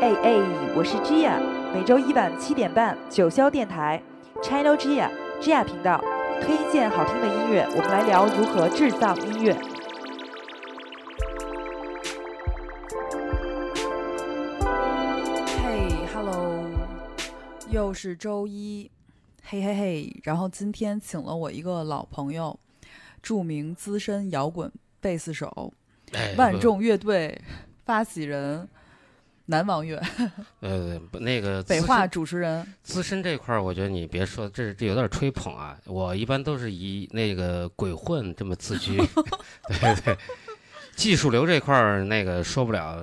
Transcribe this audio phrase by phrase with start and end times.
[0.00, 0.32] 哎哎，
[0.74, 1.38] 我是 Gia，
[1.74, 4.02] 每周一晚七点半九霄电台
[4.42, 5.10] ，Channel Gia
[5.42, 6.02] Gia 频道，
[6.40, 9.54] 推荐好听的音乐，我们来聊如何制造音乐。
[15.62, 16.64] 嘿，Hello，
[17.68, 18.90] 又是周一，
[19.42, 20.20] 嘿嘿嘿。
[20.22, 22.58] 然后今天请了我一个老朋友，
[23.22, 25.74] 著名资深摇滚贝斯手，
[26.14, 27.38] 哎万众乐队
[27.84, 28.66] 发起人，
[29.50, 30.00] 南王月，
[30.60, 32.64] 呃，不那个北话主持人。
[32.84, 35.76] 资深这块儿，我觉得你别说，这这有点吹捧啊。
[35.86, 38.96] 我一般都是以那个鬼混这么自居，
[39.68, 40.16] 对对。
[40.94, 43.02] 技术流这块儿，那个说不了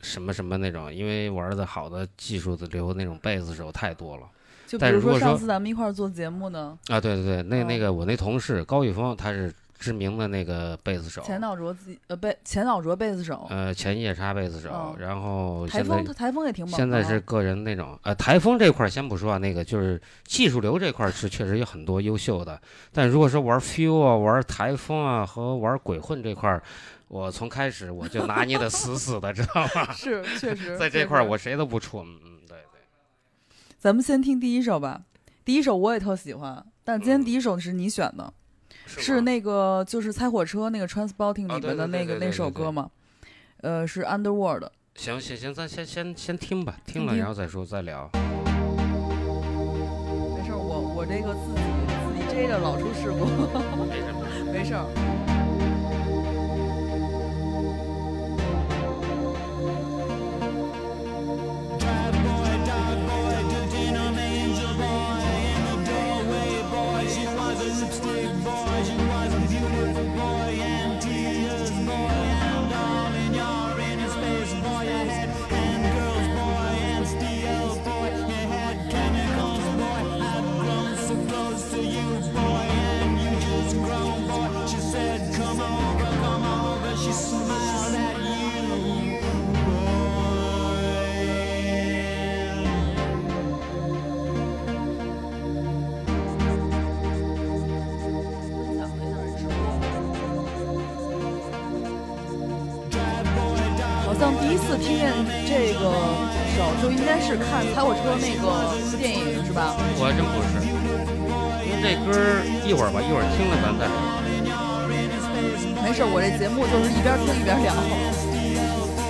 [0.00, 4.22] 什么什么那种，因为玩的好的技术的流那种贝斯手太多了
[4.66, 7.00] 就比如但是说上次咱们一块儿做节目呢，啊。
[7.00, 22.60] 对对对，那哦那个我那同事高宇峰，他是知名的那个贝斯手，前脑浊自己呃贝前脑浊贝斯手，呃前夜叉贝斯手哦，然后台现在风他台风也挺猛的现在哦是个人那种，呃，台风这块儿先不说啊，那个就是技术流这块儿是确实有很多优秀的，
[22.92, 26.62] 但如果说玩 feel 啊、玩台风啊和玩鬼混这块儿，
[27.08, 29.90] 我从开始我就拿捏的死死的，知道吗？
[29.96, 32.80] 是确实 在这块儿我谁都不怵，嗯，对对。
[33.78, 35.00] 咱们先听第一首吧。
[35.42, 38.32] 第一首我也特喜欢，但是今天嗯第一首是你选的，
[38.98, 42.90] 是那个就是猜火车那个 Transporting 里面的那个那首歌吗，
[43.60, 44.68] 呃，是 Underworld。
[44.96, 48.10] 行行行，咱先先先听吧，听了然后再说再聊。
[48.12, 48.18] 没
[50.44, 51.60] 事，我我这个自己
[52.06, 53.26] 自己 J 的老出事故，
[53.86, 54.20] 没什么。
[54.52, 54.74] 没事
[68.50, 69.09] 好
[104.80, 105.12] 听见
[105.46, 105.92] 这个
[106.56, 109.76] 首就应该是看猜火车那个电影是吧？
[110.00, 110.58] 我还真不是，
[111.64, 113.92] 因为这歌儿一会儿吧，一会儿听了咱再聊。
[115.84, 117.72] 没事儿，我这节目就是一边听一边聊。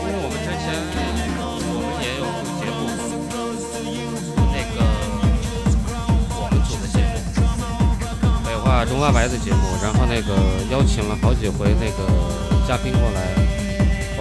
[0.00, 0.74] 因为我们之前
[1.38, 2.88] 我们也有录节目，
[4.50, 4.76] 那个
[6.34, 7.14] 我们组的节目，
[8.44, 10.34] 北化中华白的节目，然后那个
[10.70, 12.02] 邀请了好几回那个
[12.66, 13.59] 嘉宾过来，包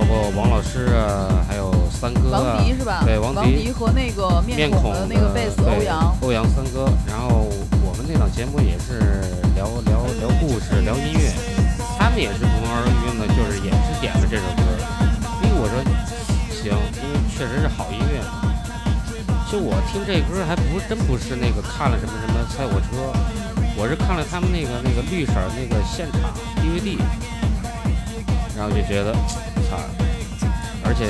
[0.09, 3.03] 括王老师啊，还有三哥啊王，迪是吧？
[3.05, 6.17] 对王迪迪和那个面面孔孔的那个贝斯对欧阳。
[6.21, 7.45] 欧阳三哥，然后
[7.85, 9.21] 我们那档节目也是
[9.53, 11.29] 聊聊聊故事，聊音乐，
[11.99, 14.65] 他们也是不谋而喻呢，就是也是点了这首歌，
[15.43, 15.77] 因为我说
[16.49, 18.49] 行，因为确实是好音乐嘛。
[19.51, 23.13] 就我听这歌还不真不是那个看了什么什么猜火车，
[23.77, 26.97] 我是看了他们那个那个绿色那个现场 DVD，
[28.57, 29.15] 然后就觉得，
[29.69, 29.77] 操，
[30.83, 31.05] 而且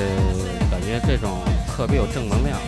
[0.70, 2.60] 感觉这种特别有正能量。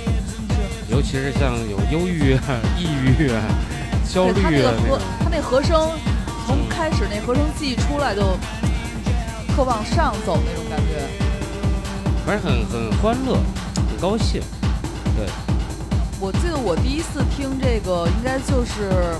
[0.89, 3.41] 尤其是像有忧郁啊、抑郁啊、
[4.07, 5.91] 焦虑他那个和他那和声，
[6.45, 8.37] 从开始那和声记出来就
[9.55, 11.07] 特往上走那种感觉。
[12.25, 13.35] 反正很很欢乐，
[13.89, 14.41] 很高兴。
[15.15, 15.27] 对
[16.19, 19.15] 我记得我第一次听这个，应该就是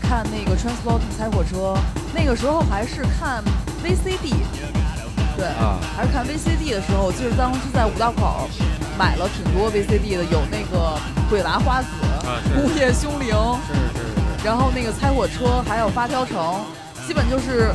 [0.00, 1.76] 看那个 Transporting 猜火车，
[2.14, 3.42] 那个时候还是看
[3.84, 4.34] VCD，
[5.38, 8.50] 对，啊还是看 VCD 的时候，我记得当时在五道口
[8.98, 10.98] 买了挺多 VCD 的，有那个
[11.30, 11.86] 鬼娃花子、
[12.26, 13.30] 啊午夜凶铃，
[13.64, 16.60] 是是是，然后那个猜火车，还有发条城，
[17.06, 17.72] 基本就是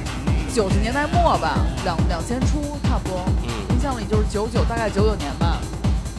[0.53, 3.23] 九十年代末吧，两两千出差不多。
[3.47, 5.57] 嗯，印象里就是九九，大概九九年吧。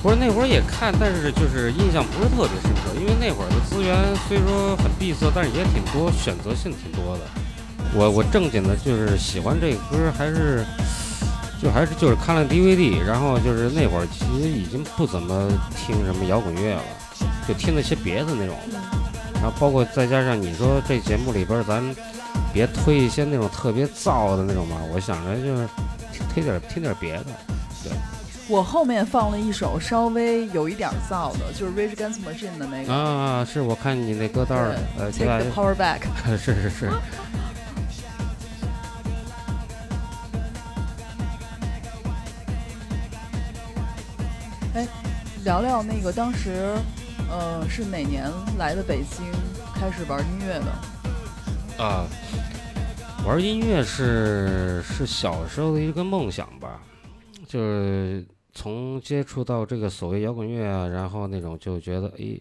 [0.03, 3.95] 不是那会儿也看，但是就是印象不是特别深刻，因为那会儿的资源
[4.27, 7.21] 虽说很闭塞，但是也挺多，选择性挺多的。
[7.95, 10.65] 我我正经的就是喜欢这个歌，还是
[11.62, 16.83] 就还是就是看了 DVD，然后就是那会儿其实已经不怎么听什么摇滚乐了，
[17.49, 18.56] 就听那些别的那种。
[19.35, 21.83] 然后包括再加上你说这节目里边咱
[22.53, 25.69] 别推一些那种特别燥的那种嘛，我想着就是
[26.33, 27.25] 推点听点别的。
[27.83, 27.93] 对
[28.47, 32.93] 我后面放了一首稍微有一点燥的，就是 Rage Against Machine 的那个。
[32.93, 36.03] 啊，是我看你那歌单儿，呃，Take the Power Back。
[36.37, 36.91] 是是 是，
[45.44, 46.75] 聊聊那个当时，
[47.31, 49.31] 呃，是哪年来的北京，
[49.75, 51.85] 开始玩音乐的？
[51.85, 52.06] 啊，
[53.26, 56.81] 玩音乐是是小时候的一个梦想吧，
[57.46, 62.41] 就是从接触到这个所谓摇滚乐啊，然后那种就觉得，诶，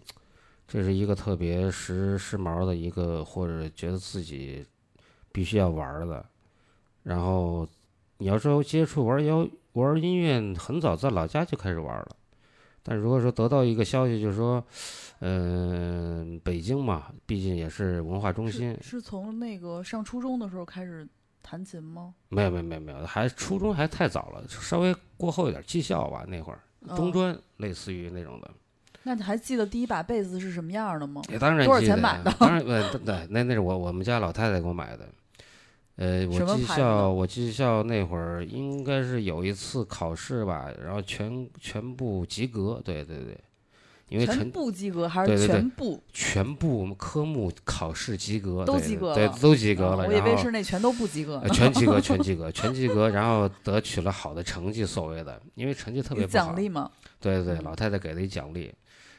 [0.65, 4.65] 这是一个特别时时髦的一个，或者觉得自己
[5.33, 6.25] 必须要玩的。
[7.03, 7.67] 然后
[8.19, 12.07] 你要说接触玩摇玩音乐，很早在老家就开始玩了。
[12.83, 14.63] 但如果说得到一个消息，就是说，
[15.19, 21.07] 嗯、北京嘛，毕竟也是文化中心是，是从那个上初中的时候开始
[21.41, 22.13] 弹琴吗？
[22.27, 26.59] 没有没有没有没有，还初中还太早了，稍微过后一点，技校吧那会儿，
[26.95, 28.51] 中哦专类似于那种的。
[29.03, 31.21] 那你还记得第一把贝斯是什么样的吗？
[31.39, 35.07] 当然多少钱买的当然，对，对，那那是我我们家老太太给我买的。
[35.95, 43.37] 呃，我技校我技校那会儿应该是有一次考试吧，然后全全部及格，对对对，
[44.09, 46.03] 因为全成部及格还是对对对全部？
[46.11, 50.03] 全部科目考试及格，都对都及格了。
[50.03, 51.49] 哦我以为是那全都不及格呃。
[51.53, 56.55] 全及格，全及格，全及格，然后得取了好的成绩，所谓的，因为成绩特别不好奖。
[56.57, 56.89] 励吗？
[57.19, 58.73] 对对老太太给了一奖励。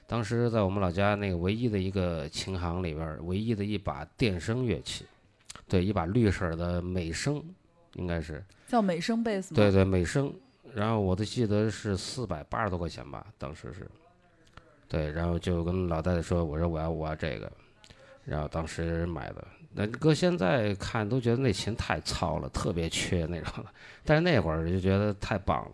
[0.06, 5.06] 当时在我们老家那个唯一的一个琴行里边，唯一的一把电声乐器，
[5.69, 7.43] 对，一把绿色的美声，
[7.94, 9.56] 应该是，叫美声贝斯吗？
[9.56, 10.32] 对对美声。
[10.75, 13.88] 然后我都记得是四百八十多块钱吧，当时是。
[14.88, 17.50] 对，然后就跟老太太说，我说我要我要这个，
[18.25, 19.46] 然后当时买的。
[19.72, 23.70] 那搁现在看都觉得那琴太糙了，特别缺那种的，
[24.05, 25.72] 但是那会儿就觉得太棒了。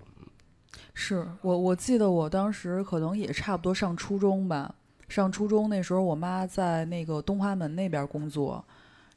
[0.95, 4.75] 是我我记得我当时可能也差不多上初中吧，
[5.09, 8.63] 上初中那时候我妈在那个东华门那边工作，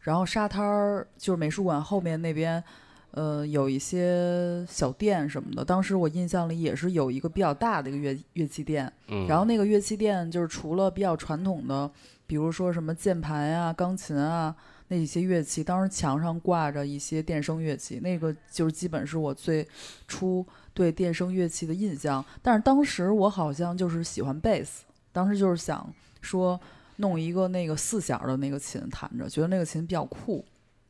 [0.03, 2.63] 然后沙滩儿就是美术馆后面那边，
[3.11, 5.65] 呃，有一些小店什么的。
[5.65, 11.89] 当时我印象里也是有一个比较大的一个乐乐器店，嗯，然后那个乐器店就是除了比较传统的，
[12.27, 14.55] 比如说什么键盘啊、钢琴啊
[14.89, 19.65] 那一些乐器，当时墙上挂着一些电声乐器，那个就是基本是我最
[20.07, 22.23] 初对电声乐器的印象。
[22.41, 24.83] 但是当时我好像就是喜欢贝斯，
[25.13, 25.89] 当时就是想
[26.21, 26.59] 说
[26.97, 30.45] 弄一个那个四弦的那个琴弹着，觉得那个琴比较酷。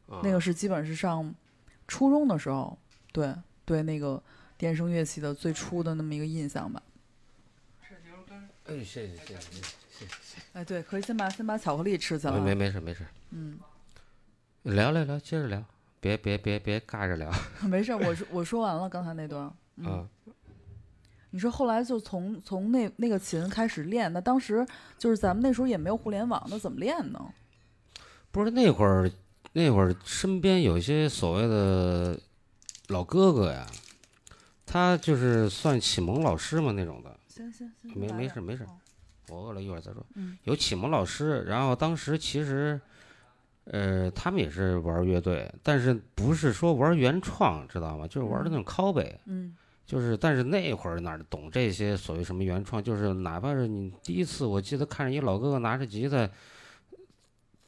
[0.07, 1.33] 啊那个是基本是上
[1.88, 2.77] 初中的时候，
[3.13, 3.33] 对
[3.65, 4.21] 对那个
[4.57, 6.83] 电声乐器的最初的那么一个印象吧。
[8.65, 10.41] 哎，谢谢谢谢谢谢。
[10.53, 12.33] 哎，对，可以先把先把巧克力吃起来。
[12.33, 13.57] 没没没事没事，嗯，
[14.63, 15.63] 聊聊聊，接着聊，
[16.00, 17.31] 别别别别尬着聊
[17.67, 19.53] 没事儿，我说我说完了刚才那段儿。
[19.77, 20.07] 嗯，啊。
[21.33, 24.63] 你说后来就从从那那个琴开始练，那当时
[25.00, 27.19] 就是咱们那时候也没有互联网，那怎么练呢？
[28.31, 29.09] 不是那会儿，
[29.53, 32.19] 那会儿身边有一些所谓的
[32.89, 33.65] 老哥哥呀，
[34.63, 37.09] 他就是算启蒙老师嘛那种的。
[37.27, 38.77] 行行行，没没事没事哦
[39.29, 40.06] 我饿了一会儿再说。
[40.13, 42.79] 嗯有启蒙老师，然后当时其实，
[43.63, 48.07] 呃，他们也是玩乐队，但是不是说玩原创，知道吗？
[48.07, 49.12] 就是玩的那种 cover。
[49.25, 52.81] 嗯就是，但是那会儿哪懂这些所谓什么原创？
[52.81, 56.27] 就是哪怕是你第一次，我记得看着一老哥哥拿着吉他，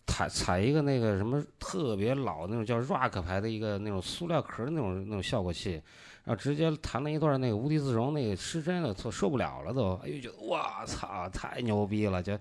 [0.08, 5.74] 踩踩一个那个什么特别老那种叫 rock 牌的一个那种塑料壳儿那种那种效果器，
[6.24, 12.38] 然后直接弹了一段那个无地自容，那个失真了，受受不了了都，哎呦觉得哇操太牛逼了，就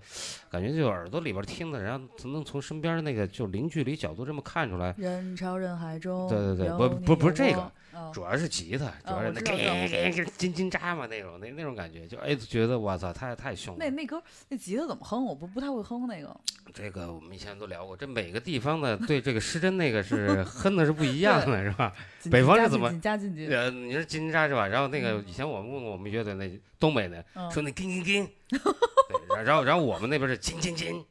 [0.49, 7.69] 感觉就耳朵里边听的，然后能从身边那个就零距离角度这么看出来，人潮人海中，对对对不不不是这个
[8.13, 13.89] 主要是吉他，主要是那我知道知道 金金扎嘛那种那那种感觉，就哎觉得我操太太凶了那。
[13.91, 15.23] 那歌那吉他怎么哼？
[15.25, 16.35] 我不不太会哼那个。
[16.73, 21.93] 这个我们以前都聊过，这每个地方的对这个失真那个是 哼的是不一样的，是吧？
[22.31, 23.15] 北方是怎么紧加？
[23.49, 24.67] 呃，你是金扎是吧？
[24.67, 31.05] 然后那个嗯以前我们问过我们乐队那东北的嗯，说那金金金， 对，然后然后我们那边是金金金，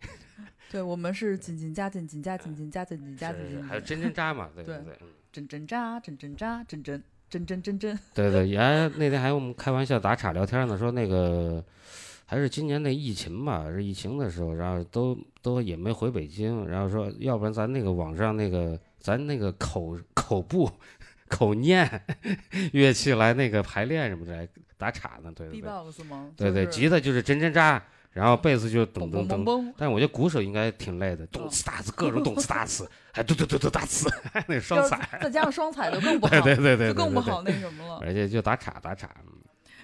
[0.71, 4.99] 对我们是紧紧加紧紧加紧紧加紧紧加紧紧，是是还有针针扎嘛，对对对
[5.35, 7.99] 真真扎真真扎真真真真真真。
[8.15, 11.65] 对对，也还那天还我们开玩笑打岔聊天呢，说那个
[12.25, 20.71] 还是今年那疫情吧，是疫情的时候，然后都都也没回北京，然后说要不然咱那个网上那个咱那个口口部
[21.27, 22.01] 口念
[22.73, 24.49] 乐器来那个排练什么的来
[24.79, 26.31] 打岔呢，对对对 B-box 吗？
[26.37, 27.83] 对对，就是吉他就是真真扎，
[28.15, 29.27] 然后贝斯就噔噔噔。
[29.27, 29.73] 嘣嘣嘣嘣。
[29.77, 37.99] 但我觉得鼓手应该挺累的，咚次打次，各种咚次打次，还嘟嘟嘟嘟打次，还 那双踩，再加上双踩就更 不好，对对对对，就更不，好那什么了。
[38.01, 39.33] 而且就打岔打岔，嗯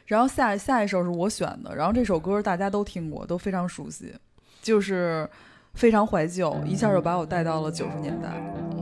[0.07, 4.13] 然后下下一首是我选的，然后这首歌大家都听过，都非常熟悉，
[4.61, 5.29] 就是
[5.75, 8.29] 非常怀旧，一下就把我带到了九十年代，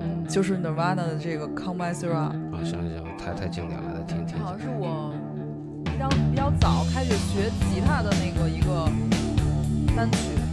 [0.00, 2.32] 嗯就是 Nirvana 的这个 Come My Sarah，啊，
[2.64, 5.12] 行行行，太太经典了，再听听好像是我
[5.84, 8.88] 比较比较早开始学学吉他的那个一个
[9.98, 10.47] 单曲。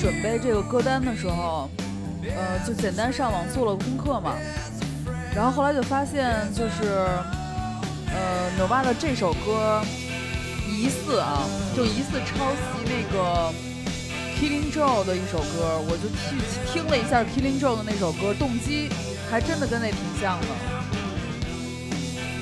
[0.00, 1.68] 准备这个歌单的时候，
[2.24, 4.34] 呃，就简单上网做了功课嘛，
[5.36, 7.06] 然后后来就发现，就是
[8.08, 9.82] 呃，Nova 的这首歌
[10.66, 11.42] 疑似啊，
[11.76, 13.52] 就疑似抄袭那个
[14.38, 16.40] Killing Joe 的一首歌，我就去
[16.72, 18.88] 听了一下 Killing Joe 的那首歌，动机
[19.30, 20.46] 还真的跟那挺像的。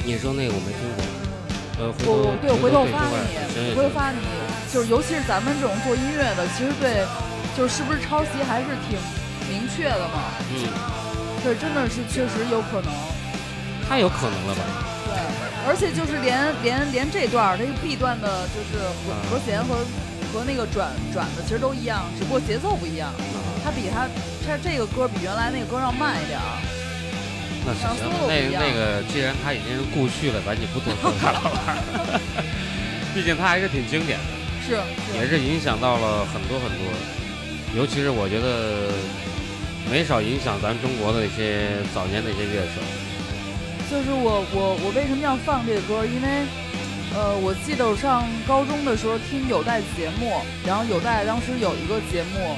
[0.05, 1.03] 你说那个我没听过，
[1.83, 4.23] 呃，回头我我对我回头发对你，回头发你，
[4.73, 7.05] 就是尤其是咱们这种做音乐的，其实对，
[7.59, 8.97] 就是是不是抄袭还是挺
[9.51, 10.31] 明确的嘛。
[10.55, 10.63] 嗯，
[11.43, 12.93] 对，真的是确实有可能。
[13.89, 14.63] 太有可能了吧？
[15.11, 15.19] 对，
[15.67, 18.79] 而且就是连连连这段儿，这个 B 段的，就是
[19.29, 19.83] 和弦和
[20.33, 23.11] 和那个转转的其实都一样，只不过节奏不一样。
[23.65, 24.07] 它比它
[24.47, 26.47] 它这个歌比原来那个歌要慢一点儿。
[27.67, 31.75] 那是行那那个既然他已经是故去了，咱就不多说他了吧。
[33.13, 34.31] 毕竟他还是挺经典的，
[34.63, 34.79] 是，
[35.19, 36.87] 也是影响到了很多很多，
[37.77, 38.91] 尤其是我觉得
[39.91, 42.81] 没少影响咱中国的一些早年的一些乐手。
[43.91, 46.05] 就是我我我为什么要放这个歌？
[46.05, 46.45] 因为，
[47.15, 52.57] 呃，我记得我上高中的时候听有代节目，然后有代当时有一个节目，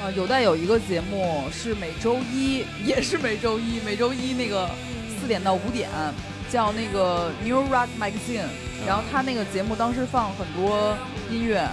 [0.00, 4.70] 啊、有代有一个节目是每周一， 也是每周一，每周一那个
[5.20, 5.90] 四点到五点，
[6.50, 8.48] 叫那个 New Rock Magazine，
[8.86, 10.96] 然后他那个节目当时放很多
[11.30, 11.68] 音乐。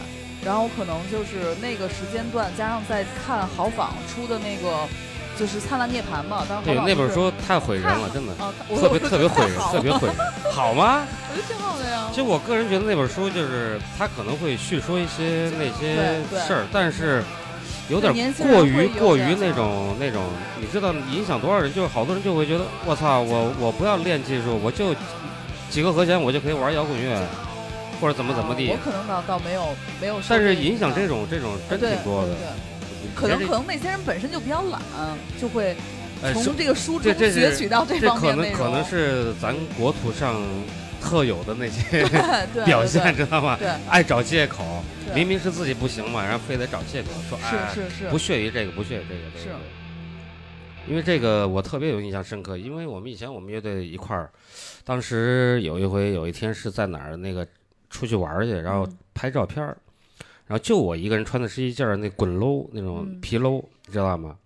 [0.48, 4.88] 然后可能就是那个时间段，加上在看豪仿出的那个，
[5.38, 6.46] 就是《灿烂涅槃》嘛。
[6.48, 8.34] 当时那个那本书太毁人了，真的，
[8.80, 10.16] 特别特别毁人，特别毁人，
[10.56, 11.04] 好吗？
[11.30, 12.16] 我觉得挺好的呀其。
[12.16, 17.22] 实我个人觉得那本书就是他可能会叙说一些那些对对事儿，但是
[17.90, 20.24] 有点过于过于那种那种，
[20.62, 21.74] 你知道影响多少人？
[21.74, 24.96] 就是好多人就会觉得我操，我我不要练技术，我就
[25.70, 27.22] 几个和弦我就可以玩摇滚乐，
[28.00, 28.84] 或者怎么怎么地啊我。
[28.84, 32.36] 可能倒倒没有没有但是影响这种种这种真挺多的
[33.16, 34.82] 可能可能那些人本身就比较懒，
[35.40, 35.76] 就会
[36.44, 38.60] 从这个书中这这是攫取到这这可方面内容。
[38.60, 40.36] 能可能是咱国土上
[41.02, 42.04] 特有的那些
[42.66, 43.56] 表现，知道吗？
[43.58, 44.84] 对，爱找借口，
[45.16, 49.50] 明明是自己不行嘛，然后非得找借口说哎是是是不屑于这个，不屑于这个，对是
[50.88, 54.30] 因为这个我特别有印象深刻，因为我们以前我们乐队一块儿，
[54.84, 57.46] 当时有一回有一天是在哪儿那个
[57.90, 59.78] 出去玩去，然后嗯拍照片儿，
[60.46, 63.20] 然后就我一个人穿的是一件儿那滚褛那种嗯。
[63.22, 64.38] 皮褛，你知道吗？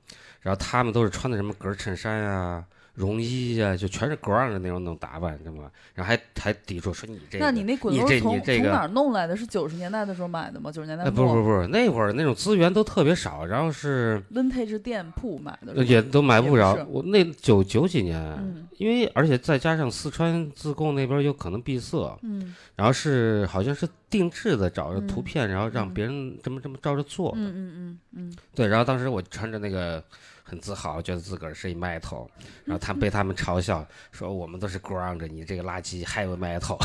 [0.42, 5.72] 然后他们都是穿的什么格衬衫呀、绒衣呀、就全是 grunge 的那种那种打扮，你知道吗？
[5.96, 9.36] 然后还还抵触说你这个，那你那滚轮从你这个从哪儿弄来的？
[9.36, 10.72] 是九十年代的时候买的吗？
[10.72, 16.86] 九十年代呃，末不是不是不是，那会儿那种资源都特别少，然后是 vintage 店铺买的也都买也不不着是。
[16.90, 27.32] 我那九九几年，嗯因为而且再加上四川自贡那边有可能闭塞，嗯然后是好像是定制的，找着嗯图片，然后让嗯别人这么这么照着做。
[27.36, 30.04] 嗯嗯嗯嗯对，然后当时我穿着那个
[30.52, 32.28] 很自豪，觉得自个儿是一 metal，
[32.66, 36.78] 然后他被他们嘲笑说我们都是 grunge，你这个垃圾还有 metal，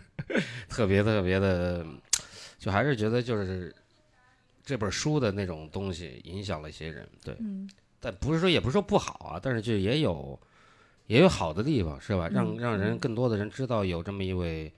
[0.68, 1.86] 特别特别的，
[2.58, 3.74] 就还是觉得就是
[4.62, 7.66] 这本书的那种东西影响了一些人，对，嗯。
[7.98, 10.38] 但不是说也不是说不好啊，但是就也有
[11.06, 12.28] 也有好的地方，是吧？
[12.28, 12.98] 让嗯让人嗯。
[12.98, 14.70] 更多的人知道有这么一位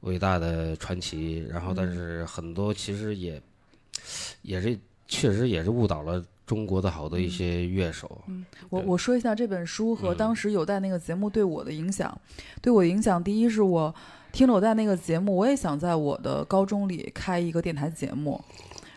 [0.00, 1.94] 伟大的传奇，然后但嗯。
[1.94, 3.40] 是很多其实也
[4.42, 4.76] 也是
[5.06, 8.20] 确实也是误导了中国的好多一些乐手。
[8.26, 12.16] 嗯，我我说一下这本书和嗯当时有带那个节目对我的影响。
[12.60, 13.94] 对我的影响，第一是我
[14.32, 18.40] 听了有代那个节目，我也想在我的高中里开一个电台节目。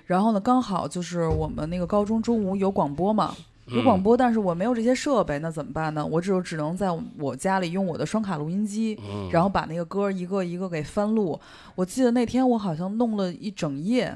[0.06, 3.36] 然后呢，刚好就是我们那个高中中午有广播嘛，
[3.66, 6.06] 有广播，但是我没有这些设备，那怎么办呢？
[6.06, 6.88] 我只有只能在
[7.18, 11.40] 我家里用我的双卡录音机，嗯，然后把那个歌一个一个给翻录。
[11.74, 14.16] 我记得那天我好像弄了一整夜，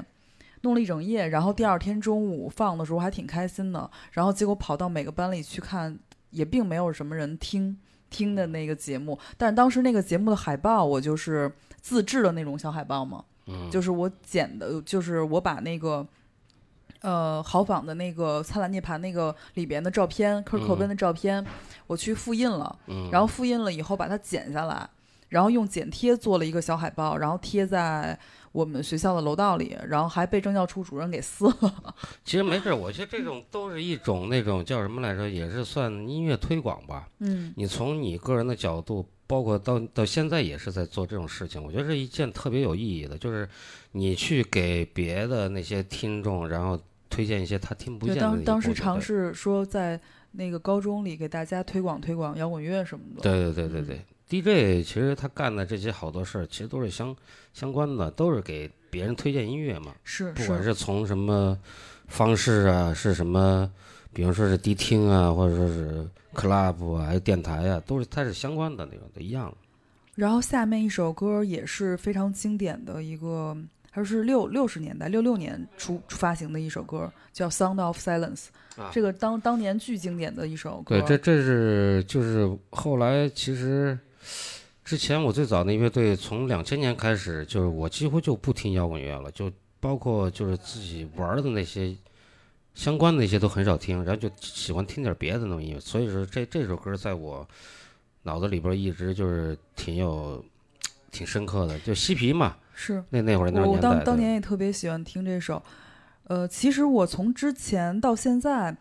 [0.62, 3.90] 弄了一整夜，然后第二天中午放的时候还挺开心的。
[4.12, 5.98] 然后结果跑到每个班里去看，
[6.30, 7.76] 也并没有什么人听
[8.08, 9.18] 听的那个节目。
[9.36, 16.06] 但是当时那个节目的海报，我就是自制的那种小海报嘛，嗯就是我剪的，就是我把那个。
[17.02, 21.42] 呃，豪仿的那个《灿烂涅槃》那个里边的照片，科尔克温的照片，
[21.86, 24.86] 我去复印了，嗯，然后复印了以后把它剪下来，
[25.30, 28.18] 然后用剪贴做了一个小海报，然后贴在
[28.52, 31.94] 我们学校的楼道里，然后还被政教处主任给撕了。
[32.24, 37.08] 其实没事儿，我觉得这种都是一种那种叫什么来着，也是算音乐推广吧。
[37.20, 43.48] 嗯，你从你个人的角度，包括到到现在也是在做这种事情，我觉得是一件特别有意义的，就是
[43.92, 46.76] 你去给别的那些听众，然后
[47.08, 50.00] 推荐一些他听不对，见的当当时尝试说在
[50.32, 53.22] 那个高中里给大家推广推广摇滚乐什么的。
[53.22, 54.00] 对对对对对
[54.30, 57.14] ，DJ 其实他干的这些好多事儿，其实都是相
[57.52, 59.92] 相关的，都是给别人推荐音乐嘛。
[60.04, 61.58] 是不管是从什么
[62.06, 63.70] 方式啊，是什么，
[64.12, 69.52] 比如说是迪厅啊，或者说是 club 啊，还有电台啊，都是它是相关的那种，都一样。
[70.14, 73.56] 然后下面一首歌也是非常经典的一个，
[73.90, 78.46] 还是六六十年代六六年出发行的一首歌，叫《Sound of Silence》。
[78.80, 81.00] 啊这个当当年巨经典的一首歌。
[81.00, 83.98] 对，这这是就是后来其实
[84.84, 91.96] 之前我最早的乐队从两千年开始，就是我几乎就不听摇滚乐了，就包括就是自己玩的那些
[92.74, 95.80] 相关的那些都很少听，然后就喜欢听点别的那种音乐。
[95.80, 97.46] 所以说这这首歌在我
[98.22, 100.44] 脑子里边一直就是挺有
[101.10, 103.96] 挺深刻的，就嬉皮嘛，是那那会儿那年代的。
[103.96, 105.62] 当当年也特别喜欢听这首，
[106.24, 108.76] 呃，其实我从之前到现在，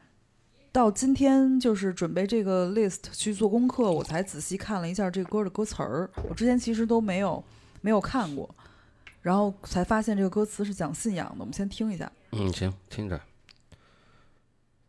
[0.71, 6.09] 到今天就是准备这个 list 去做功课，我才仔细看了一下这歌的歌词儿。
[6.29, 7.43] 我之前其实都没有
[7.81, 8.47] 没有看过，
[9.21, 11.35] 然后才发现这个歌词是讲信仰的。
[11.39, 12.11] 我们先听一下。
[12.31, 13.19] 嗯，行，听着，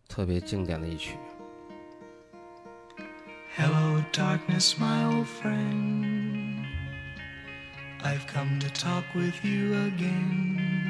[0.06, 1.16] 特别经典的一曲。
[3.56, 6.66] Hello, darkness, my old friend.
[8.02, 10.89] I've come to talk with you again.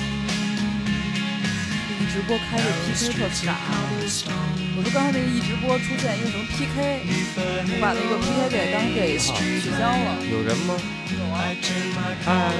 [2.11, 3.55] 直播开个 PK 特试啊！
[4.75, 7.07] 我说刚才那个一直播出现一个什么 PK，
[7.39, 10.19] 我把那个 PK 对刚这一套取消了。
[10.27, 10.75] 有人吗？
[12.27, 12.51] 啊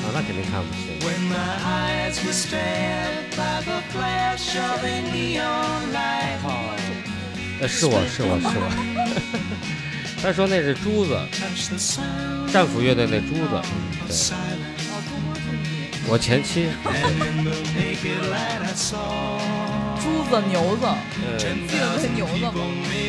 [0.00, 0.96] 啊，那肯定看不清。
[6.40, 6.72] 好，
[7.68, 8.64] 是我是我是我。
[10.24, 11.20] 他说那是珠子，
[12.50, 13.60] 战斧乐队那珠子。
[16.10, 16.70] 我前妻。
[20.00, 20.86] 猪子、牛子，
[21.26, 22.52] 呃，记得那牛子吗？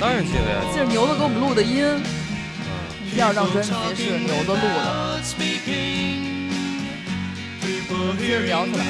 [0.02, 0.60] 当然记得呀。
[0.74, 2.04] 记得牛子给我们录的音，
[3.06, 3.70] 一定要让专辑
[4.04, 5.22] 牛子录的。
[8.46, 8.84] 聊起来。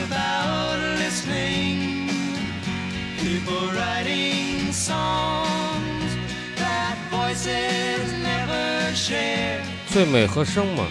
[9.88, 10.84] 最美和声嘛。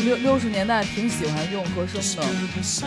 [0.00, 2.24] 六六十年代挺喜欢用和声的，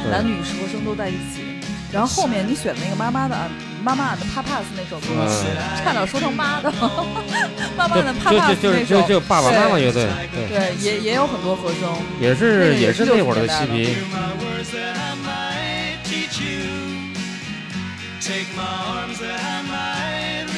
[0.09, 1.43] 男女和声都在一起。
[1.91, 3.37] 然后后面你选的那个妈妈的
[3.83, 5.29] 妈妈的帕帕斯那首歌，嗯
[5.83, 6.73] 差点说成妈的，
[7.77, 11.95] 妈妈就的帕帕就斯那首，就就就爸爸妈妈对乐队，对，对，也也有很多和声。
[12.19, 13.95] 也那是也是是那会儿的嬉皮。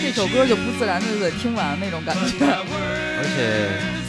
[0.02, 2.22] 这首歌就不自然的听完那种感觉。
[3.18, 4.05] 而且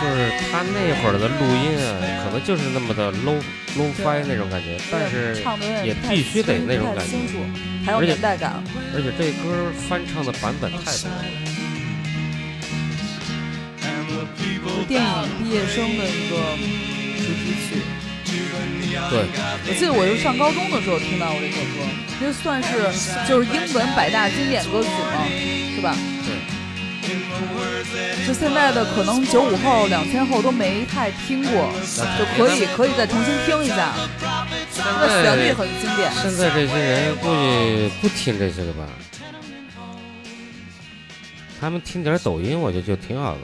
[0.00, 1.88] 就是他那会儿的录音啊，
[2.24, 3.40] 可能就是那么的 low
[3.76, 5.42] low fi 那种感觉，但是
[5.84, 7.16] 也必须得那种感觉
[7.84, 8.62] 还有年代感。
[8.94, 11.24] 而且这歌翻唱的版本太多了。
[14.86, 15.08] 电影
[15.42, 16.36] 毕业生的一个
[17.18, 17.82] 主题曲。
[19.10, 19.26] 对，
[19.66, 21.86] 我记得我是上高中的时候听到过这首歌，
[22.20, 22.82] 这算是
[23.28, 25.24] 就是英文百大经典歌曲嘛，
[25.74, 25.96] 是吧？
[28.26, 33.94] 就现在的可能九五后、两千后都没太听过，就可以可以再重新听一下。
[34.20, 36.12] 对，它的旋律很经典。
[36.12, 38.86] 现在这些人估计不听这些了吧？
[41.60, 43.40] 他们听点抖音，我觉得就挺好的。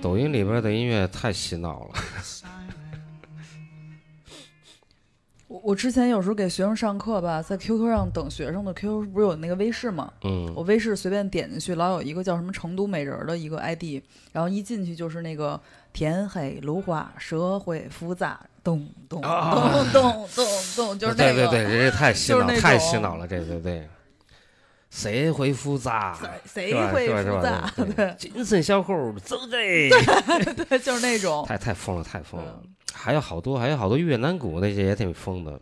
[0.00, 1.94] 抖音里边的音乐太洗脑了。
[5.52, 10.10] 我我之前有时候给学生上课吧，在 QQ 上等学生的 QQ 不是有那个微视吗？
[10.24, 15.60] 嗯我微视随便点进去，老有一个叫什么成都美人儿的一个 ID，然后一进去就是那个
[15.92, 23.86] 天黑芦花，社会复杂，咚咚咚啊咚咚咚，就是那个对对对，这太洗脑，太洗脑了，这对对。
[24.88, 27.70] 谁会复杂，谁是吧会复杂？
[27.76, 29.90] 对对精神小伙儿走嘞！
[30.68, 31.44] 对，就是那种。
[31.46, 32.60] 太太疯了，太疯了。
[32.62, 35.60] 嗯还有好多，还有好多越南鼓那些也挺疯的。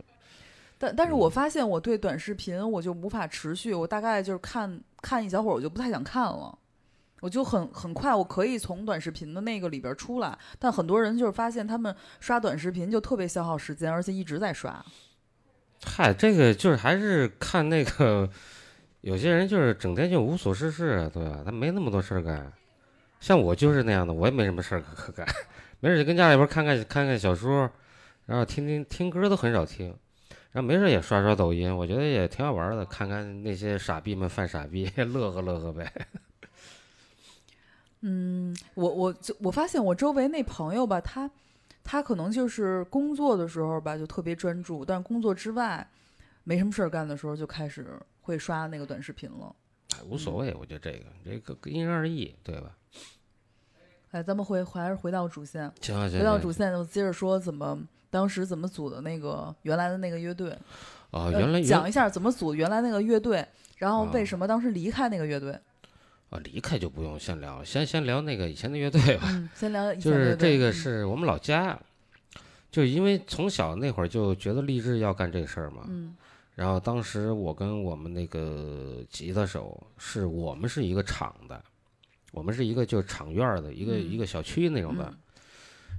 [0.77, 6.57] 但但是我发现我对短视频我就无法持续，我大概就是看看一小会儿，我就不太想看了。
[7.21, 14.83] 我就很很快，我可以从短视频的那个里边出来，但很多人就是发现他们刷短视频就特别消耗时间，而且一直在刷。
[15.83, 18.27] 嗨，这个就是还是看那个，
[19.01, 21.43] 有些人就是整天就无所事事，对吧？
[21.45, 22.51] 他没那么多事儿干。
[23.19, 25.27] 像我就是那样的，我也没什么事儿可可干，
[25.81, 27.69] 没事就跟家里边看看看看小说，
[28.27, 29.87] 然后听听听歌都很少听，
[30.51, 35.91] 然后没事也刷刷抖音，我觉得也挺好玩的，看看那些傻逼们犯傻逼， 乐呵乐呵呗。
[38.01, 41.29] 嗯，我我就我发现我周围那朋友吧，他
[41.83, 45.85] 他可能就是工作的时候吧就特别专注，但是工作之外
[46.43, 49.55] 没什么事儿干的时候就开始会刷那个短视频了。
[49.95, 52.71] 哎无所谓，我觉得这个这个因人而异，对吧？
[54.11, 60.51] 哎，咱们回还是回到主线，行行回到主线就接着说怎么当时怎么组的那个原来的那个乐队。
[61.11, 63.45] 啊，呃原来原讲一下怎么组原来那个乐队，
[63.77, 65.51] 然后为啊什么当时离开那个乐队？
[66.29, 69.23] 啊离开就不用先聊，先先聊那个以前的乐队吧。
[69.27, 71.77] 嗯，先聊以前就是这个嗯是我们老家，
[72.71, 75.83] 就是因为从小那会儿就觉得立志要干这事儿嘛。
[75.87, 76.15] 嗯
[76.53, 81.61] 然后当时我跟我们那个吉他手是我们是一个厂的，
[82.31, 85.05] 我们是一个就是厂院儿的一个、嗯一个小区那种的。
[85.05, 85.17] 嗯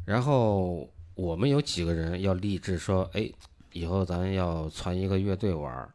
[0.05, 3.31] 然后我们有几个人要立志说，哎，
[3.73, 5.89] 以后咱要攒一个乐队玩儿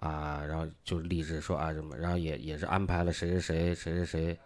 [0.00, 4.38] 啊，然后就立志说啊什么，然后也也是安排了谁谁谁谁谁谁，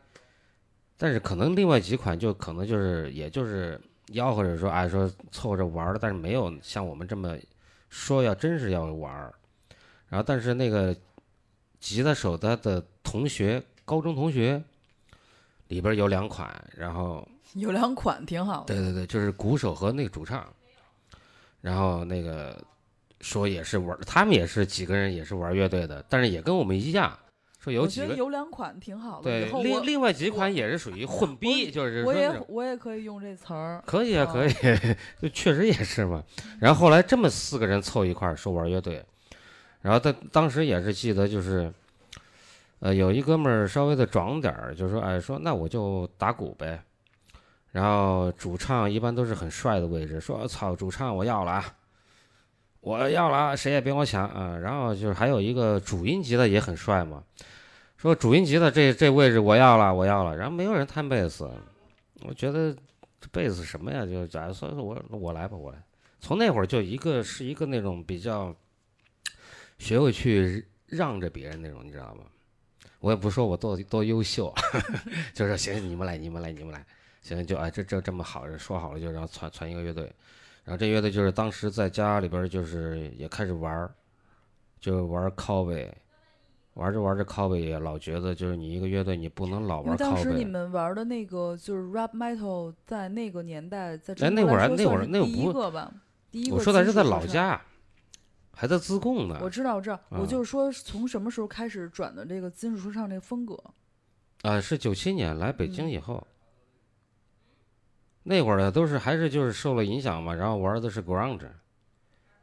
[0.99, 7.35] 但是可能另外几款就可能就是也就是吆喝着说啊说凑合着玩儿，但是没有像我们这么
[7.89, 9.33] 说要真是要玩儿，
[10.11, 10.95] 然后但是那个
[11.81, 14.63] 吉他手他的同学高中同学
[15.69, 18.75] 里边有两款，然后 有两款挺好的。
[18.75, 20.47] 对对对，就是鼓手和那个主唱，
[21.61, 22.63] 然后那个
[23.21, 27.19] 说也是玩，他们也是几个人也是玩乐队的，但是也跟我们一样，
[27.59, 29.25] 说有我几个觉得有两款挺好的。
[29.25, 33.83] 对另另外几款也是属于混逼，就是我也说我也可以用这词儿。
[33.87, 34.53] 可以啊，哦可以，
[35.21, 36.23] 就确实也是嘛。
[36.61, 39.05] 然后后来这么四个人凑一块儿说玩乐队，
[39.81, 41.73] 然后他当时也是记得就是，
[42.81, 46.81] 呃，有一哥们儿稍微的壮点儿，就说哎说那我就打鼓呗。
[47.71, 51.65] 然后主唱一般都是很帅的位置，说操主唱我要了啊，
[52.81, 54.57] 我要了啊，谁也别跟我抢啊。
[54.57, 57.23] 然后就是还有一个主音级的也很帅嘛，
[57.99, 61.49] 说主音级的这这位置我要了我要了，然后没有人弹贝斯，
[62.23, 62.75] 我觉得
[63.21, 64.07] 这贝斯什么呀？
[64.07, 65.79] 就假如说我我来吧，我来。
[66.21, 68.55] 从那会儿就一个是一个那种比较
[69.79, 72.23] 学会去让着别人那种，你知道吗？
[73.01, 74.53] 我也不说我多多优秀，
[75.33, 76.85] 就是说行，你们来，你们来，你们来，
[77.23, 80.05] 行，就哎这这这么好，说好了就然后传传一个乐队，
[80.65, 83.91] 然后这乐队就是当时在家里边儿就是也开始玩儿，
[84.81, 85.89] 就玩 cover，
[86.75, 90.49] 玩着玩着 cover 也老觉得就是你一个乐队你不能老玩因为当时你 cover。
[90.49, 95.93] 们玩的那个就是 rap metal，在那个年代，在哎中国来说那会儿那会儿算是第一那会儿不个吧，
[96.33, 96.57] 第一个。
[96.57, 97.25] 我说的是在老。
[97.25, 97.61] 家，
[98.61, 99.39] 还在自贡呢。
[99.41, 103.57] 我知道，我知道，我啊就是说，从什么时候开始转的这个金属说唱这个风格？
[104.43, 106.27] 啊，是九七年来北京嗯以后，
[108.25, 111.49] 那会儿呢都是还是就是受了影响嘛，然后玩的是 grunge，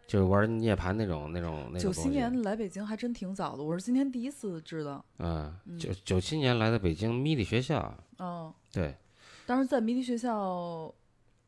[0.07, 2.07] 就是玩涅槃那种那种那种九七。
[2.07, 5.03] 年来北京还真挺早的，我是今天第一次知道。
[5.17, 8.95] 啊，嗯九九七年来的北京迷笛学校，哦，对，
[9.45, 10.95] 当时在迷笛学校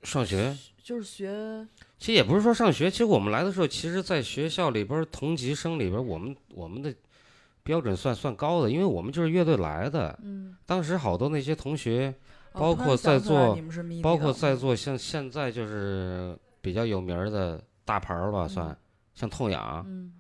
[0.04, 0.54] 上学。
[0.88, 1.68] 就是学，
[1.98, 6.94] 其实也不是说上学，其实我们来的时候，其实在学校里边儿同级生里边儿，我们我们的
[7.64, 10.18] 标准算算高的，因为我们就是乐队来的。
[10.22, 12.14] 嗯，当时好多那些同学，
[12.54, 13.58] 包括在座
[14.02, 18.78] 包括在座像现在就是比较有名儿的大牌儿吧，算、嗯。
[19.18, 20.14] 像痛仰、嗯，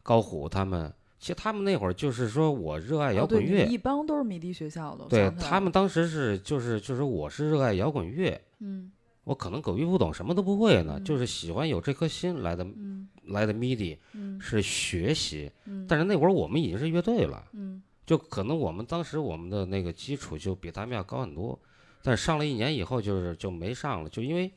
[0.00, 8.92] 高虎他们，其实他们那会儿就是说我热爱摇滚乐，一帮都是迷笛学校的，对他们当时是就是就是我是热爱摇滚乐，嗯
[9.24, 15.50] 我可能狗屁不懂，什么都不会呢，就是喜欢有这颗心来的，嗯来的 MIDI 嗯是学习。
[15.64, 21.58] 嗯但是那会儿我们已经是乐队了，嗯就可能我们当时我们的那个基础就比他们要高很多，
[22.02, 24.52] 但是上了一年以后就是就没上了，就因为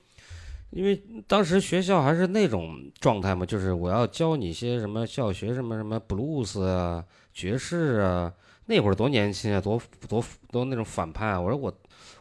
[0.71, 8.33] 因为当时学校还是那种状态嘛，就是我要教你一些什么教学什么什么 blues 啊、爵士啊，
[8.65, 11.39] 那会儿多年轻啊，多多多那种反叛啊！
[11.39, 11.73] 我说我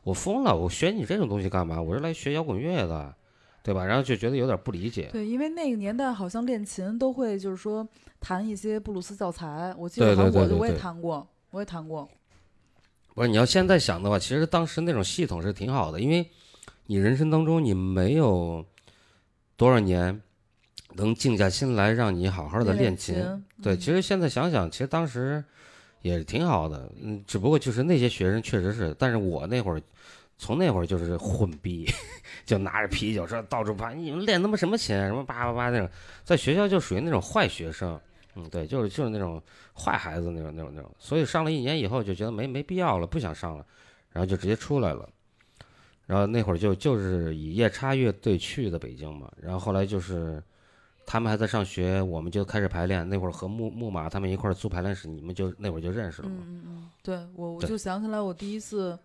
[0.06, 1.82] 我疯了，我学你这种东西干嘛？
[1.82, 3.12] 我是来学摇滚乐的，
[3.60, 3.84] 对吧？
[3.84, 5.08] 然后就觉得有点不理解。
[5.10, 7.84] 对，因为那个年代好像练琴都会就是说
[8.20, 12.08] 弹一些布鲁斯教材，我记得对好像我我也弹过，我也弹过。
[13.16, 16.30] 不是你要现在想的话，其实当时那种系统是挺好的，因为
[16.86, 18.64] 你人生当中你没有
[19.56, 20.22] 多少年
[20.94, 23.16] 能静下心来让你好好的练练琴。
[23.60, 25.44] 对，嗯其实现在想想，其实当时
[26.06, 29.82] 也挺好的，嗯，只不过就是那些学生确实是，但是我那会儿。
[30.38, 31.88] 从那会儿就是混逼，
[32.44, 34.94] 就拿着啤酒说到处跑，你们练他妈什么琴？
[34.94, 35.88] 什么叭叭叭那种，
[36.24, 37.98] 在学校就属于那种坏学生，
[38.34, 39.42] 嗯，对，就是就是那种
[39.74, 43.64] 坏孩子那种那种那种，所以上了一年以后就觉得没没必要了，不想上了，
[44.10, 45.08] 然后就直接出来了。
[46.04, 50.42] 然后那会儿就就是以夜叉乐队去的北京嘛，然后后来就是
[51.06, 53.08] 他们还在上学，我们就开始排练。
[53.08, 56.34] 那会儿和木木马他们一块儿租排练室，你们就那会儿就认识了嘛。
[56.40, 58.98] 嗯嗯嗯，对我我就想起来，我第一次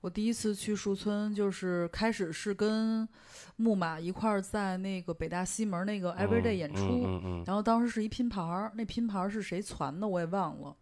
[0.00, 3.08] 我第一次去树村，就是开始是跟
[3.56, 10.74] 木马一块儿在那个北大西门那个 Everyday 嗯演出，嗯嗯嗯然后当时是一拼盘儿，那拼盘儿是谁攒的我也忘了，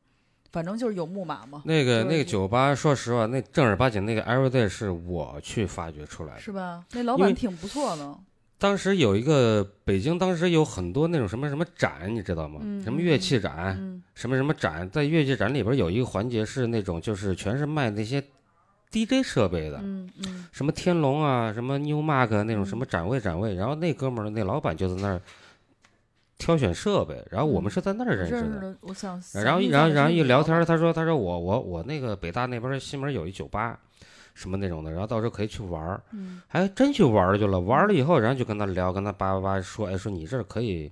[0.50, 6.40] 反正就是有木马嘛，那个那个酒吧，说实话，那正儿八经那个 Everyday 是我去发掘出来的。
[6.40, 6.84] 是吧？
[6.92, 8.18] 那老板挺不错的，
[8.62, 12.60] 当时有一个北京，当时有很多那种什么什么展，你知道吗？
[12.62, 18.22] 嗯什么乐器展，嗯什么什么展，在乐器展里边有一个环节是那种就是全是卖那些
[18.92, 25.20] DJ 设备的，嗯嗯什么天龙啊，什么 Newmark 那种嗯什么展位展位，然后那哥们儿那老板就在那儿
[26.38, 28.76] 挑选设备，然后我们嗯是在那儿认识的。
[29.42, 33.76] 然后然后然后一聊天，他说他说我我我那个北大那边西门有一酒吧，
[34.34, 37.60] 什么那种的，然后到时候可以去玩儿，嗯还真去玩儿去了。
[37.60, 40.90] 玩儿了以后，然后就跟他聊，跟他叭叭叭说，哎，说你这儿可以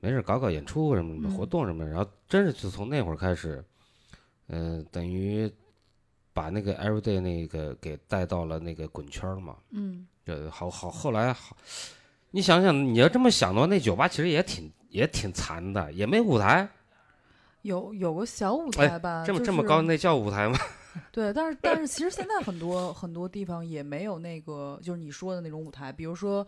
[0.00, 1.90] 没事搞搞演出什么的嗯活动什么的。
[1.90, 3.64] 然后真是就从那会儿开始，
[4.48, 5.50] 嗯、等于
[6.32, 9.56] 把那个 Everyday 那个给带到了那个滚圈儿嘛。
[9.70, 11.56] 嗯这好好后来好，
[12.30, 16.68] 你想想，你要这么想的话，那酒吧其实也挺也挺残的，也没舞台，
[17.62, 20.58] 有有个小舞哎台吧，这么就是这么高，那叫舞台吗？
[21.12, 26.46] 对，但是但是其实现在很多很多地方也没有那个就是你说的那种舞台，比如说。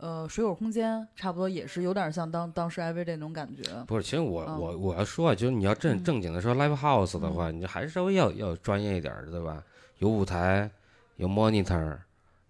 [0.00, 3.64] 呃，水果空间差不多也是有点像当当时 Everyday 那种感觉。
[3.88, 9.60] 不是，其实我、嗯我我要说啊，就是你要正嗯正经的说 live house 的话，你还是稍微要要专业一点儿，对吧？
[9.98, 10.70] 有舞台，
[11.16, 11.96] 有 monitor，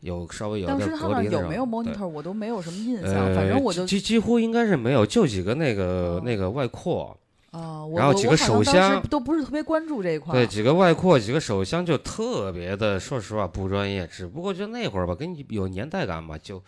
[0.00, 3.14] 有稍微有当点时他那儿隔离的有没有 monitor，我都没有什么印象。
[3.14, 7.18] 呃，反正我就几几乎应该是没有，就几个那个、哦那个外扩，
[7.50, 10.34] 啊，我然后几个手箱都不是特别关注这一块。
[10.34, 14.06] 对，几个外扩，几个手箱就特别的，说实话不专业。
[14.06, 16.62] 只不过就那会儿吧，跟你有年代感嘛，就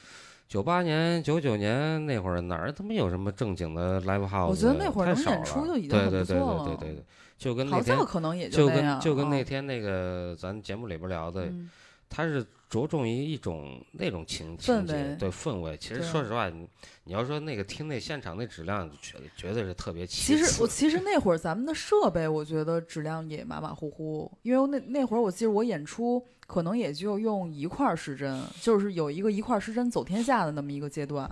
[0.49, 4.47] 九八年、九九年那会儿哪儿他妈有什么正经的 live house？
[4.47, 7.05] 我觉得那会儿能演出就已经很对对对不错了对对对对，
[7.38, 8.66] 就跟那好天像可能也就。
[8.66, 11.69] 跟就跟那啊天那个咱节目里边聊的，嗯
[12.11, 15.77] 它是着重于一种那种情情节氛围，对氛围。
[15.79, 16.68] 其实说实话，你
[17.05, 31.31] 你要说那个听那现场那质量，绝绝对是特别其其实我其实那会儿咱们的设备，我觉得质量也马马虎虎，因为那那会儿我记得我演出可能也就用一块儿失真，就是有一个一块儿失真走天下的那么一个阶段。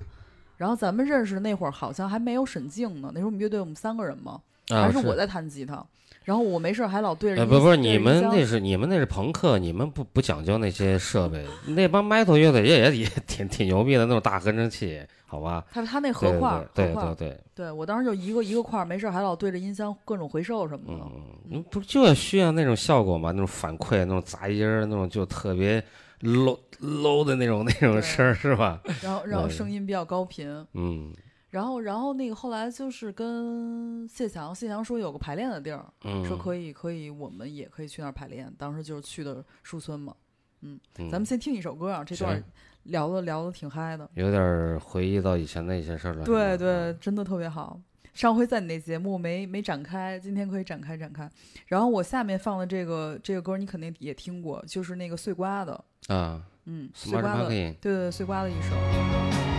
[0.57, 5.85] 然后咱们认识那会儿好像还没有沈静呢，那时候我们乐队我们三个人嘛，啊还是我在弹吉他，
[6.25, 15.65] 然后我没事儿还老对着呃，不不是，你们那是你们那是朋克，你们不不讲究那些设备，那帮 metal 乐队也也也挺挺牛逼的那种大合成器，好吧？
[15.73, 21.05] 他他那对对盒块儿，对对对，对我当时就一个一个块儿，没事儿还老对着音箱各种回收什么的。
[21.05, 23.31] 嗯，你不就要需要那种效果嘛？
[23.31, 25.83] 那种反馈，那种杂音儿，那种就特别
[26.21, 28.81] low low 的那种那种声儿，是吧？
[29.03, 31.13] 然后然后声音比较高频，嗯
[31.51, 38.53] 然后然后那个后来就是跟谢强，谢强说有个排练的地儿，嗯，说可以可以，我们也可以去那儿排练。
[38.59, 40.15] 当时就是去的树村嘛。
[40.61, 42.43] 嗯咱们先听一首歌啊，这段
[42.83, 44.11] 聊的聊的挺嗨的。
[44.15, 46.25] 有点儿回忆到以前的一些事儿了。
[46.25, 47.81] 对对，，真的特别好。
[48.13, 51.31] 上回在你那节目没没展开，今天可以展开展开。
[51.69, 59.58] 然后我下面放的这个这个歌你肯定也听过，就是那个碎瓜的，啊嗯，碎瓜的，对对对，碎瓜的一首。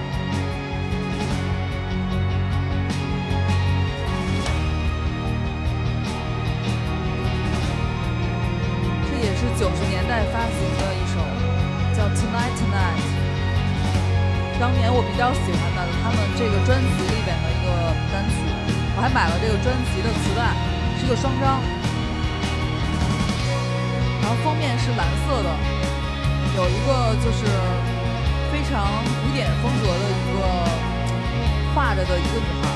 [14.60, 18.43] 当年我比较喜欢的他们这个专辑里边的一个单曲，
[18.91, 20.52] 我还买了这个专辑的磁带，
[21.00, 21.63] 是个双张，
[24.19, 25.50] 然后封面是蓝色的，
[26.60, 27.48] 有一个就是
[28.52, 28.84] 非常
[29.24, 30.43] 古典风格的一个
[31.74, 32.67] 画着的一个女孩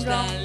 [0.00, 0.39] 色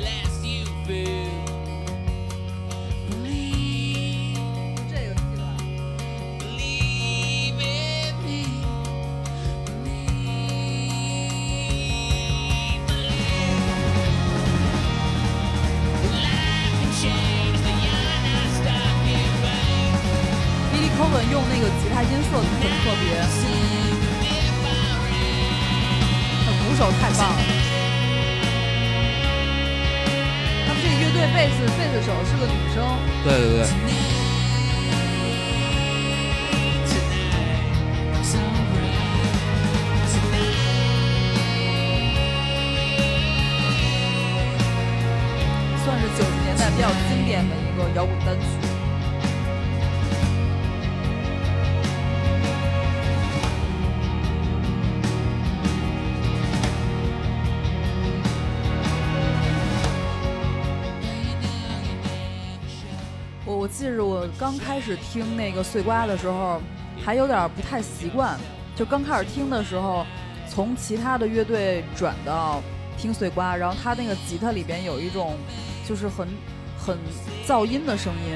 [64.38, 66.62] 刚开始听那个碎瓜的时候，
[67.04, 68.38] 还有点不太习惯。
[68.76, 70.06] 就刚开始听的时候，
[70.50, 72.62] 从其他的乐队转到
[72.98, 75.38] 听碎瓜，然后他那个吉他里边有一种
[75.88, 76.28] 就是很
[76.78, 76.98] 很
[77.48, 78.36] 噪音的声音。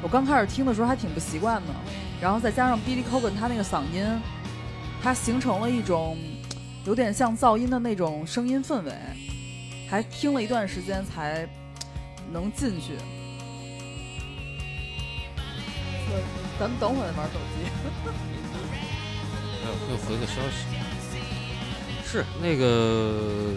[0.00, 1.74] 我刚开始听的时候还挺不习惯的，
[2.20, 4.06] 然后再加上 Billy Corgan 他那个嗓音，
[5.02, 6.16] 它形成了一种
[6.84, 8.92] 有点像噪音的那种声音氛围，
[9.90, 11.48] 还听了一段时间才
[12.32, 12.92] 能进去。
[16.10, 16.20] 呃
[16.58, 17.68] 咱们等会儿玩手机。
[19.64, 20.64] 又又回个消息，
[22.04, 23.54] 是那个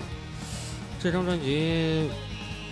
[1.00, 2.10] 这张专辑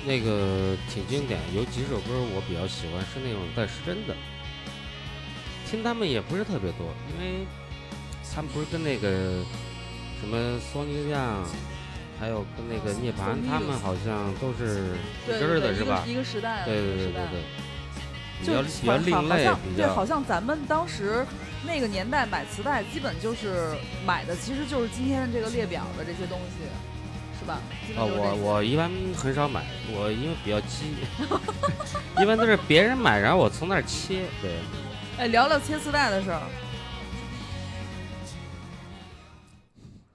[0.06, 4.16] 那个挺经典，有几首歌我比较喜欢，是那种带失真的。
[5.70, 7.46] 听他们也不是特别多，因为
[8.34, 9.44] 他们不是跟那个
[10.20, 11.46] 什么索尼酱，
[12.20, 16.24] 还有跟那个涅槃，他们好像都是一对根儿的是吧一个？
[16.24, 17.69] 时代，对对对对对，比
[18.46, 21.26] 就较比较好另类，对，好像咱们当时
[21.66, 23.76] 那个年代买磁带，基本就是
[24.06, 26.64] 买的其实就是今天的这个列表的这些东西，
[27.40, 27.60] 是吧？
[27.98, 30.96] 啊，我我一般很少买，我因为比较急，
[32.22, 34.26] 一般都是别人买，然后我从那儿切。
[34.42, 34.58] 对，
[35.18, 36.42] 哎，聊聊切磁带的事儿。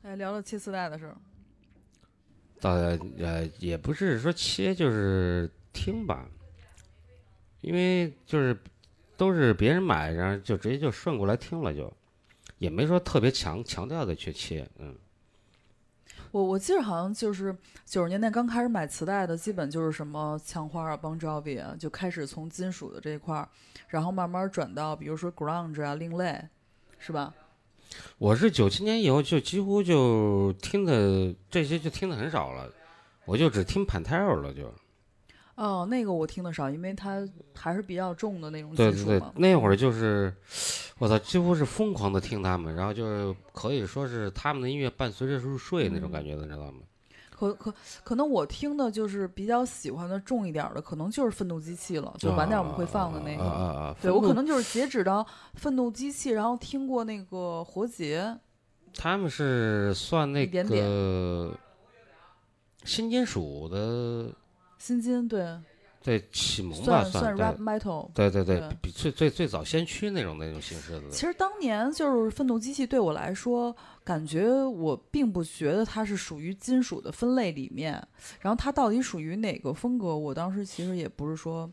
[0.02, 1.16] 哎，聊聊切磁带的事儿。
[2.60, 6.26] 倒呃也不是说切，就是听吧，
[7.64, 8.55] 因为就是
[9.16, 11.90] 都是别人买，然后就直接就顺过来听了就，
[12.59, 14.94] 也没说特别强强调的去切，嗯，
[16.31, 23.48] 我我记得好像就是九十年代刚开始买磁带的，基本就是什么枪花啊、邦 Jovi 啊，就开始从金属的这一块儿，
[23.88, 26.38] 然后慢慢转到比如说 grunge 啊、另类，
[26.98, 27.33] 是吧？
[28.18, 32.70] 我是九七年以后就几乎就听的这些就听的很少了，
[33.24, 34.70] 我就只听 Pantera 了就。
[35.57, 39.23] 哦，那个我听的少，因为它还是比较重的那种对对对。
[39.37, 40.35] 那会儿就是，
[40.99, 46.81] 我操，几乎是疯狂的听他们，然后就是可以说是他们的音乐伴随着入睡那种感觉的，你知道吗？
[47.37, 53.43] 可可可能我听的就是比较喜欢的重一点的，可能就是愤怒机器了，就晚点我们会放的那个。
[53.43, 53.97] 啊啊啊啊！
[54.01, 58.38] 对我可能就是截止到愤怒机器，然后听过那个活结，
[58.97, 61.53] 他们是算那个
[62.85, 64.31] 新金属的，
[64.85, 65.58] 新金对，
[66.02, 68.10] 对启蒙吧，算算 rap metal。
[68.12, 71.08] 对对对对，比最最最早先驱那种那种形式的。
[71.08, 73.74] 其实当年就是愤怒机器对我来说，
[74.04, 77.92] 感觉我并不觉得它是属于金属的分类里面，
[78.40, 81.72] 然后它到底属于哪个风格，我当时其实也不是说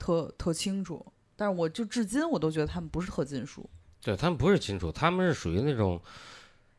[0.00, 1.06] 特特清楚，
[1.36, 3.70] 但是我就至今我都觉得他们不是特金属。
[4.02, 6.00] 对他们不是金属，他们是属于那种，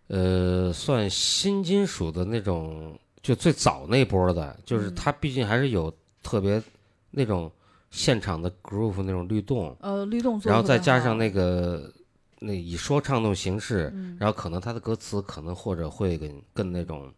[0.07, 2.99] 呃，算新金属的那种，
[3.30, 6.59] 就最早那波的，就是他毕竟还是有特别
[7.11, 7.51] 那种
[7.91, 11.93] 现场的 groove 那种律动，呃，律动然后再加上那个
[12.39, 17.13] 那以说唱那种形式，嗯然后可能他的歌词可能或者会更更那种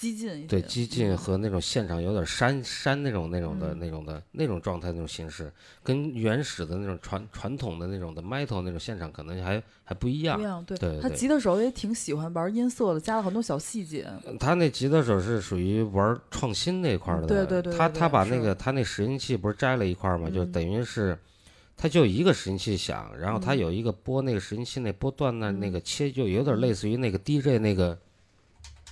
[0.00, 10.44] 激进一些，对激进嗯和那种现场有点煽煽那种那种的嗯那种的那种状态那种形式，跟原始的那种传传统的那种的 metal 那种现场可能还还不一样不一。
[10.46, 10.64] 样。
[10.64, 14.08] 对，对对对他吉他手也挺喜欢玩音色的，加了很多小细节。
[14.38, 21.18] 他那吉他手是属于玩创新那块儿的，对对对对他对他把那个他那拾音器不是摘了一块儿嘛，就嗯等于是。
[21.82, 27.98] 他就一个拾音器响，然后他嗯有一个拨那个拾音器那波段那那嗯个切，就有点类似于那个 DJ 那个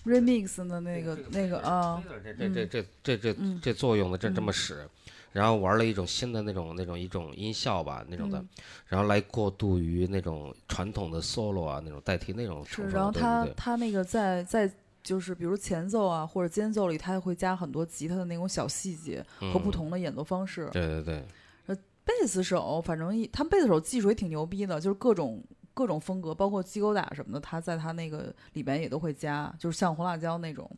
[0.05, 2.03] remix 的那个那个啊，
[2.39, 4.53] 这这这这这这作用的这这么嗯。
[4.53, 4.89] 使，
[5.33, 8.49] 然后玩了一种新的那种那种一种音效吧那种的嗯，
[8.87, 14.71] 然后来过渡于那种传统的 solo 啊那种代替那种然后他他那个在在
[15.03, 19.73] 就是比如前奏啊或者间奏里，他会加很多吉他的那种小细节和不嗯。
[19.73, 20.69] 同的演奏方式。
[20.73, 25.43] 对对对，贝斯手反正一他们贝斯手技术也挺牛逼的，就是各种
[25.79, 30.69] 各种风格，包括鸡勾打什么的，他在他那个里边也都会加，就是像红辣椒那种。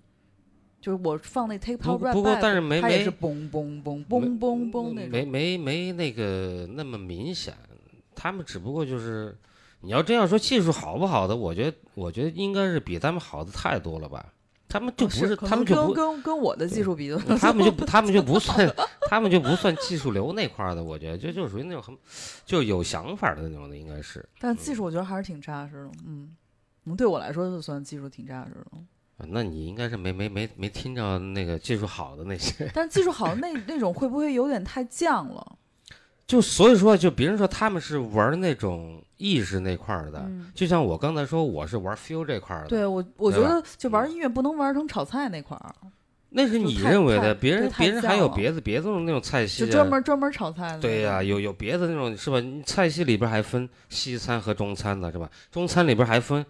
[0.79, 5.31] 就是我放那 Take 不 Power Right 不过但是没没是嘣嘣嘣嘣嘣嘣那没种。
[5.31, 7.55] 没没那个那么明显，
[8.15, 9.35] 他们只不过就是，
[9.81, 14.35] 你要真要说技术好不好的，我觉得我觉得应该是比他们好的太多了吧。
[14.71, 18.73] 他们就不是，他们就不，跟跟我的技术比的，他们就，他们就不 算，
[19.09, 20.83] 他们就不算技术流那块儿的。
[20.83, 21.99] 我觉得就就属于那种很，
[22.47, 24.27] 就有想法的那种的，应该是。
[24.39, 25.91] 但技术我觉得还是挺扎实的。
[26.07, 26.35] 嗯，
[26.85, 28.79] 嗯，对我来说就算技术挺扎实的。
[29.19, 35.57] 啊那你应该是没没没没听着那个技术好的那些，但技术好的那那种会不会有点太犟了？
[36.27, 45.75] 就所以说，就别人说他们是玩那种意识那块儿的，嗯就像我刚才说我是玩 feel 这块儿的，对我，我觉得就玩音乐不能玩成炒菜那块儿，
[46.31, 50.79] 那是你认为的，别人别人还有别的别的那种菜系就啊，专门专门炒菜的。
[50.79, 52.41] 对呀、有有别的那种是吧？
[52.65, 55.29] 菜系里边还分西餐和中餐的是吧？
[55.53, 56.45] 中餐里边还分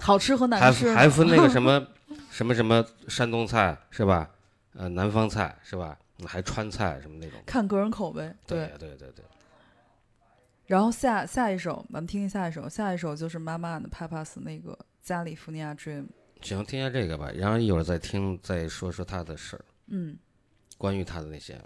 [0.00, 1.86] 好吃和难吃还还分那个什么
[2.30, 4.30] 什么什么山东菜是吧？
[4.76, 5.96] 呃，南方菜是吧？
[6.24, 7.38] 还川菜什么那种。
[7.44, 8.22] 看个人口味。
[8.46, 9.24] 对对，对对对，
[10.66, 16.06] 然后下下一首，咱们听听下一首，下一首就是妈妈的 Papas 那个加利福尼亚 Dream。
[16.40, 20.16] 行，听一下这个吧，然后一会儿再听再说说他的事儿，嗯，
[20.78, 21.60] 关于他的那些。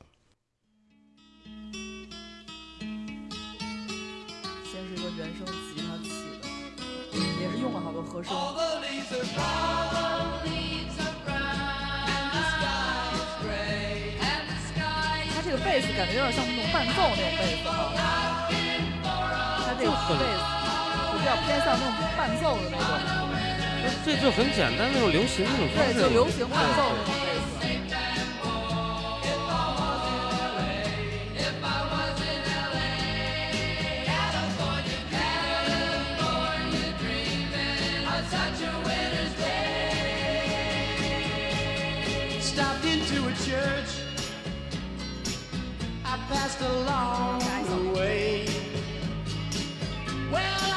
[4.65, 6.49] 先是一个原声吉他起的，
[7.41, 8.33] 也是用了好多和声。
[15.35, 18.28] 它这个贝斯感觉有点像那种伴奏那种贝斯哈，
[19.79, 20.15] 这个 b a
[21.13, 22.87] 就比较偏向那种伴奏的那种。
[24.05, 27.15] 这就很简单，那种流行那种方式，对，就流行伴奏那种。
[27.15, 27.45] 类似
[50.31, 50.68] Well,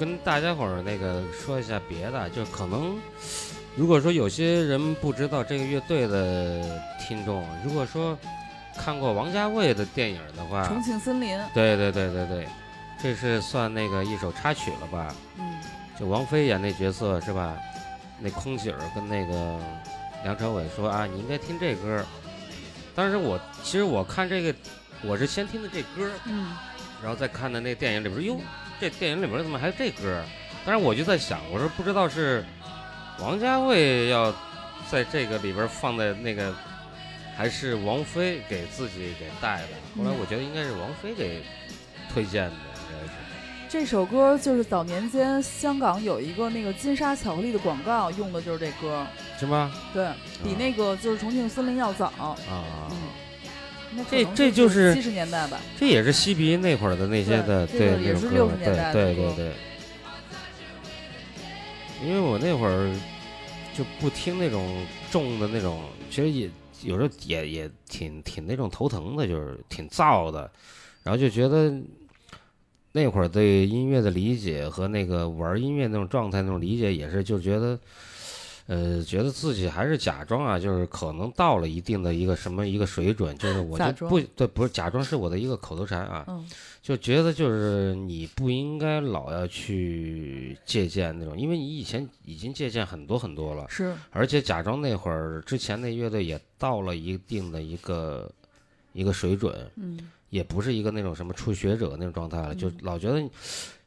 [0.00, 2.98] 跟大家伙儿那个说一下别的，就可能，
[3.76, 8.16] 如果说有些人不知道这个乐队的听众，如果说
[8.78, 12.48] 看过王家卫的电影的话，重庆森林，对对对对对，
[13.02, 15.14] 这是算那个一首插曲了吧？
[15.38, 15.60] 嗯，
[15.98, 17.54] 就王菲演那角色是吧？
[18.18, 19.58] 那空姐儿跟那个
[20.24, 22.06] 梁朝伟说啊，你应该听这歌儿。
[22.94, 24.54] 当时我其实我看这个，
[25.02, 26.56] 我是先听的这歌儿，嗯，
[27.02, 28.40] 然后再看的那电影里边儿，哟，
[28.80, 30.24] 这电影里边儿怎么还有这歌儿？
[30.64, 32.44] 当时我就在想，我说不知道是
[33.20, 34.32] 王家卫要
[34.90, 36.54] 在这个里边儿放在那个，
[37.36, 39.68] 还是王菲给自己给带的。
[39.96, 41.42] 后来嗯我觉得应该是王菲给
[42.12, 43.12] 推荐的，应该是。
[43.68, 49.06] 这首歌就是早年间香港有一个那个金沙巧克力的广告，用的就是这歌，
[49.38, 49.72] 是吗？
[49.94, 50.08] 对
[50.42, 52.06] 比那个就是重庆森林要早。
[52.18, 52.34] 啊，
[54.10, 55.60] 这这就是七十年代吧。
[55.78, 58.56] 这也是西皮那会儿的那些的，对这个也是60那种歌
[58.92, 59.52] 对对对。
[62.04, 62.90] 因为我那会儿
[63.74, 66.48] 就不听那种重的那种，其实也
[66.82, 70.50] 有时候也也挺挺那种头疼的，就是挺燥的，
[71.02, 71.74] 然后就觉得
[72.92, 77.78] 那会儿对音乐的理解和那个玩音乐那种状态那种理解也是，就觉得。
[78.70, 86.48] 呃，觉得自己还是假装啊，就是可能到了一定的一个什么一个水准，就是我就不对，不是假装是我的一个口头禅啊，嗯
[86.80, 98.30] 就觉得就是你不应该老要去借鉴那种，因为你以前已经借鉴很多很多了，是而且假装那会儿之前那乐队也到了一定的一个
[98.92, 99.98] 一个水准，嗯
[100.28, 103.20] 也不是一个那种什么初学者那种状态了，就嗯老觉得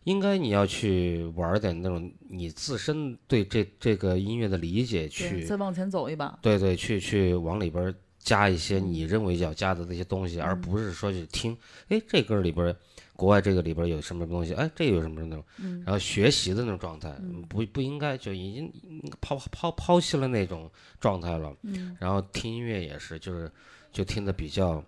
[0.05, 10.61] 应该你要去玩点那种你自身对这这个音乐的理解，去再往前走一把，对对，去去往里边加一些你认为要加的那些东西，而嗯。
[10.61, 11.57] 不是说去听，
[11.89, 12.75] 哎，这歌里边儿，
[13.15, 15.83] 国外这个里边儿有什么东西，哎，这有什么那种，嗯。
[15.85, 17.41] 然后学习的那种状态，嗯。
[17.43, 18.71] 不不应该就已经
[19.21, 21.55] 抛抛抛弃了那种状态了。
[21.63, 21.95] 嗯。
[21.99, 23.51] 然后听音乐也是，就是
[23.91, 24.83] 就听的比较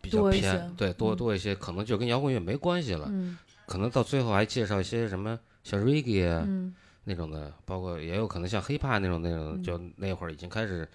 [0.00, 1.16] 比较偏，对，多嗯。
[1.16, 3.36] 多一些，可能就跟摇滚乐没关系了，嗯
[3.66, 10.86] 可能到最后还介绍一些什么像 reggae 啊，嗯，那种的，包括也有可能像 hiphop 那种那种，嗯就那会儿已经开始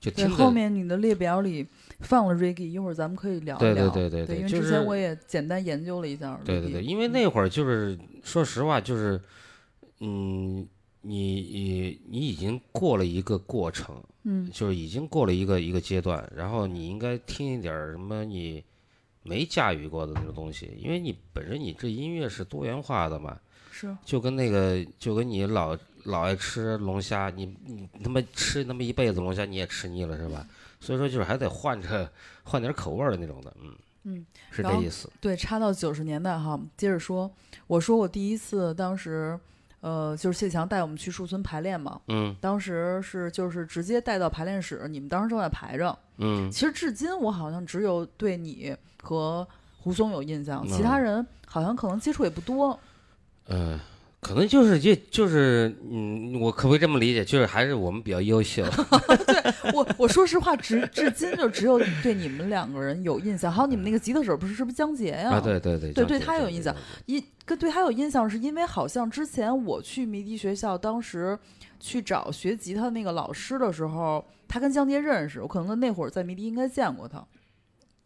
[0.00, 1.66] 就对，听着后面你的列表里
[2.00, 3.88] 放了 reggae，一会儿咱们可以聊一对对。
[3.90, 6.44] 对对对因为就是之前我也简单研究了一下 reggae。
[6.44, 9.20] 对对对，因为那会儿就是说实话，就是
[10.00, 10.66] 嗯，
[11.02, 18.62] 你你你已经过了一个过程，嗯就是已经过了一个一个阶段，然后你应该听一点儿什么你
[19.24, 23.36] 没驾驭过的那种东西，因为你本身你这音乐是多元化的嘛，
[23.72, 30.46] 是就跟那个就跟你老老爱吃龙虾，你你他妈吃那么一辈子龙虾你也吃腻了是吧？
[30.78, 32.08] 所以说就是还得换着
[32.42, 35.10] 换点口味的那种的，嗯嗯，是这意思。
[35.18, 37.30] 对，插到九十年代哈，接着说，
[37.66, 39.40] 我说我第一次当时，
[39.80, 45.98] 呃，就是谢强带我们去树村排练嘛，嗯当时是就是直接带到排练室，你们当时正在排着。
[46.18, 49.46] 嗯其实至今我好像只有对你和
[49.78, 52.78] 胡松有印象，其嗯他人好像可能接触也不多。
[53.46, 53.78] 呃，
[54.20, 57.22] 可能就是也就是嗯，我可不可以这么理解？
[57.22, 58.64] 就是还是我们比较优秀。
[59.26, 65.32] 对我我说实话，至至今就只有对你们两个人有印象，还有你们那个吉他手不是是不是江杰呀？
[65.32, 71.38] 啊，对对对，对对他有印象张杰一跟对他有印象，是因为好像之前我去迷笛学校，当时
[71.78, 77.22] 去找学吉他那个老师的时候，他跟江杰认识，我可能那会儿在迷笛应该见过他，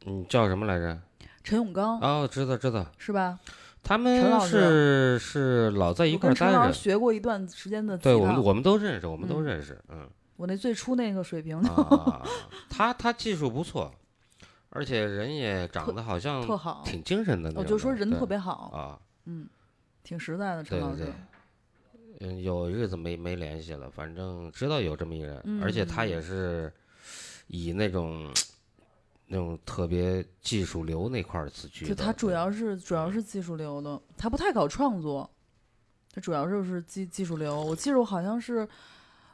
[0.09, 0.99] 嗯，叫什么来着？
[1.45, 3.39] 陈永刚、哦，知道知道，是吧？
[3.83, 6.73] 他们老是是老在一块儿待着。
[6.73, 12.29] 学过一段时间的，对我们我们都认识，我们都嗯认识，嗯我那最初那个水平啊啊，啊
[12.69, 13.91] 他他技术不错，
[14.71, 17.61] 而且人也长得好像特好，挺精神的那种的。
[17.61, 19.49] 我就说人对特别好，啊，嗯，
[20.03, 21.13] 挺实在的陈老师对对
[22.21, 22.29] 对。
[22.29, 26.71] 嗯，有日子没没联系了，反正知道有这么一人，而且他嗯也是
[27.47, 28.31] 以那种
[29.29, 31.89] 那种特别技术流那块儿自居的。
[31.89, 35.31] 就他主要是主要是技术流的，他不太搞创作，
[36.13, 37.63] 他主要就是技技术流。
[37.63, 38.67] 我记得我好像是，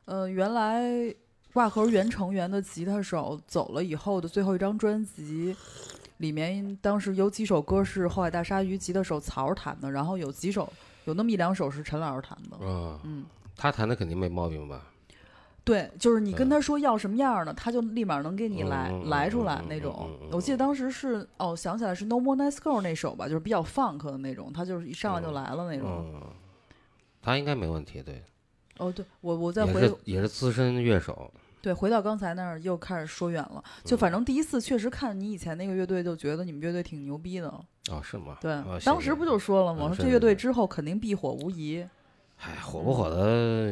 [0.05, 1.15] 呃，原来
[1.53, 5.57] 挂盒原成员的吉他手走了以后的最后一张专辑，
[6.17, 10.71] 里面当时有几首歌是后海大鲨鱼吉他手曹儿弹的，然后有几首
[11.05, 12.57] 有那么一两首是陈老师弹的。
[12.67, 13.25] 啊，嗯，
[13.57, 14.83] 他弹的肯定没毛病吧？
[15.65, 20.11] 对，就是你跟嗯他说要什么样儿的，他就立马能给你来、来出来那种。
[20.31, 26.13] 我记得当时是哦，想起来是 No More Nice Girl 那首吧，就是比较 funk 的那种，他就是一上来就嗯来了那种。
[26.15, 26.23] 嗯，
[27.23, 28.23] 他应该没问题，对，
[28.77, 31.33] 哦，对我我再回也是也是资深乐手。
[31.63, 37.49] 对回到刚才那儿又开始说远了，就嗯反正第一次确实看你以前那个乐队，就觉得你们乐队挺牛逼的。
[37.91, 38.37] 哦，是吗？
[38.39, 39.87] 对，当时不就说了吗？
[39.95, 41.83] 说这乐队之后肯定必火无疑。
[42.47, 43.71] 哎，火不火的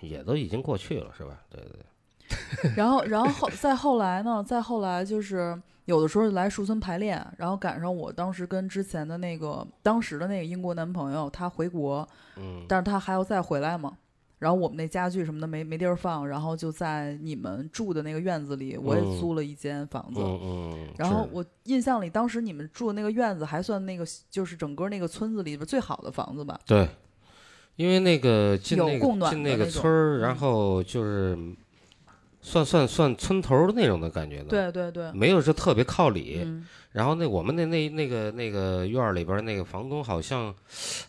[0.00, 1.38] 也都已经过去了，是吧？
[1.50, 2.72] 对对对。
[2.74, 4.42] 然后，然后后再后来呢？
[4.46, 13.96] 再后来就是有的时候来树村排练，然后赶上我当时跟之前的那个当时的那个英国男朋友他回国，嗯，但是他还要再回来嘛。
[14.38, 20.20] 然后我们那家具什么的没没地儿放，然后就在你们住的那个院子里，我也嗯租了一间房子。
[20.20, 20.86] 嗯嗯。
[20.88, 26.60] 是然后我印象里，当时你们住的那个院子还算那个，就是整个那个村子里边最好的房子吧？
[26.66, 26.86] 对，
[27.76, 31.38] 因为那个进那个进那个村儿，嗯然后就是
[32.40, 36.40] 算算算村头那种的感觉的，，对对对，没有是特别靠里。
[36.44, 40.54] 嗯，然后那我们那那那个那个院儿里边那个房东好像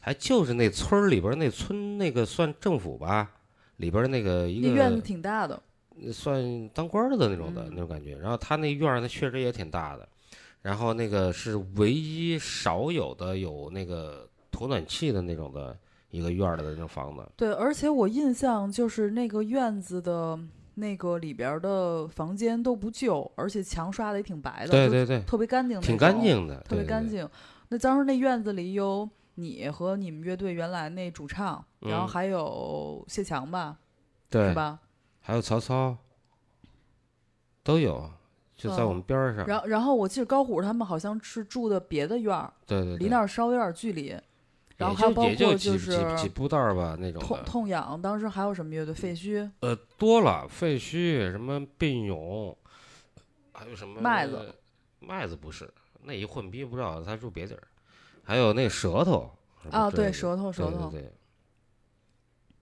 [0.02, 3.30] 还就是那村儿里边那村那个算政府吧，
[3.78, 5.62] 里边那个一那院子个挺大的。
[6.12, 8.16] 算当官儿的那种的、嗯那种感觉。
[8.18, 10.08] 然后他那院儿呢确实也挺大的，
[10.62, 15.76] 然后那个是唯一少有的有那个投暖气的那种的
[16.10, 17.28] 一个院儿的那种房子。
[17.36, 20.40] 对，而且我印象就是那个院子的
[20.76, 27.28] 那个里边儿的房间都不旧，而且墙刷的也挺白的，就对对对，特别干净，挺干，净的，特别对对干净。
[27.70, 33.78] 那当时那院子里有你和你们乐队原来那主唱，然后嗯还有谢强吧，
[34.30, 34.80] 对是，吧？
[35.20, 35.98] 还有曹操，
[37.64, 38.10] 都有，
[38.56, 39.46] 就在嗯我们边儿上。
[39.46, 44.16] 然后然后我记得高虎他们好像是住的别的院儿，对对，对离那儿稍微有点距离。
[44.78, 47.44] 然后也还有包就也就几括就是几几步道儿吧那种痛的。
[47.44, 48.94] 痛痒，当时还有什么乐队？
[48.94, 52.56] 废墟，呃，多了，废墟什么并勇，
[53.52, 54.56] 还有什么麦子？
[55.00, 55.72] 麦子不是，
[56.04, 57.68] 那一混逼不知道他住别地儿。
[58.24, 59.32] 还有那舌头
[59.72, 61.14] 啊，对，舌头舌头，对对对，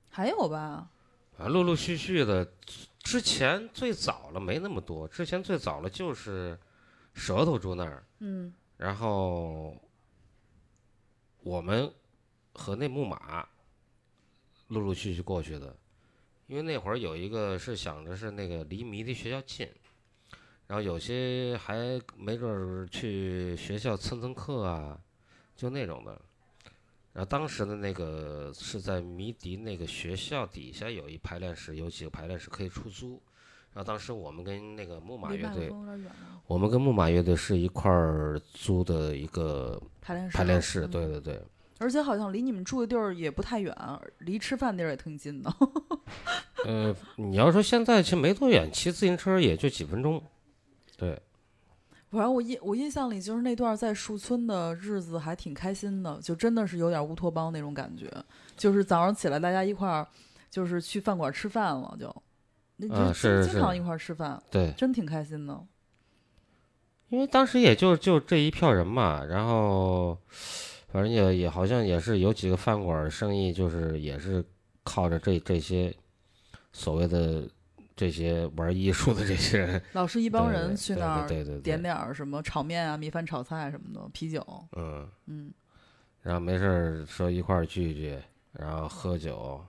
[0.09, 0.87] 还有吧？
[1.37, 2.47] 啊，陆陆续续的，
[2.99, 6.57] 之前最早了没那么多，之前最早了就是
[7.13, 9.75] 舌头住那儿，嗯然后
[11.41, 11.91] 我们
[12.55, 13.47] 和那木马
[14.69, 15.75] 陆陆续续过去的，
[16.47, 19.69] 因为那会儿有一个是想着是那个离迷笛学校近，
[20.67, 24.99] 然后有些还没准儿去学校蹭蹭课啊，
[25.55, 26.19] 就那种的。
[27.13, 33.21] 然后当时的那个是在迷笛那个学校底下有一排练室，有几个排练室可以出租。
[33.73, 35.71] 然后当时我们跟那个木马乐队。
[36.47, 41.41] 我们跟木马乐队是一块儿租的一个排练室，排练室，嗯对对对。
[41.77, 43.75] 而且好像离你们住的地儿也不太远，
[44.19, 45.53] 离吃饭地儿也挺近的。
[46.65, 50.21] 呃，你要说现在其实没多远，骑自行车也就几分钟。
[50.97, 51.21] 对，
[52.09, 58.09] 反正我印我印象里就是那段在树村的日子还挺开心的，就真的是有点乌托邦那种感觉。
[58.55, 60.07] 就是早上起来大家一块儿
[60.49, 62.15] 就是去饭馆吃饭了，就
[62.77, 65.61] 那啊就是经常一块儿吃饭，对，真挺开心的。
[67.09, 70.17] 因为当时也就就这一票人嘛，然后
[70.95, 74.41] 反正也也好像也是有几个饭馆生意，就是也是
[74.81, 75.93] 靠着这这些
[76.71, 77.45] 所谓的
[77.97, 84.41] 这些玩艺术的这些人，老是一帮人去那儿对对对点点儿什么炒面啊、米饭炒菜什么的，啤酒，
[84.77, 85.51] 嗯，嗯，
[86.21, 88.17] 然后没事儿说一块儿聚聚，
[88.53, 89.59] 然后喝酒。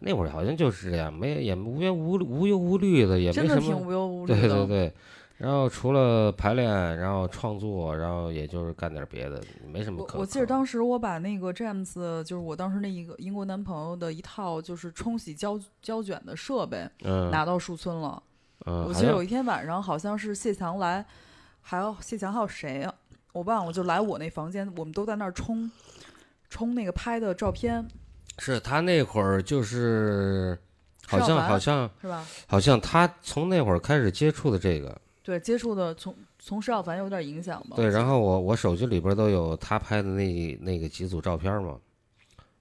[0.00, 4.66] 那会儿好像就是这样，没也无忧无无忧无虑的，也没什么挺无忧无虑对的。
[4.66, 4.94] 对对，
[5.38, 10.14] 然后除了排练，然后创作，然后也就是干点别的，没什么可。
[10.14, 18.22] 我我记得当时我把那个詹姆斯，就是我当时那一个英国男朋友的一套就是冲洗胶胶卷的设备嗯拿到树村了。
[18.64, 21.04] 嗯，我记得有一天晚上好像是谢强来，
[21.60, 22.94] 还有谢强还有谁啊？
[23.32, 25.70] 我忘了，就来我那房间，我们都在那儿冲
[26.48, 27.86] 冲那个拍的照片，
[28.38, 30.58] 是他那会儿就是，
[31.06, 32.24] 好像好像是吧？
[32.46, 37.74] 好像他从那会儿开始接触的这个，对，接触的从从石小凡有点影响吧。
[37.74, 41.76] 对，然后我我手机里边都有他拍的那那个几组照片嘛，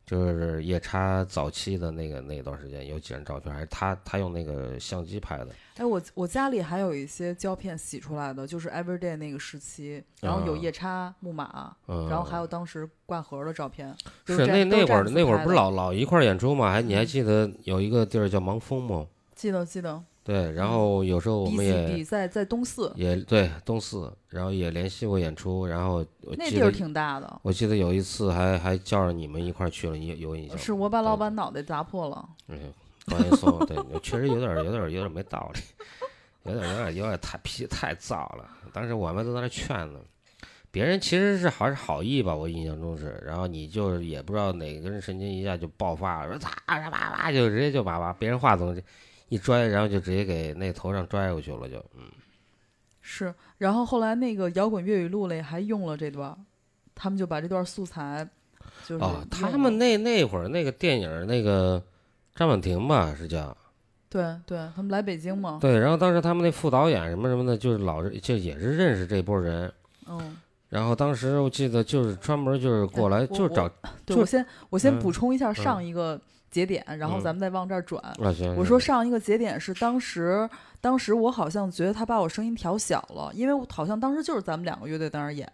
[0.03, 13.95] 就是夜叉早期的那个那段时间有几张照片，还是他他用那个相机拍的，哎，我我家里还有一些胶片洗出来的，就是 Everyday 那个时期，然后有啊夜叉、木马，嗯，然后还有当时挂盒的照片。
[14.25, 16.71] 都是那那会儿那会儿不是老老一块儿演出嘛？
[16.71, 19.05] 还你还嗯记得有一个地儿叫盲峰吗？
[19.35, 30.57] 记得记得，对，然后有时候我们也比赛在在东四也对东四，然后也联系过演出，然后我那地儿挺大的，我记得有一次还还叫着你们一块儿去了，你有有印象？
[30.57, 32.27] 是我把老板脑袋砸破了。
[32.47, 32.59] 嗯，
[33.05, 35.61] 关于送， 对，确实有点儿有点儿有点儿没道理，
[36.51, 38.49] 有点儿有点儿有点儿太脾气太燥了。
[38.73, 39.99] 当时我们都在那劝呢，
[40.71, 48.75] 别人其实是还是好意吧，我印象中是，然后你就是也不知道哪根神经一下就爆发了，说嚓嚓叭叭就直接就把把别人话筒
[49.29, 52.03] 一拽，然后就直接给那头上拽过去了，就嗯。
[53.01, 56.35] 是，然后后来那个摇滚粤语录里还用了这段，
[56.95, 58.27] 他们就把这段素材
[58.85, 61.81] 就是哦，他们那那会儿那个电影那个
[62.33, 63.55] 张婉婷吧是叫。
[64.09, 69.71] 对对，他们来北京嘛，对，然后当时他们那副导演什么什么的，就是老是就也是认识这波人，
[70.07, 70.37] 嗯，
[70.69, 73.69] 然后当时我记得就是专门就是过来我就是找
[74.15, 75.55] 我先我先嗯补充一下嗯。
[75.55, 76.19] 上一个
[76.55, 78.01] 节点，然后嗯咱们再往这儿转。
[78.01, 80.49] 啊行，我说上一个节点是当时，
[80.79, 85.51] 当时我好像觉得他把我声音调小了，因为我好像当时就是咱们两个乐队在那儿演，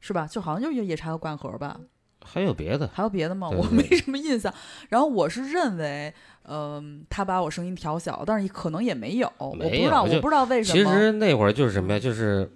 [0.00, 0.26] 是吧？
[0.26, 1.78] 就好像就是夜叉和灌盒吧，
[2.24, 3.50] 还有别的，还有别的吗？
[3.50, 4.52] 对对我没什么印象。
[4.88, 6.12] 然后我是认为，
[6.48, 10.84] 嗯、他把我声音调小，但是可能也没有，我不知道，我不知道为什么。
[10.84, 12.50] 其实那会儿就是什么呀，就是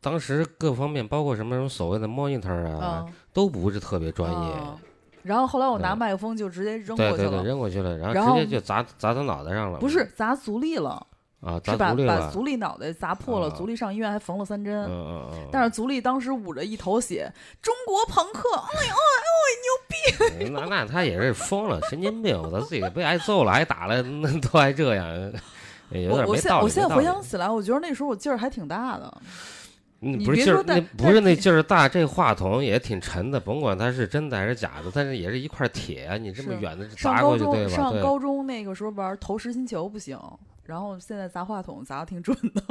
[0.00, 4.76] 当时各方面包括什么什么所谓的 monitor 啊，嗯，都不是特别专业，嗯
[5.22, 11.06] 然后后来我拿麦克风就直接扔对对对，过去了，扔过去了，然然后后直接就砸砸他脑袋上了，不是砸足力了。
[11.40, 14.86] 啊，砸是把足力了，把足力脑袋砸破了，啊足力上医院还缝了三针。
[14.86, 25.06] 嗯嗯嗯，但是足力当时捂着一头血，中国朋克，哎呦哎呦，牛逼那那他也是疯了，神经病，他自己被挨揍了，挨打了，那都还这样，
[25.90, 26.40] 也有点没道理。
[26.40, 29.22] 现我现在回想起来，我觉得那时候我劲儿还挺大的。
[30.00, 37.90] 你你不是劲儿，别说那不是那劲儿大，这话筒也挺沉的，甭管它是真的还是假的，但是也是一块铁啊，你这么远的上高砸过去，对中吧？
[37.90, 40.18] 上高中那个时候玩投实心球不行，
[40.64, 42.62] 然后现在砸话筒砸的挺准的。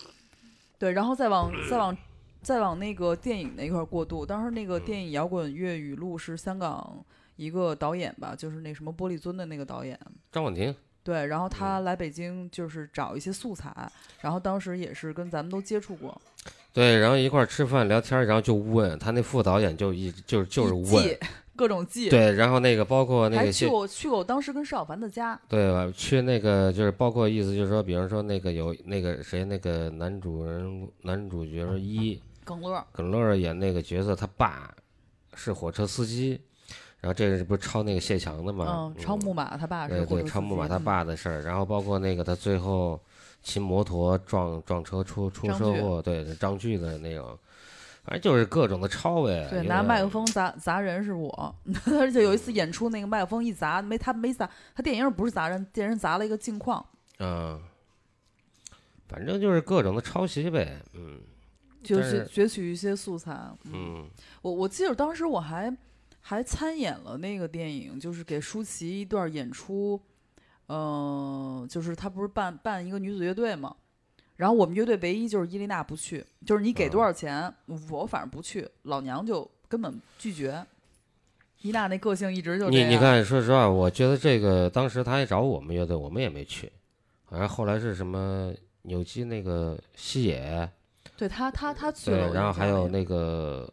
[0.78, 1.96] 对，然后再往再往
[2.42, 7.04] 再往那个电影那块儿过渡，当时那个电影《摇滚乐语录》是香港
[7.36, 9.98] 一个导演吧，就是那什么玻璃樽的那个导演。
[10.30, 10.74] 张婉婷，
[11.08, 13.74] 对，然后他来北京就是找一些素材，
[14.20, 16.20] 然后当时也是跟咱们都接触过，
[16.70, 21.18] 对，然后一块儿吃饭聊天，然后就问他那副导演就一就是就是问，
[21.56, 22.10] 各种记。
[22.10, 25.90] 对，然后那个包括那个去过去过我当时跟邵小凡的家，对吧？
[25.96, 34.74] 去那个就是包括意思就是说，比方说那个有那个谁那个男主人男主角一耿乐，耿乐演那个角色，他爸
[35.32, 36.38] 是火车司机，
[37.00, 38.92] 然后这个不是抄那个谢强的吗？
[38.96, 43.00] 嗯，抄木马他爸是对对，火车司超木马他爸的事儿，然后包括那个他最后
[43.42, 47.38] 骑摩托撞撞车出出车祸，对张炬的那种，
[48.02, 49.46] 反正就是各种的抄呗。
[49.48, 51.54] 对，拿麦克风砸砸人是我，
[52.00, 56.84] 而且有一次演出，那个麦克风一砸，没他没砸，他电影不是砸人，电影砸了一个镜框，
[57.20, 57.60] 嗯，
[59.06, 61.20] 反正就是各种的抄袭呗，嗯
[61.80, 63.32] 就是攫取一些素材。
[63.66, 64.10] 嗯，嗯
[64.42, 65.74] 我我记得当时我还
[66.20, 70.00] 还参演了那个电影，就是给舒淇一段演出，
[70.68, 73.74] 嗯、就是他不是办办一个女子乐队嘛。
[74.36, 77.52] 然后我们乐队唯一就是伊丽娜不去，就是你给多少钱，
[77.90, 80.64] 我反正不去，老娘就根本拒绝。
[81.62, 82.70] 伊娜那个性一直就。
[82.70, 86.70] 你你看，说实话，我觉得这个当时他也找我们乐队，我们也没去，
[87.24, 90.70] 好像后来是什么纽基那个西野，
[91.16, 93.68] 对他他他去了，然后还有那那个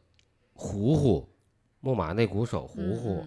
[0.55, 1.29] 胡胡，
[1.85, 3.25] 木马那鼓手胡嗯胡，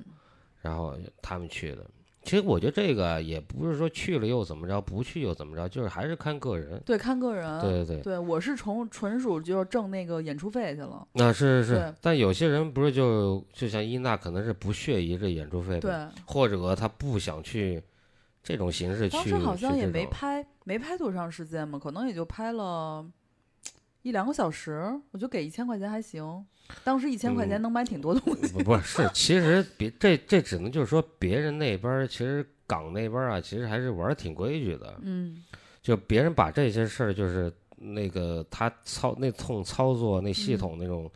[0.60, 0.92] 然后
[1.22, 1.86] 他们去的。
[2.24, 6.82] 其实我觉得这个也不是说去了又怎么着，不去又怎么着，就是还是看个人。
[6.84, 11.76] 对看个人，对对对，对我是从纯属就是挣那个演出费去了，那是是。
[11.76, 15.94] 是，但有些人不是就就像伊娜，可能是不屑于这演出费，对，
[16.26, 17.80] 或者他不想去
[18.42, 19.16] 这种形式去。
[19.16, 23.06] 当时好像也没拍没拍多长时间嘛，可能也就拍了
[24.02, 26.46] 一两个小时，我就给一千块钱还行，
[26.84, 34.98] 当时一千块钱嗯能买挺多东西，不不是，其实别这这只能就是说别人那边儿其实港那边儿啊，其实还是玩儿挺规矩的。
[35.02, 35.42] 嗯，
[35.82, 41.10] 就别人把这些事儿，就是那个他操那通操作那系统那种，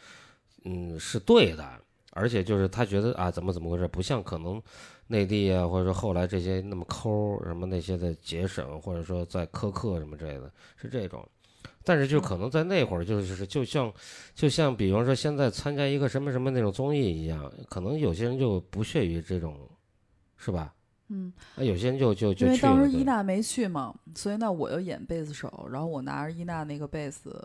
[0.64, 1.64] 嗯是对的，
[2.10, 4.60] 而且就是他觉得啊怎么怎么回事，不像可能
[5.06, 11.26] 内地啊或者说后来这些那么抠什么那些的节省或者说在苛刻什么之类的，是这种。
[11.84, 13.92] 但是就可能在那会儿，就是就像
[14.34, 19.56] 就像比方说现在参加一个什么什么那种综艺一样，可能有些人就不屑于这种，
[20.36, 20.72] 是吧？
[21.08, 27.38] 嗯，那有些人就就就因为当时伊娜没去嘛，所以那我就演贝斯手，然后我拿着伊娜那个贝斯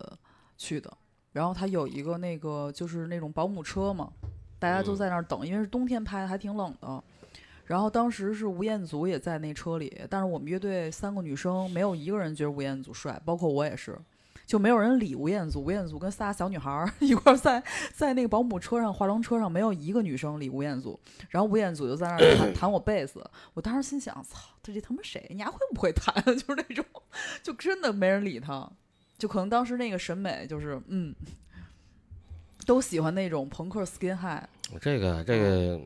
[0.58, 0.96] 去的，
[1.34, 4.10] 然后他有一个那个就是那种保姆车嘛，
[4.58, 7.04] 大家都嗯在那儿等，因为是冬天拍的，还挺冷的。
[7.66, 14.00] 然后当时是吴彦祖也在那车里，但是我们乐队三个女生没有一个人觉得吴彦祖帅，包括我也是，
[14.48, 15.62] 就没有人理吴彦祖。
[15.64, 17.62] 吴彦祖跟仨小女孩儿 一块儿在
[17.94, 21.00] 在那个保姆车上、化妆车上，没有一个女生理吴彦祖。
[21.30, 23.24] 然后吴彦祖就在那儿弹 弹我贝斯，
[23.54, 25.24] 我当时心想：操，这这他妈谁？
[25.36, 26.16] 你还会不会弹？
[26.26, 26.84] 就是那种，
[27.44, 28.68] 就真的没人理他。
[29.18, 31.14] 就可能当时那个审美就是，嗯，
[32.66, 34.44] 都喜欢那种朋克 skin high。
[34.80, 35.82] 这个这个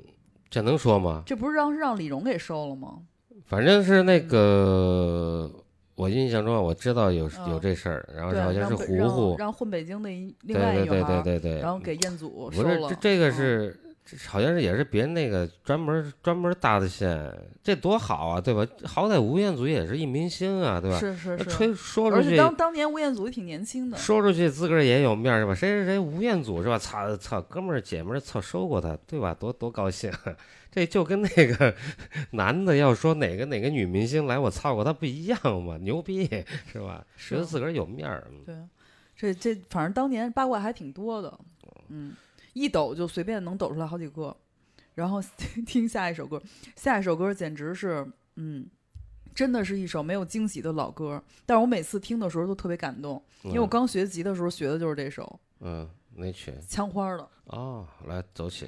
[0.50, 1.24] 这能说吗？
[1.26, 3.00] 这不是让让李荣给收了吗？
[3.48, 5.50] 反正是那个，
[5.96, 12.52] 我印象中啊我知道有有嗯这事儿，然后，好像是糊糊让胡胡，让混北京的一对另外一对对对对对，然后给彦祖不。
[12.52, 17.32] 是这这个嗯是这好像是也是别人那个专门专门搭的线，
[17.64, 18.66] 这多好啊，对吧？
[18.84, 21.00] 好歹吴彦祖也是一明星啊，对吧？
[21.00, 25.54] 是是是，吹说出去而且当当年吴彦祖也挺年轻的，说出去自个儿也有面儿是吧？
[25.56, 26.78] 谁谁谁吴彦祖是吧？
[26.78, 29.34] 操操，哥们儿姐们儿操收过他，对吧？
[29.34, 30.12] 多多高兴，
[30.72, 31.74] 这就跟那个
[32.32, 36.28] 男的要说哪个哪个女明星来我操过他不一样嘛，牛逼
[36.72, 37.06] 是吧？
[37.18, 38.68] 觉得自个儿有面儿，嗯
[39.18, 41.40] 对，这这反正当年八卦还挺多的，
[41.90, 42.14] 嗯，
[42.54, 44.36] 一抖就随便能抖出来好几个。
[44.94, 45.22] 然后
[45.66, 46.42] 听下一首歌，
[46.76, 48.68] 下一首歌简直是，嗯，
[49.34, 51.24] 真的是一首没有惊喜的老歌。
[51.46, 58.68] 但是我每次听的时候都特别感动，因为我嗯刚学吉的时候学的就是这首嗯哪曲枪花的，哦，来走起，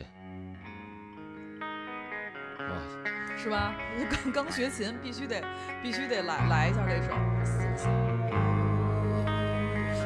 [2.58, 2.72] 啊，
[3.38, 3.76] 是吧？
[4.10, 5.44] 刚 刚学琴，必须得
[5.82, 7.10] 必须得来来一下这首。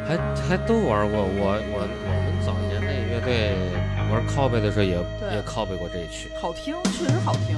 [0.07, 1.19] 还还都玩过。
[1.21, 3.55] 我我我们早年那对，
[4.11, 4.95] 玩靠背的时候也
[5.31, 7.57] 也靠背过这一曲，好听，确实好听。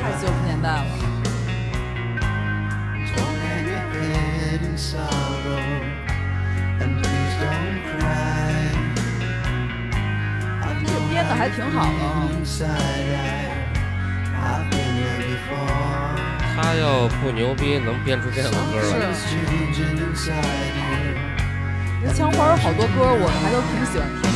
[0.00, 0.84] 太旧年代了。
[10.86, 11.90] 这编的还挺好的。
[16.62, 19.14] 他要不牛逼，能编出这样的歌来。
[19.14, 19.34] 是.
[22.04, 24.30] 这枪花有好多歌，我们还都挺喜欢听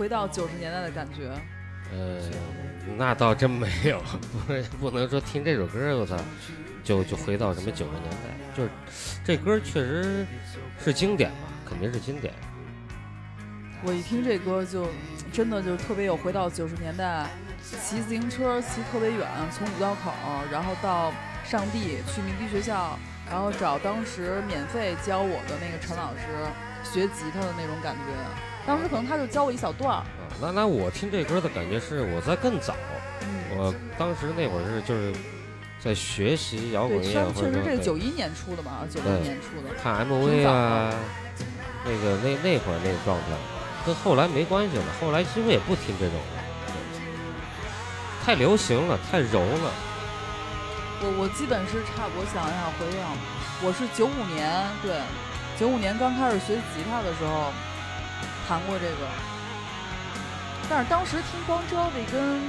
[0.00, 1.30] 回到九十年代的感觉？
[1.92, 2.18] 呃，
[2.96, 4.00] 那倒真没有，
[4.46, 6.16] 不是不能说听这首歌，我操，
[6.82, 8.70] 就就回到什么九十年代，就是
[9.22, 10.26] 这歌确实
[10.82, 12.32] 是经典嘛，肯定是经典。
[13.84, 14.88] 我一听这歌就
[15.34, 17.26] 真的就特别有回到九十年代，
[17.62, 20.10] 骑自行车骑特别远，从五道口
[20.50, 21.12] 然后到
[21.44, 22.98] 上地去鸣笛学校，
[23.28, 26.24] 然后找当时免费教我的那个陈老师
[26.90, 28.49] 学吉他的那种感觉。
[28.66, 30.04] 当时可能他就教我一小段儿，啊，
[30.40, 32.74] 那那我听这歌的感觉是我在更早，
[33.22, 35.12] 嗯，我当时那会儿是就是
[35.82, 40.94] 在学习摇滚对，乐，确实这个九一年出的嘛，九对六年出的，看 MV 啊，
[41.84, 43.26] 那个那那会儿那个状态，
[43.86, 46.42] 跟后来没关系了，后来几乎也不听这种了，
[48.22, 49.72] 太流行了，太柔了。
[51.02, 53.08] 我我基本是差，我想一想回想，
[53.64, 55.00] 我是九五年，对，
[55.58, 57.50] 九五年刚开始学吉他的时候
[58.50, 59.06] 弹过这个，
[60.68, 62.42] 但是当时听邦乔维跟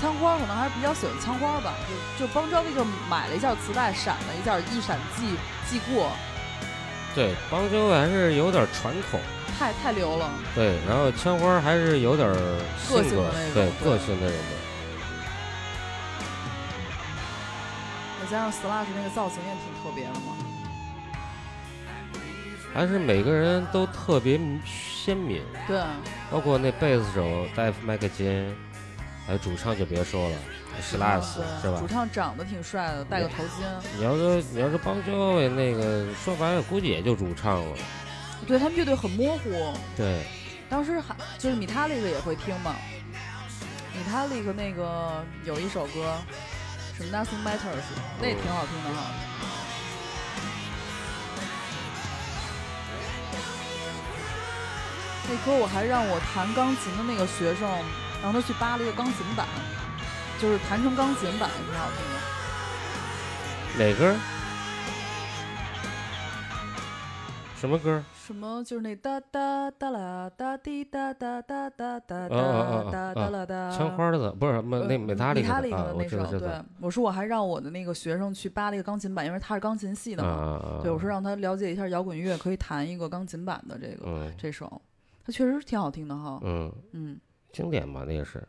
[0.00, 1.74] 枪花，可能还是比较喜欢枪花吧，
[2.18, 5.36] 就就邦乔维就买了一件磁带，闪了一下，一闪即
[5.70, 6.10] 即过，
[7.14, 9.20] 对，邦乔还是有点传统，
[9.56, 10.28] 太太流了。
[10.56, 13.84] 对，然后枪花还是有点个性的那种对对。
[13.84, 14.36] 个性那种。
[14.36, 14.58] 的。
[18.20, 20.34] 再加上 Slash 那个造型也挺特别的嘛，
[22.74, 25.80] 还是每个人都特别鲜明，对，
[26.30, 28.52] 包括那贝斯手 Dave McGinn，
[29.26, 30.36] 还有主唱就别说了
[30.80, 31.88] ，Slash 是吧主？
[31.88, 33.64] 唱长得挺帅的，戴个头巾，
[33.96, 37.76] 你要说你要是邦乔维那个，说白了估计也就主唱了。
[38.46, 39.50] 对他们乐队很模糊。
[39.96, 40.22] 对，
[40.68, 42.76] 当时还就是米塔利克也会听嘛，
[43.92, 46.14] 米塔利克那个有一首歌，
[46.96, 47.82] 什么 Nothing Matters，
[48.20, 49.10] 那也挺好听的哈。
[55.28, 57.68] 那歌我还让我弹钢琴的那个学生，
[58.22, 59.46] 让他去扒了一个钢琴版，
[60.40, 62.18] 就是弹成钢琴版，挺好听的。
[63.84, 64.16] 哪歌？
[67.56, 68.02] 什么歌？
[68.14, 73.70] 什么就是那哒哒哒啦哒滴哒哒哒哒哒哒哒哒啦哒。
[73.76, 76.48] 枪花的不是美那美塔利米塔利克的那首，对
[76.80, 80.80] 我说我还让我的那个学生去扒了一个钢琴版，因为他是钢琴系的啊嘛。
[80.82, 84.80] 对，我说让他了解一下摇滚乐，可以弹一个钢琴版的这个、嗯这首，
[85.28, 86.40] 它确实挺好听的哈。
[86.42, 87.20] 嗯，嗯，
[87.52, 88.42] 经典吧，那也是。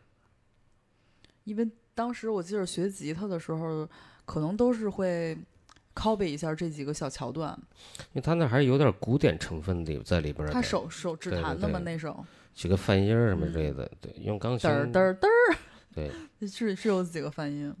[1.44, 3.86] 因为当时我记得学吉他的时候，
[4.24, 5.36] 可能都是会
[5.94, 7.54] copy 一下这几个小桥段。
[7.98, 10.50] 因为他那还是有点古典成分里在里边儿。
[10.50, 12.24] 他手手指弹的嘛对那首，
[12.54, 15.56] 几个泛音儿什么之嗯类的，对，用钢琴嘚儿嘚儿嘚儿，
[15.94, 16.10] 对，
[16.48, 17.76] 是是有几个泛音。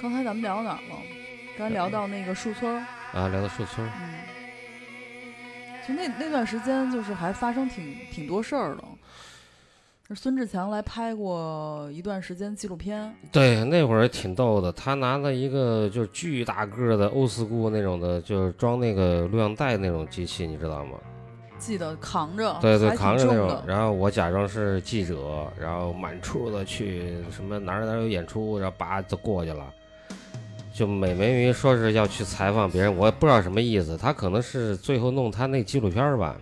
[0.00, 0.96] 刚才咱们聊到哪儿了？
[1.58, 4.14] 刚才聊到那个树村儿，啊，来到树村儿，嗯，
[5.86, 8.84] 就那那段时间，就是还发生挺挺多事儿的。
[10.08, 20.92] 是孙志强来拍过一段时间纪录片，对，那会儿挺逗的，他拿了一个就是巨大个儿的欧斯固那种的，就是装那个录像带那种机器，你知道吗？
[21.58, 29.66] 记得扛着，对对，扛着那种，然后我假装是记者，然后满处的去什么哪儿哪儿有演出，然后叭就过去了。
[30.78, 33.96] 就美美云说是要去采访别人，我也不知道什么意思。
[33.96, 36.40] 他可能是最后弄他那纪录片儿吧，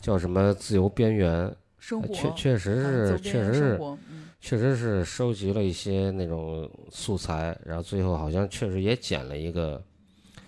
[0.00, 1.46] 叫什么《自由边缘》，
[1.78, 9.78] 生活，确确实啊是，确实是，嗯，确实是收集了一些那种素材，然后最后好像确实也剪了一个，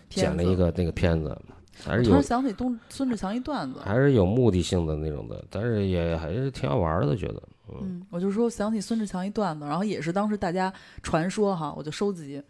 [0.08, 1.38] 剪了一个那个片子，
[1.84, 7.42] 还是我突然想起东孙志强一段子，还是有目的性的那种的，但是也还是挺好玩儿的，觉得。
[7.74, 12.42] 嗯，我就说想起孙志强一段子，然后也是当时大家传说哈，我就收集，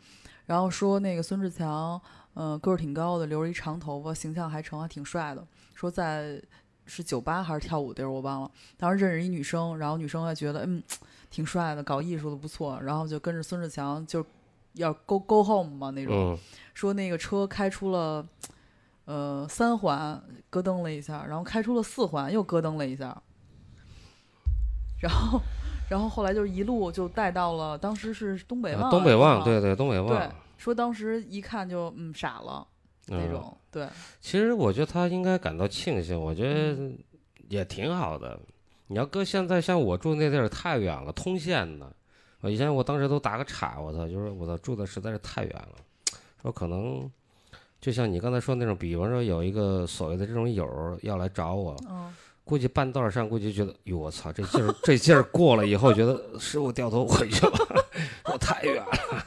[0.52, 1.98] 然后说那个孙志强，
[2.34, 5.42] 呃，个儿挺高的，留着一长头发，形象还成，还挺帅的。
[5.74, 6.38] 说在
[6.84, 8.50] 是酒吧还是跳舞地儿，我忘了。
[8.76, 10.82] 当时认识一女生，然后女生还觉得嗯
[11.30, 14.22] 挺帅的，搞艺术的不错，然后就跟着孙志强就
[14.74, 16.14] 要 go go home 嘛那种。
[16.14, 16.38] 嗯，
[16.74, 18.22] 说那个车开出了
[19.06, 23.22] 呃三环，咯噔了一下，然后开出了四环，又咯噔了一下，
[25.00, 25.40] 然后
[25.88, 30.32] 然后后来就是一路就带到了当时是东北啊旺、东北旺，对对，东北对旺，
[30.62, 32.64] 说当时一看就嗯傻了
[33.08, 33.88] 那嗯种，对，
[34.20, 36.96] 其实我觉得他应该感到庆幸，我觉得嗯
[37.48, 38.38] 也挺好的。
[38.86, 41.90] 你要搁现在，像我住那地儿太远了，通县呢，
[42.42, 45.74] 我以前我当时都打个岔，我操，就是我操住的实在是太远了，
[46.42, 47.10] 说可能
[47.80, 57.58] 就像你刚才说那种，比方说有一个所谓的这种友儿要来找我，嗯，估计半道儿上估计觉得，哟我操，这劲儿这劲儿过了以后，觉得师傅掉头回去吧，
[58.32, 59.26] 我太远了。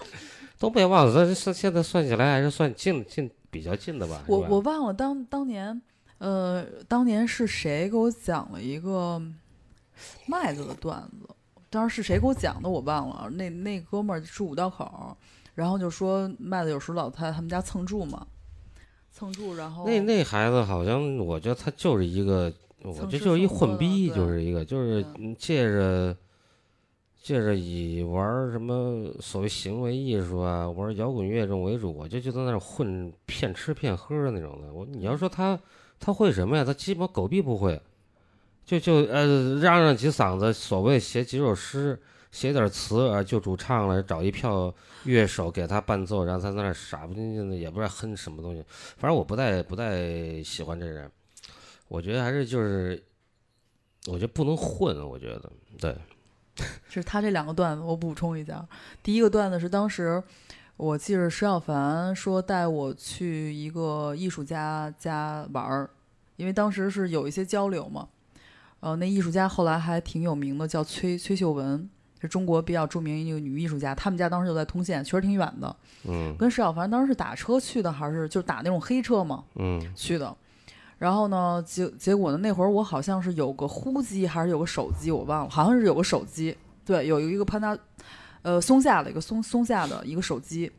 [0.60, 4.24] 东北旺子，这现在算起来还是算近近比较近的吧？
[4.28, 5.82] 我吧我忘了当当年
[6.18, 9.22] 呃当年是谁给我讲了一个
[10.28, 11.30] 麦子的段子，
[11.70, 15.16] 当时是谁给我讲的我忘了，那那哥们儿住五道口儿，
[15.54, 18.26] 然后就说麦子有时候老在他们家蹭住嘛，
[19.12, 22.52] 蹭住，然后那那孩子好像，我觉得他就是一个，
[22.82, 25.06] 我觉得就是一混逼，就是一个，就是
[25.38, 26.16] 借着
[27.26, 34.72] 借着以玩什么所谓行为艺术啊，玩摇滚乐这种为主，我就就在那混骗吃骗喝的那种的。
[34.72, 35.60] 我你要说他
[36.00, 36.64] 他会什么呀？
[36.64, 37.82] 他基本狗逼不会，
[38.64, 42.00] 就就呃嚷嚷几嗓子，所谓写几首诗。
[42.32, 44.72] 写点词啊，就主唱了，找一票
[45.06, 48.62] 乐手给他伴奏，然后他在那儿傻不唧唧的，也不知道哼什么东西。
[48.98, 51.10] 反正我不太不太喜欢这人，
[51.88, 53.02] 我觉得还是就是，
[54.08, 55.50] 我觉得不能混，我觉得
[55.80, 55.96] 对，
[56.88, 58.66] 是他这两个段子，我补充一下。
[59.04, 60.22] 第一个段子是当时
[60.78, 65.90] 我记着石小凡说带我去一个艺术家家玩儿，
[66.38, 68.08] 因为当时是有一些交流嘛。
[68.82, 71.90] 呃，那艺术家后来还挺有名的，叫崔崔秀文，
[72.22, 73.96] 是中国比较著名一个女艺术家。
[73.96, 75.76] 他们家当时就在通县，确实挺远的。
[76.08, 80.36] 嗯跟石小凡当时是打车去的，还是就打那种黑车嘛嗯去的。
[80.98, 87.78] 然后呢，结结果呢，那会儿我好像是有个呼机还是有个手机，我忘了，好像是有个手机，对，有一个潘达，
[88.42, 90.72] 呃，松下的一个松松下的一个手机，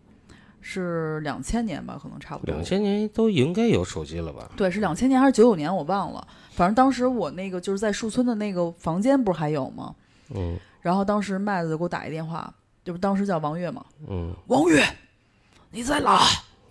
[0.60, 2.54] 是两千年吧，可能差不多。
[2.54, 4.50] 两千年都应该有手机了吧？
[4.56, 6.26] 对，是两千年还是九九年，我忘了。
[6.52, 9.94] 反正当时我那个就是在树村的那个房间，不是还有吗？
[10.34, 12.52] 嗯然后当时麦子就给我打一电话，
[12.84, 14.82] 就是当时叫王月嘛，嗯，王月，
[15.72, 16.20] 你在哪？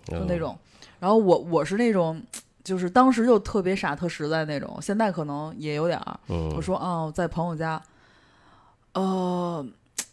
[0.06, 0.58] 就那嗯种。
[0.98, 2.20] 然后我我是那种，
[2.66, 6.18] 就是当时就特别傻特实在那种，现在可能也有点儿。
[6.26, 7.80] 嗯，我说哦，在朋友家，
[8.94, 9.64] 呃，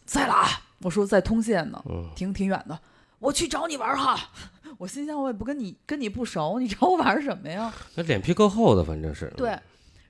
[0.06, 0.48] 在哪？
[0.84, 2.80] 我说在通县呢，嗯挺挺远的。
[3.18, 4.30] 我去找你玩儿哈。
[4.78, 7.74] 我心想，我也不跟你跟你不熟，你找我玩儿什么呀？
[7.96, 9.58] 那脸皮够厚的，反正是对。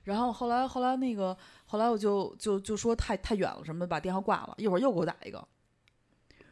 [0.02, 1.34] 然后后来后来那个
[1.64, 4.52] 后来我就就就说太太远了什么的，把电话挂了。
[4.58, 5.42] 一会儿又给我打一个，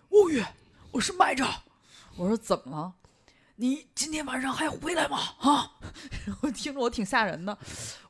[0.09, 0.43] 吴宇，
[0.90, 1.45] 我是麦着。
[2.16, 2.93] 我说怎么了？
[3.62, 5.18] 你今天晚上还回来吗？
[5.38, 5.70] 啊！
[6.42, 7.56] 我听着我挺吓人的。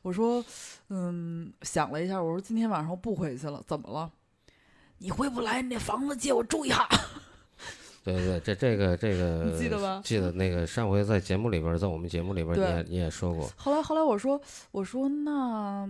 [0.01, 0.43] 我说，
[0.89, 4.11] 嗯，想了一下，我说今天晚上我不回去了，怎么了？
[4.97, 6.89] 你回不来，你那房子借我住一下。
[8.03, 14.41] 对对，这这个这个你记得吧记得那个上回在节目里边，在我们节目里边儿，你也你也说过，后来后来我说
[14.71, 15.87] 我说那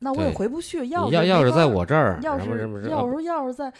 [0.00, 2.50] 那我也回不去，你要要要是在我这儿，要是
[2.90, 3.72] 要是要是在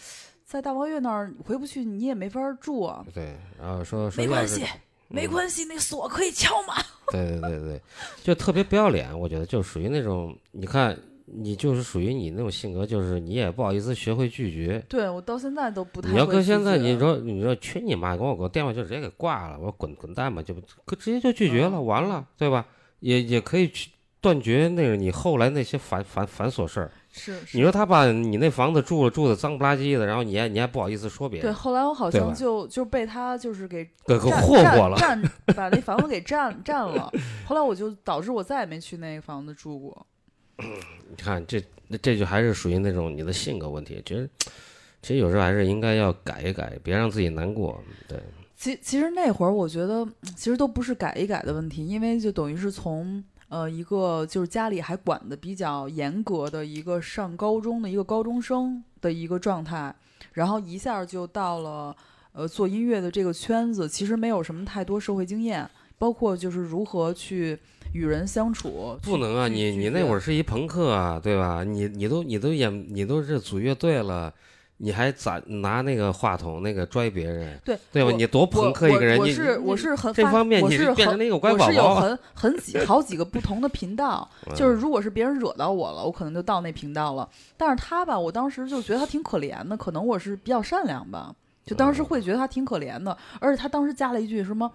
[0.46, 3.04] 在大王月那儿回不去，你也没法儿住啊。
[3.12, 4.64] 对，然后说说没关系，
[5.10, 6.74] 没嗯关系，那锁可以敲嘛。
[7.12, 7.80] 对对对对，
[8.22, 10.96] 就特别不要脸，我觉得就属于那种，你看
[11.26, 14.82] 你就是属于你那种性格，就是你也不好意思学会拒绝。
[14.88, 16.08] 对我到现在都不太。
[16.10, 20.54] 你要搁现在，你，说你说去你妈，给我给我电话就直接给挂了，我说滚滚蛋吧，就
[20.84, 22.64] 可直接就拒绝了，嗯完了，对吧？
[23.00, 23.90] 也也可以去
[24.20, 26.92] 断绝那个你后来那些繁繁繁琐事儿。
[27.12, 27.56] 是是。
[27.56, 34.96] 你说他把你那房子住了住的脏不拉几的，然后你还你还不好意思说别人对，后来我好像就就被他就是给 给给霍霍了。
[35.00, 37.12] 占占把那房子给占占了。
[37.46, 40.06] 后来我就导致我再也没去那个房子住过。
[40.58, 41.62] 你看这
[42.02, 44.28] 这就还是属于那种你的性格问题，其实
[45.02, 47.82] 其实有时候还是应该要改一改，别让自己难过。
[48.06, 48.18] 对，
[48.56, 50.06] 其其实那会儿我觉得，
[50.36, 59.92] 其实都不是改一改的问题，因为就等于是从呃，一个就是家里还管的比较严格的一个上高中的一个高中生的一个状态，
[60.32, 61.94] 然后一下就到了
[62.32, 67.58] 呃做音乐的这个圈子，其实没有什么太多社会经验，包括就是如何去
[67.92, 68.96] 与人相处。
[69.02, 71.64] 不能啊，你你那会儿是一朋克啊，对吧？
[71.64, 74.32] 你你都你都演你都是组乐队了，
[74.82, 78.10] 你还咋拿那个话筒那个拽别人，对对吧？
[78.10, 81.72] 你多朋克一个人，我我你是我是很这方面你是很变成那个乖我宝宝我。
[81.72, 87.28] 是有很很几好几个不同的频道，就是嗯如果是别人惹到我了，我可能就到那频道了。
[87.58, 91.34] 但是他吧，我当时就觉得他挺可怜的，可能我是比较善良吧，
[91.66, 93.14] 就当时会觉得他挺可怜的。
[93.38, 94.72] 而且他当时加了一句什么：“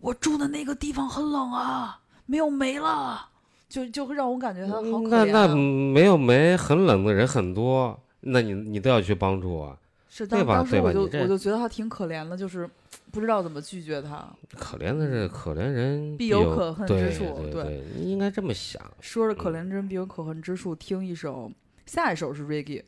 [0.00, 3.28] 我住的那个地方很冷啊，没有煤了。”
[3.68, 5.46] 就就会让我感觉他好可怜、啊。
[5.48, 9.78] 那没有煤很冷的人很多，那你你都要去帮助啊。
[10.08, 12.66] 是对吧当当时我就我就觉得他挺可怜的，就是
[13.10, 14.26] 不知道怎么拒绝他。
[14.56, 18.80] 可怜的是可怜人必有有可恨之处对对对，你应该这么想。
[19.00, 21.52] 说着可怜之人必有可恨之处，听一首，
[21.84, 22.82] 下一首是 Reggae，、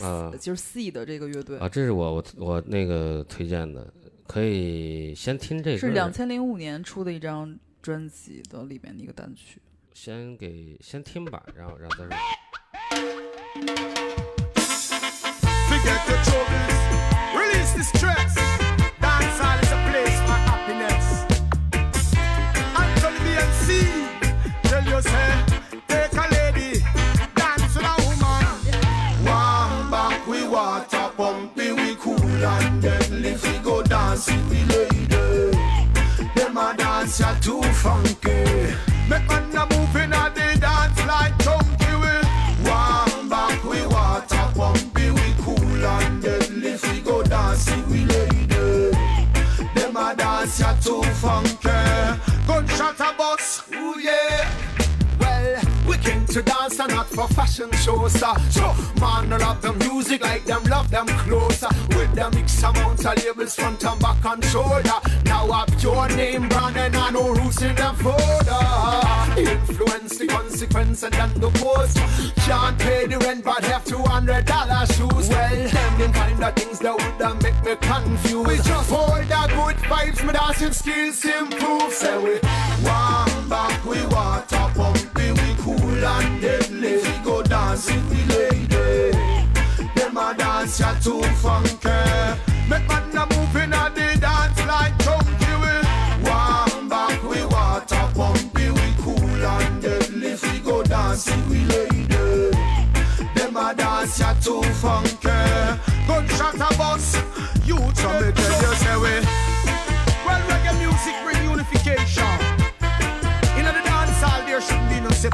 [0.00, 3.92] 啊就是 C 的这个乐队，啊，这是我我我那个推荐的，
[4.26, 9.60] 可以先听这个是歌两千零五年出的一张专辑的里面的一个单曲。
[9.92, 13.31] 先给先听吧，然后然后再说。
[13.52, 13.68] Forget
[16.08, 16.78] your troubles,
[17.36, 18.34] release the stress.
[18.98, 21.06] Dancehall is a place for happiness.
[22.80, 23.68] Anthony BNC,
[24.62, 25.32] tell you say,
[25.86, 26.80] take a lady,
[27.36, 28.46] dance with a woman.
[29.26, 33.36] One back we water pumping, we cool and deadly.
[33.36, 35.50] We go dancing with lady.
[36.34, 38.74] Them a dance ya too funky.
[39.10, 40.30] Make man a move in a
[54.02, 54.61] yeah.
[56.32, 58.22] To dance and not for fashion shows.
[58.22, 58.34] Uh.
[58.48, 61.68] So, man, I love the music like them love them closer.
[61.90, 64.98] With the mix amount of labels front and back and shoulder.
[65.26, 69.50] Now I've your name brand and I know who's in the folder.
[69.50, 71.98] Influence the consequence and then the post.
[72.46, 75.28] Can't pay the rent but have two hundred dollar shoes.
[75.28, 78.48] Well, them them kind of things that would uh, make me confused.
[78.48, 81.92] We just hold the good vibes, my dancing skills improve.
[81.92, 82.38] Say we
[82.88, 85.10] one back, we water pumping,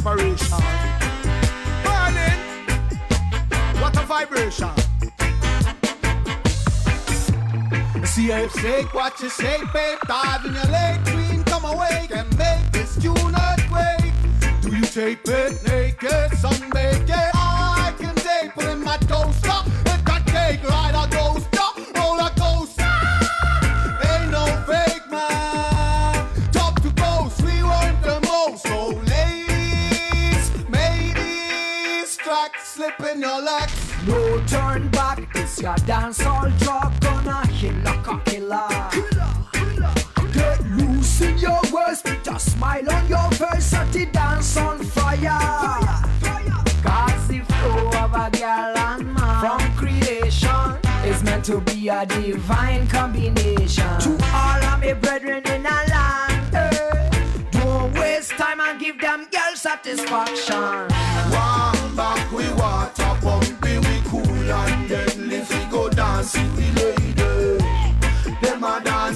[0.08, 0.38] Burning,
[3.78, 4.70] what a vibration.
[8.06, 9.98] See if shake what you shake, babe.
[10.06, 14.14] Dive in your leg, queen, come awake and make this tune earthquake.
[14.62, 17.06] Do you tape it naked, sunbaked?
[17.06, 17.30] Yeah,
[33.20, 33.72] your legs.
[34.06, 38.68] No turn back, it's your dancehall drop gonna hit like a killer.
[40.32, 44.78] Get loose in your words, put a smile on your face, set the dance on
[44.84, 45.18] fire.
[46.82, 52.06] Cause the flow of a girl and man from creation is meant to be a
[52.06, 53.98] divine combination.
[54.00, 57.10] To all of my brethren in a land, eh,
[57.50, 60.88] don't waste time and give them girl satisfaction.
[61.32, 61.47] One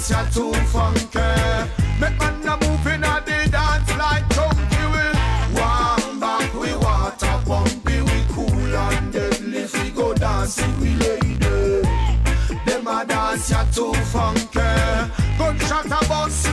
[0.02, 1.18] dance ya too funky.
[2.00, 5.04] Make man a move in a the dance like chunky we.
[5.60, 9.66] One back, we water pumping, we cool and deadly.
[9.74, 11.82] We go dancing, we lady.
[12.66, 14.60] Them a dance ya too funky.
[15.38, 16.46] Gunshot a bus,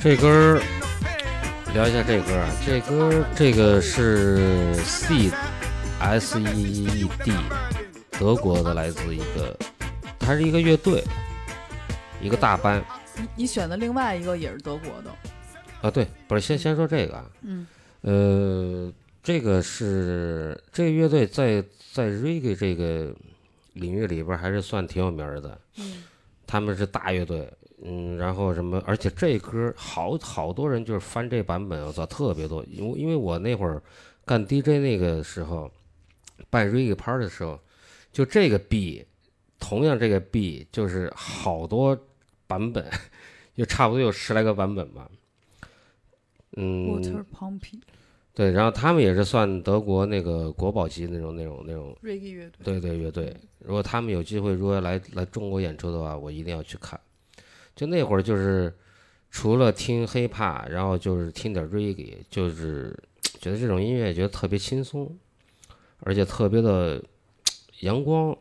[0.00, 0.62] 这歌儿.
[1.72, 5.32] 聊一下这歌啊，这歌这个是 Seed
[5.98, 7.32] S E E D，
[8.12, 9.56] 德国的来自一个，
[10.20, 11.02] 它是一个乐队，
[12.20, 12.84] 一个大班。
[13.16, 15.10] 你你选的另外一个也是德国的，
[15.80, 17.66] 啊，对，不是先先说这个啊，嗯，
[18.02, 18.92] 呃，
[19.22, 23.12] 这个是这个乐队在在 reggae 这个
[23.74, 26.02] 领域里边儿还是算挺有名儿的，嗯，
[26.46, 27.48] 他们是大乐队，
[27.82, 33.82] 嗯，然后什么，而且这歌好好多人就是翻这版本，我操，特别多，因为因为我那会儿
[34.24, 35.70] 干 DJ 那个时候
[36.50, 37.58] 办 reggae party 的时候，
[38.12, 39.04] 就这个 B，
[39.58, 41.98] 同样这个 B 就是好多
[42.46, 42.88] 版本，
[43.56, 45.10] 就差不多有十来个版本吧。
[46.56, 46.86] 嗯。
[46.88, 47.80] Water Pumpy
[48.34, 52.50] 对，然后他们也是算德国那个国宝级那种那种那种乐队。
[52.64, 56.98] 对对乐队，如果他们有机会如果来来中国演出的话，我一定要去看。
[57.76, 58.74] 就那会儿就是
[59.30, 62.92] 除了听 hiphop，然后就是听点 reggae，就是
[63.40, 65.16] 觉得这种音乐觉得特别轻松，
[66.00, 67.00] 而且特别的
[67.82, 68.36] 阳光，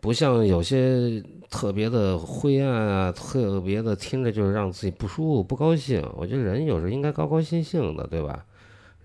[0.00, 1.20] 不像有些
[1.50, 6.00] 特别的灰暗啊，特别的听着就是让自己不舒服、不高兴。
[6.16, 8.46] 我觉得人有时候应该高高兴兴的，对吧？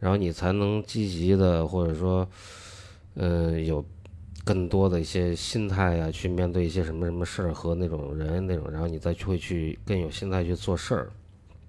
[0.02, 2.28] 然后你才能积极的，或者说，
[3.14, 3.86] 嗯、有
[4.44, 11.12] 更多的一些心态呀、去面对一些什么什么事儿和那种人那种，然后你再去会去更有心态去做事儿。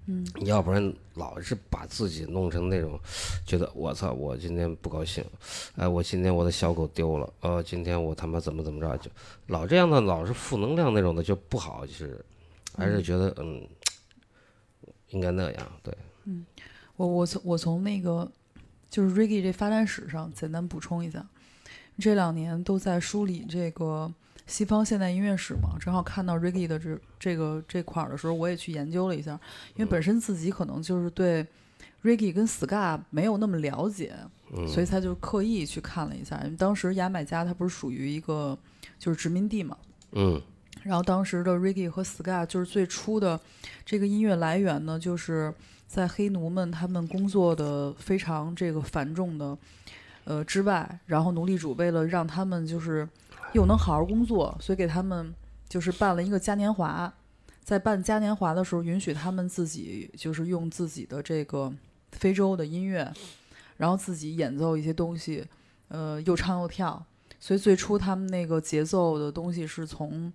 [0.07, 2.99] 嗯，要不然老是把自己弄成那种，
[3.47, 5.25] 觉得我操，我今天不高兴，
[5.77, 9.09] 哎，我今天我的小狗丢了，呃，今天我他妈怎么怎么着，就
[9.47, 12.19] 老这样的，老是负能量那种的就不好，其实。
[12.75, 13.69] 还是觉得嗯，
[15.11, 15.95] 应该那样，对，
[17.03, 18.31] 我我从我从那个
[18.89, 21.27] 就是 reggae 这发展史上简单补充一下，
[21.99, 24.13] 这两年都在梳理这个
[24.47, 29.33] 西方现代音乐史嘛，正好看到 reggae 的这这个这块儿的时候，我也去研究了一下，
[29.75, 31.45] 因为本身自己可能就是对
[32.05, 34.15] reggae 跟 ska 没有那么了解，
[34.53, 38.57] 嗯，所以才就刻意去看了一下，因为当时牙买加它不是属于一个
[38.99, 39.77] 就是殖民地嘛，
[40.13, 40.41] 嗯。
[40.83, 43.41] 然后当时的 reggae 和 ska 就是最初的
[43.85, 45.55] 这个音乐来源呢，就是
[45.93, 49.59] 在黑奴们他们工作的非常这个繁重的
[50.25, 53.07] 呃之外，然后奴隶主为了让他们就是
[53.53, 55.35] 又能好好工作，所以给他们
[55.69, 57.13] 就是办了一个嘉年华。
[57.63, 61.71] 在办嘉年华的时候，允许他们自己就是用自己的这个
[62.13, 63.13] 非洲的音乐，
[63.77, 65.47] 然后自己演奏一些东西，
[65.89, 67.05] 呃，又唱又跳。
[67.39, 70.33] 所以最初他们那个节奏的东西是从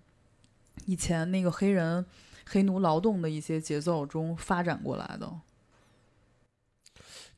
[0.86, 2.06] 以前那个黑人
[2.46, 5.28] 黑奴劳动的一些节奏中发展过来的。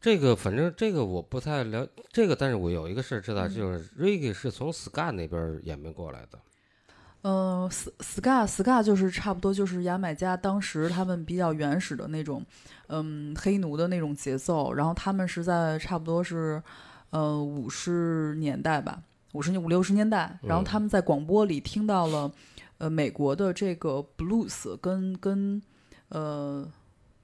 [0.01, 6.39] 这个反正这个我不太了，这个但是我有一个事儿知道，嗯就是 reggae 是从 s c a 那边儿演变过来的。
[7.21, 12.41] 呃，s ska s c a 就是差不多就是牙买加当时他们比较原始的那种，
[12.87, 14.71] 嗯，黑奴的那种节奏。
[14.71, 16.63] 然后他们是在差不多是，
[17.09, 19.01] 呃，五十年代吧，
[19.33, 20.39] 五十年五六十年代。
[20.43, 22.31] 然后嗯他们在广播里听到了，
[22.77, 25.61] 呃，美国的这个 blues 跟跟，
[26.07, 26.65] 呃，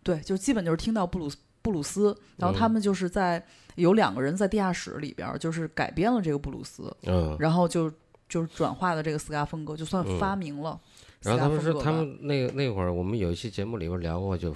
[0.03, 2.15] 对，就基本就是听到布鲁斯布鲁斯。
[2.37, 3.43] 然后他嗯们就是在
[3.73, 6.95] 有两个人在地下室里边，就是改编了这个布鲁斯。
[7.07, 7.91] 嗯，然后就
[8.29, 10.79] 就是转化的这个 ska 风格，就算嗯发明了
[11.21, 11.79] 然后他们风格吧。
[11.79, 14.55] 是他们那个那会儿，我们有一期节目里边聊过，就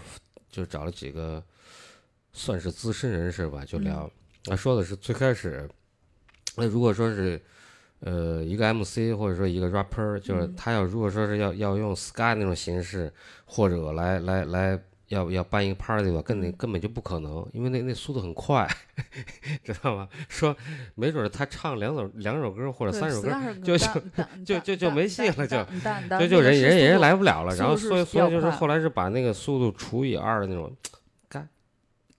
[0.51, 1.43] 就找了几个
[2.31, 4.07] 算是资深人士吧，就聊，
[4.43, 5.67] 他、说的是最开始，
[6.55, 7.41] 那如果说是
[8.01, 13.11] 呃一个 MC 或者说一个 rapper，就是嗯他要如果说是要要用 ska 那种形式，
[13.45, 14.79] 或者来来来。
[15.09, 18.67] 要要办一个 party 吧，根本嗯根本就不可能，因为那那速度很快，
[19.63, 20.07] 知道吗？
[20.27, 20.55] 说
[20.95, 23.29] 没准他唱两首两首歌或者三首歌
[23.63, 23.77] 就
[24.45, 25.65] 就就就哒哒没戏了就
[26.19, 30.71] 就就人人人来不了了，然后所以所以就是后来是把那个速度除以二的那种，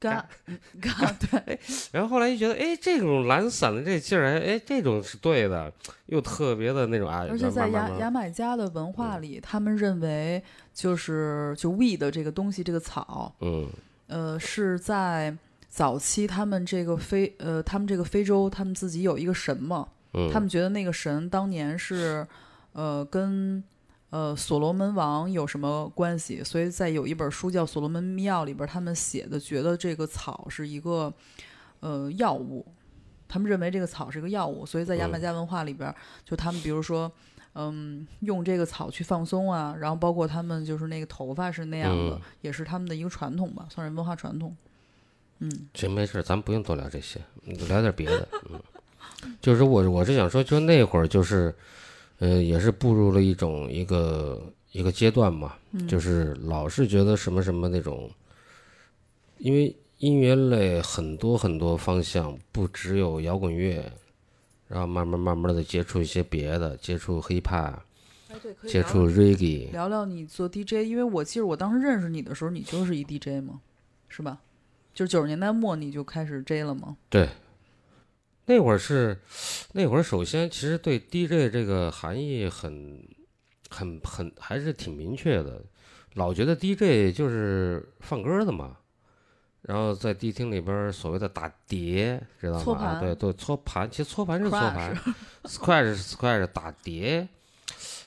[0.01, 1.60] 嘎嗯嘎对，
[1.93, 5.72] 然后后来就觉得，哎，这种懒散的这劲儿，哎哎，这种是对的，
[6.06, 13.68] 又特别的那种啊，而且在牙牙买加的文化里，他们认为就是就 weed 这个东西，这个草，嗯。
[14.09, 15.32] 呃，是在
[15.68, 22.27] 早期他们这个非呃他们这个非洲，他们自己有一个神嘛，嗯，他们觉得那个神当年是，
[22.72, 23.62] 呃，跟
[24.10, 26.44] 呃所罗门王有什么关系？
[26.44, 31.12] 所以在有一本书叫《所罗门密钥》里边，他们写的觉得这个草是一个
[31.80, 32.66] 呃药物，
[33.26, 37.10] 他们认为这个草是一个药物，所以在牙买加文化里边，就他们比如说。
[37.52, 44.56] 嗯，用这个草去放松啊，然后包括他们就是那个头发是那样的，嗯也是他们的一个传统吧，算是文化传统。
[45.40, 48.28] 嗯这没事儿，咱不用多聊这些，嗯聊点别的。
[48.48, 48.60] 嗯，
[49.42, 51.52] 就是我我是想说，就那会儿就是，
[52.20, 54.40] 呃，也是步入了一种一个
[54.72, 58.09] 一个阶段嘛，嗯，就是老是觉得什么什么那种，
[59.38, 63.84] 因为音乐类很多很多方向，不只有摇滚乐，
[64.68, 67.74] 然后慢慢慢慢的接触一些别的，接触 hiphop，
[68.28, 73.60] 哎对，可以接触 reggae，聊聊你做 DJ，因为我记得我当时认识你的时候，你就是一 DJ 嘛。
[74.12, 74.40] 是吧？
[74.92, 76.97] 就是九十年代末你就开始 J 了吗？
[77.09, 77.28] 对，
[78.46, 79.18] 那会儿是
[79.72, 83.02] 那会儿，首先其实对 DJ 这个含义很
[83.68, 85.62] 很很还是挺明确的，
[86.14, 88.76] 老觉得 DJ 就是放歌的嘛。
[89.62, 92.98] 然后在迪厅里边所谓的打碟，知道吗？
[92.98, 97.28] 对对，搓盘，其实搓盘是搓盘是 scratch，打碟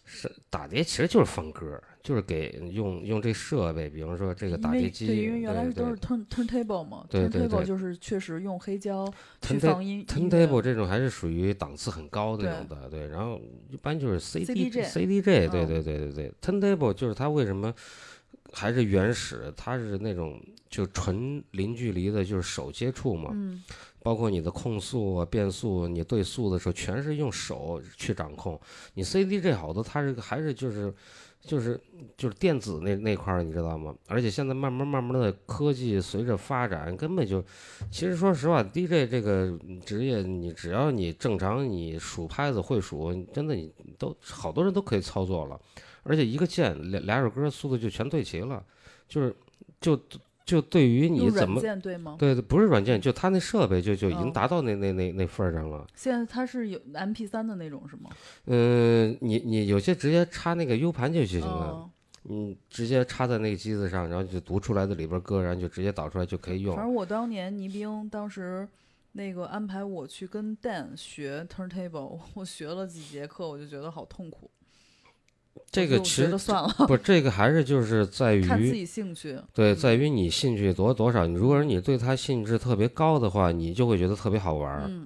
[0.04, 6.02] 是打碟，其实就是放歌，就是给用用这设备，比方说这个打碟机，对，因为原来都是对。
[6.02, 9.10] turn turntable 嘛，turntable 对就是确实用黑胶
[9.42, 12.78] 去放音音 turntable 这种还是属于档次很高的那种对。
[12.78, 13.40] 的，对，然后
[13.70, 15.68] 一般就是 CD CDJ CDJ，对嗯。
[15.68, 16.12] 对对对。
[16.14, 17.74] 对，turntable 就是它为什么
[18.52, 20.38] 还是原始，它是那种
[20.70, 23.64] 就纯零距离的，就是手接触嘛，嗯，
[24.02, 28.60] 包括你的控速啊、变速，你对速的时候全是用手去掌控。
[28.94, 30.94] 你 CDJ 好多它是还是就是
[31.46, 31.80] 就是
[32.16, 33.94] 就是电子那那块儿，你知道吗？
[34.08, 37.44] 而且现在慢慢慢慢的科技随着发展，根本就
[37.92, 45.60] 其实说实话，DJ 这个职业，你只要你正常你数拍子会数，真的你都好多人都可以操作了。
[46.04, 48.64] 而且一个键两两首歌速度就全对齐了，
[49.08, 49.36] 就是
[49.82, 50.00] 就
[50.46, 52.16] 就对于你软怎么件对吗？
[52.20, 55.88] 对，不是软件，就它那设备就就已经哦达到那那那那份儿上了。
[55.96, 58.10] 现在它是有 MP 三的那种是吗？
[58.46, 61.90] 嗯，你你有些直接插那个 U 盘就行了，哦
[62.26, 66.86] 你直接插在那个机子上，然后就读出来的里边歌，然后就直接导出来就可以用反。
[66.86, 68.66] 正我当年倪兵当时
[69.12, 74.50] 那个安排我去跟 Dan 学 turntable，我学了几节课，我就觉得好痛苦。
[75.72, 79.38] 这个其实算了，不，这个还是就是在 于看自己兴趣。
[79.54, 81.26] 对，在于你兴趣多多少。
[81.28, 84.84] 如果是你对它兴致特别高的话，你就会觉得特别好玩儿。
[84.88, 85.06] 嗯，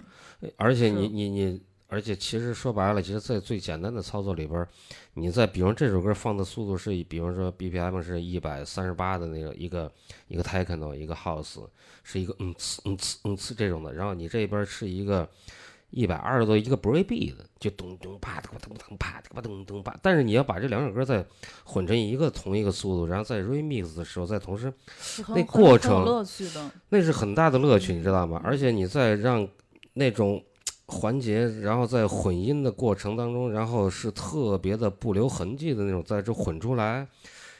[0.57, 4.67] 而且你你你，而且其实说白了，其实，在最简单的操作里边儿，
[5.13, 9.89] 你在比方这首歌放的速度是，比方说 BPM 是一百三十八的那个一个
[10.27, 11.65] 一个 techno 一个 house
[12.03, 15.27] 是一个嗯呲嗯呲嗯呲这种的，然后你这边儿是一个
[15.89, 21.25] 一百二十多一个 breakbeat 的，就咚咚啪哒咚咚啪哒咚咚啪，但是你要把这两首歌再
[21.63, 24.71] 混成一个同一个速度，然后在 remix 的时候，再同时
[25.29, 26.69] 那过程乐趣的。
[26.89, 28.41] 那是很大的乐趣，你知道吗？
[28.43, 29.47] 而且你在让
[29.93, 30.43] 那种
[30.87, 37.07] 环节，然后在混音的过程当中，然后是特别的不留痕迹的那种，在这混出来，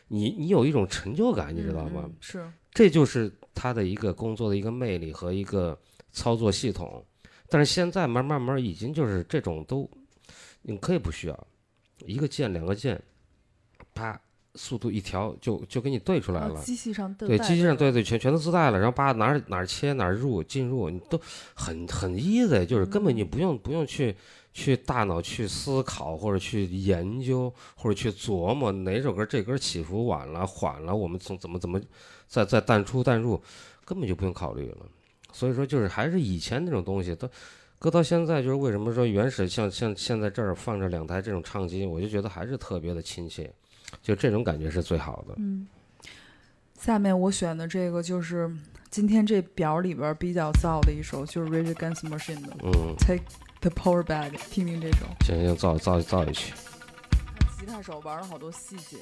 [0.09, 2.03] 你你有一种成就感，你知道吗？
[2.03, 2.13] 嗯？
[2.19, 5.79] 是，这就是他的一个工作的一个魅力和一个
[6.11, 7.03] 操作系统。
[7.49, 9.89] 但是现在慢慢慢已经就是这种都，
[10.61, 11.47] 你可以不需要，
[12.05, 13.01] 一个键两个键，
[13.93, 14.19] 啪，
[14.55, 16.59] 速度一调就就给你对出来了。
[16.59, 21.19] 啊机器上都对，机器上对对全全都自带了，然后把哪儿哪儿切哪儿入进入，你都
[21.55, 24.15] 很很 easy，就是根本你不用不用去
[24.53, 31.79] 去大脑去思考或者去研究或者去琢磨哪首歌这歌起伏晚了缓了，我们从怎么怎么
[32.27, 33.41] 再再淡出淡入，
[33.85, 34.77] 根本就不用考虑了。
[35.31, 37.29] 所以说就是还是以前那种东西都。
[37.79, 43.53] 搁到现在，就是为什么说原始像像现在这儿放着两台这种唱机，我就觉得还是特别的亲切，
[44.01, 45.35] 就这种感觉是最好的。
[45.37, 45.67] 嗯，
[46.79, 48.51] 下面我选的这个就是
[48.89, 53.25] 今天这表里边比较燥的一首，就是 Rage Against Machine 的嗯，Take
[53.61, 55.05] the Power Back，听听这首。
[55.23, 56.55] 行行，造造造一曲。
[57.59, 58.97] 吉他手玩了好多细节。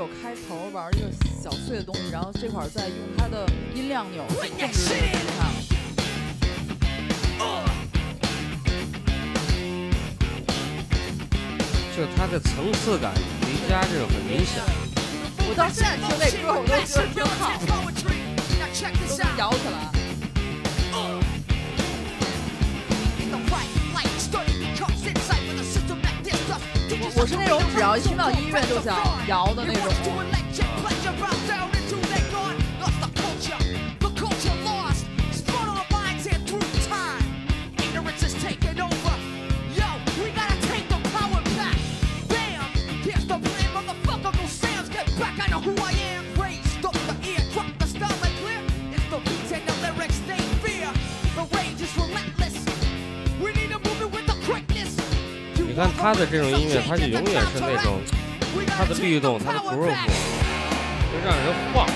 [0.00, 1.10] 那个吉他手开头玩一个
[1.42, 4.78] 小碎的东西，然后这块儿再用它的音量钮控制这个吉
[5.36, 5.50] 他。
[11.94, 13.12] 就它的层次感
[13.42, 14.62] 离家这个很明显。
[15.46, 17.74] 我到现在听那歌，我都觉得挺好，都
[19.18, 19.99] 能摇起来。
[27.30, 28.96] 是那种只要一听到音乐就想
[29.28, 30.39] 摇的那种。
[55.82, 58.02] 但他的这种音乐，他就永远是那种
[58.68, 61.88] 他的律动，他的 groove，就让人晃。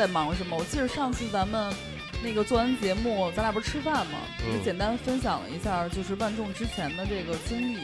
[0.00, 0.56] 在忙什么？
[0.56, 1.70] 我记得上次咱们
[2.24, 4.18] 那个做完节目，咱俩不是吃饭吗？
[4.46, 7.80] 嗯就简单分享了一下，就是万众之前的这个经历。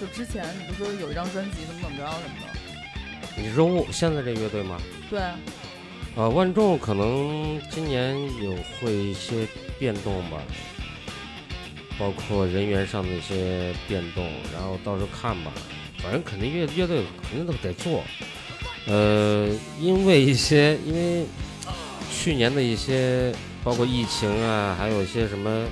[0.00, 3.42] 就之前你不是说有一张专辑怎么怎么着什么的？
[3.42, 4.80] 你说我现在这乐队吗？
[5.10, 5.20] 对，
[6.16, 9.46] 呃，万众可能今年有会一些
[9.78, 10.38] 变动吧，
[11.98, 15.52] 包括人员上的一些变动，然后到时候看吧。
[15.98, 18.02] 反正肯定乐乐队肯定都得做，
[18.86, 19.48] 呃，
[19.80, 21.26] 因为一些因为
[22.12, 25.66] 去年的一些包括疫情啊，还有一些什么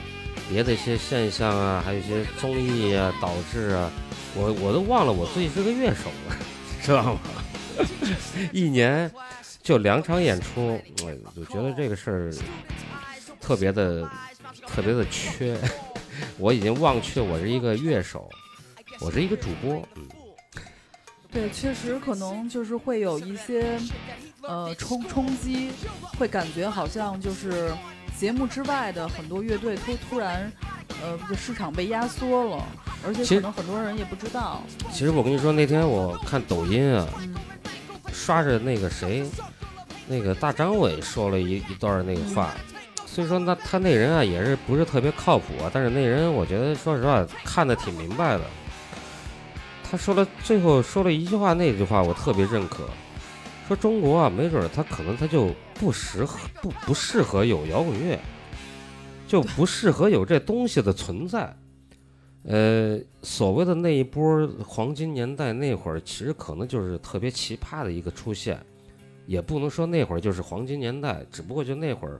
[0.48, 3.90] 别的一些现象啊，还有一些综艺啊导致啊，
[4.34, 6.36] 我我都忘了我自己是个乐手了，
[6.82, 7.20] 知道吗？
[8.52, 9.10] 一年
[9.62, 12.32] 就两场演出，我就觉得这个事儿
[13.40, 14.08] 特别的
[14.66, 15.56] 特别的缺，
[16.38, 18.28] 我已经忘却我是一个乐手，
[19.00, 20.02] 我是一个主播，嗯，
[21.32, 23.78] 对，确实可能就是会有一些
[24.42, 25.70] 呃冲冲击，
[26.18, 27.72] 会感觉好像就是
[28.18, 30.52] 节目之外的很多乐队突突然
[31.02, 32.62] 呃就市场被压缩了，
[33.06, 34.62] 而且可能很多人也不知道。
[34.92, 37.34] 其实我跟你说，那天我看抖音啊，嗯
[38.12, 39.24] 刷着那个谁，
[40.06, 42.50] 那个大张伟说了一一段那个话。
[43.06, 48.42] 虽说那他那人啊也是不是特别靠谱啊，但是那人我觉得说实话看得挺明白的。
[49.92, 52.88] 他说了最后说了一句话，那句话我特别认可，
[53.68, 58.18] 说中国啊没准儿他可能他就不适合不不适合有摇滚乐，
[59.28, 61.54] 就不适合有这东西的存在。
[62.44, 68.58] 呃，所谓的那一波黄金年代那会儿，其实可能就是特别奇葩的一个出现，
[69.26, 72.18] 也不能说那会儿就是黄金年代，只不过就那会儿，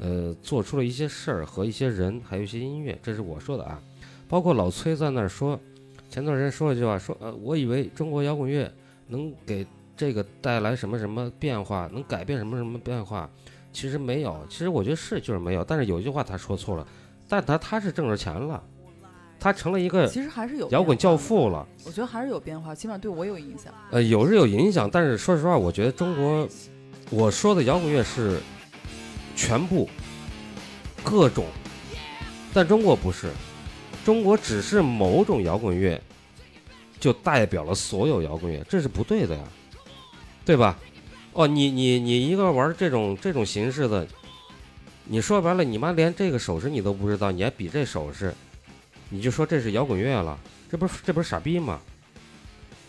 [0.00, 3.78] 呃，做出了一些事儿和一些人，还有一些音乐，这是我说的啊。
[4.26, 5.60] 包括老崔在那儿说，
[6.08, 8.70] 前段时间说了一句话，说呃，我以为中国摇滚乐
[9.08, 9.66] 能给
[9.96, 13.28] 这个带来什么什么变化，能改变什么什么变化，
[13.72, 16.86] 其实没有，其实我觉得是就是没有，但是有一句话他说错了，
[17.28, 18.62] 但他他是挣着钱了。
[19.38, 21.64] 他成了一个其实还是有摇滚教父了。
[21.84, 23.70] 我觉得还是有变化，起码对我有影响。
[23.90, 26.48] 呃，有是有影响，但是说实话，我觉得中国，
[27.10, 28.40] 我说的摇滚乐是
[29.36, 29.86] 全部
[31.04, 31.44] 各种，
[32.54, 33.30] 但中国不是，
[34.06, 36.00] 中国只是某种摇滚乐，
[37.00, 39.42] 就代表了所有摇滚乐，这是不对的呀，
[40.44, 40.78] 对吧？
[41.32, 44.06] 哦，你你你一个玩这种这种形式的，
[45.06, 48.32] 你说白了，你妈连这个手势你都不知道，你还比这手势，
[49.08, 50.38] 你就说这是摇滚乐了，
[50.70, 51.80] 这不是这不是傻逼吗？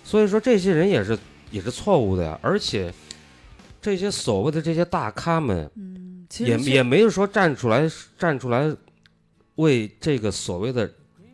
[0.04, 1.18] 所以说这些人也是
[1.50, 2.94] 也是错误的呀，而且
[3.82, 7.90] 这些所谓的这些大咖们，嗯，也也没有说站出来
[8.20, 8.72] 站出来
[9.56, 10.88] 为这个所谓的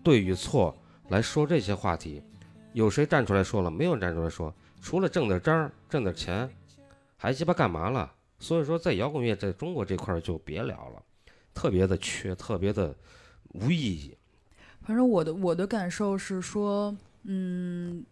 [0.04, 0.76] 对与错
[1.10, 2.22] 来说这些话题，
[2.74, 3.72] 有谁站出来说了？
[3.72, 6.50] 没有站出来说，除了挣点章挣点钱，
[7.16, 8.12] 还鸡巴干嘛了？
[8.40, 11.02] 所以说，在摇滚乐在中国这块儿就别聊了，
[11.54, 12.94] 特别的缺，特别的
[13.54, 14.18] 无意义。
[14.82, 16.94] 反正我的我的感受是说，
[17.24, 18.04] 嗯，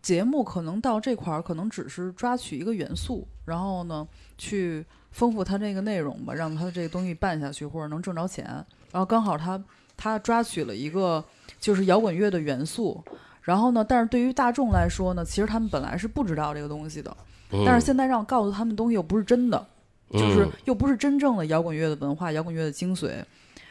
[0.00, 4.06] 节目可能到这块儿，可能只是抓取一个元素，然后呢，
[4.38, 8.44] 去丰富它这个内容吧，让它这个东西办下去，或者能挣着钱。
[8.92, 9.60] 然后刚好他
[10.04, 11.24] 他抓取了一个
[11.58, 13.02] 就是摇滚乐的元素，
[13.40, 17.16] 然后呢，但是对于大众来说呢，其实他们本来是不知道这个东西的，
[17.64, 19.66] 但是现在让告诉他们东西又不是真的，
[20.10, 23.24] 就是嗯又不是真正的摇滚乐的文化，摇滚乐的精髓。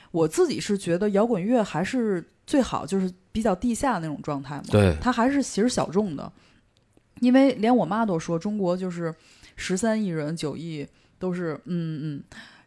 [0.10, 4.64] 我自己是觉得摇滚乐还是最好，就是比较地下那种状态嘛。
[4.72, 6.32] 对它还是其实小众的，
[7.20, 9.14] 因为连我妈都说中国就是
[9.56, 10.88] 十三亿人，九亿
[11.20, 12.24] 都是嗯嗯，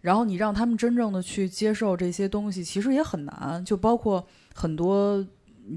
[0.06, 3.60] 然后你让他们真正的去接受这些东西，其实也很难。
[3.64, 4.24] 就包括
[4.54, 5.26] 很多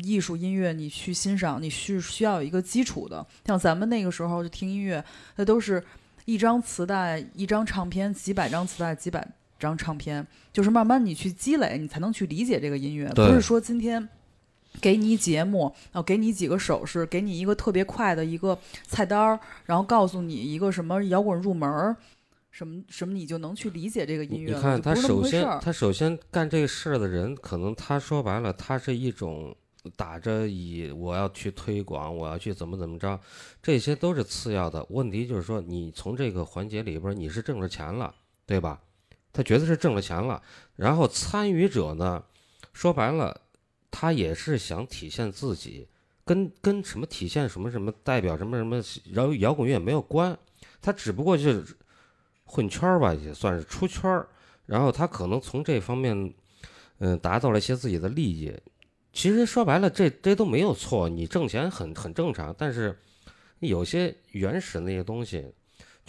[0.03, 3.25] 艺术音乐，你去欣赏，你是需要有一个基础的。
[3.47, 5.03] 像咱们那个时候就听音乐，
[5.37, 5.83] 那都是
[6.25, 9.27] 一张磁带、一张唱片、几百张磁带、几百
[9.57, 14.07] 张唱片，就是慢慢你去积累，你才能去理解这个音乐，不是说今天。
[14.79, 18.57] 给你节目，然后给你几个手势，给你一个特别快的一个
[18.87, 21.97] 菜单儿，然后告诉你一个什么摇滚入门儿，
[22.51, 24.55] 什么什么，你就能去理解这个音乐。
[24.55, 29.55] 你看他首先他首先干这个事儿的人，可能他说白了，他是一种
[29.95, 33.19] 打着以我要去推广，我要去怎么怎么着，
[33.61, 34.85] 这些都是次要的。
[34.89, 38.13] 问题就是说，你从这个环节里边你是挣着钱了，
[38.45, 38.81] 对吧？
[39.31, 40.41] 他觉得是挣了钱了，
[40.75, 42.23] 然后参与者呢，
[42.73, 43.39] 说白了，
[43.91, 45.87] 他也是想体现自己，
[46.25, 50.37] 跟跟什么体现什么什么代表什么什么摇摇滚乐没有关，
[50.81, 51.77] 他只不过就是
[52.51, 54.27] 混圈儿吧，也算是出圈儿。
[54.65, 56.33] 然后他可能从这方面，
[56.97, 58.51] 嗯、达到了一些自己的利益。
[59.13, 62.53] 其实说白了，这这都没有错，你挣钱很很正常。
[62.57, 62.97] 但是
[63.59, 65.45] 有些原始那些东西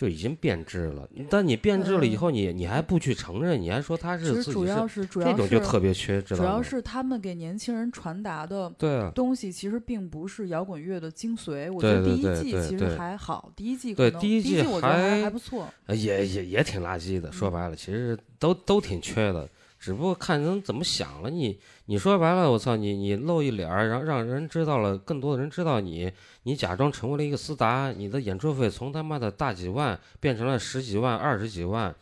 [0.00, 6.62] 就已经变质了，但你变质了以后，你你还不去承认，你还说他是自己实主要是是主要这种就是特别缺，知主要？
[6.62, 8.72] 是他们给年轻人传达的
[9.14, 11.70] 东西，其实并不是摇滚乐的精髓。
[11.70, 15.68] 我觉得第一季其实还好，第一季对第一季我觉得还不错。
[15.84, 17.30] 呃也也也挺垃圾的。
[17.30, 19.46] 说白了，其实都都挺缺的，
[19.80, 21.30] 只不过看人怎么想了。
[21.30, 26.12] 你你说白了，我操你你露一脸儿，然后让人知道了，更多的人知道你，
[26.42, 31.94] 你假装成为了一个斯达，你的演出费从他妈的大几万变成了十几万、二十几万，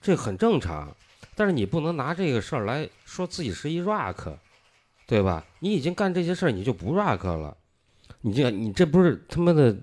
[0.00, 0.96] 这很正常。
[1.36, 4.36] 但是你不能拿这个事儿来说自己是一 rock，
[5.06, 5.44] 对吧？
[5.58, 7.56] 你已经干这些事儿，你就不 rock 了。
[8.22, 9.76] 你这你这不是他妈的，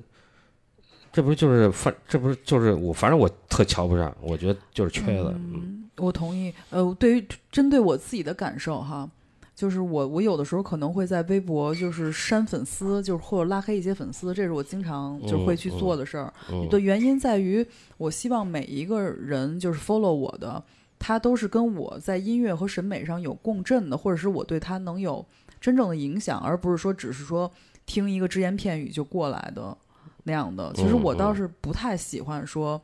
[1.11, 5.31] 这不是就是反，这不是就是我，反正我特瞧不上，我觉得就是缺的。
[5.31, 6.53] 嗯嗯，我同意。
[6.69, 9.09] 呃，对于针对我自己的感受哈，
[9.53, 16.33] 就是我我有的时候可能会在微博就是删粉丝，就是或者拉黑一些粉丝，这是我经常就会去嗯做的事儿。
[16.51, 17.65] 嗯的原因在于，
[17.97, 20.63] 我希望每一个人就是 follow 我的，
[20.97, 25.25] 他都是跟我在音乐和审美上有共振的，或者是我对他能有
[25.59, 27.51] 真正的影响，而不是说只是说
[27.85, 29.77] 听一个只言片语就过来的
[30.23, 30.71] 那样的。
[30.73, 32.81] 其实嗯我倒嗯是不太喜欢说。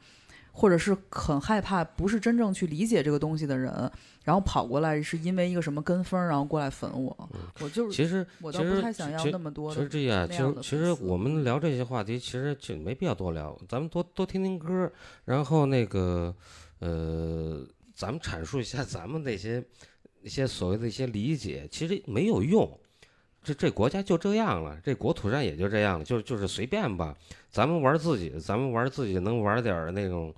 [0.59, 3.71] 或者是很害怕，不是真正去理解这个东西的人，
[4.23, 7.15] 然后跑过来是因为一个什么跟风儿，然后过来粉我，
[7.59, 9.75] 我就是其实我倒不太想要那么多的。
[9.75, 14.91] 其实这样，其实其实我们聊这些话题，其实就没必要多聊，咱们多多听听歌儿，
[15.25, 16.33] 然后那个
[16.79, 19.63] 呃，咱们阐述一下咱们那些
[20.23, 22.67] 一些所谓的一些理解，其实没有用。
[23.47, 27.15] 这这国家就这样了，这国土上也就这样了，就就是随便吧。
[27.49, 30.33] 咱们玩自己，咱们玩自己，能玩点儿那种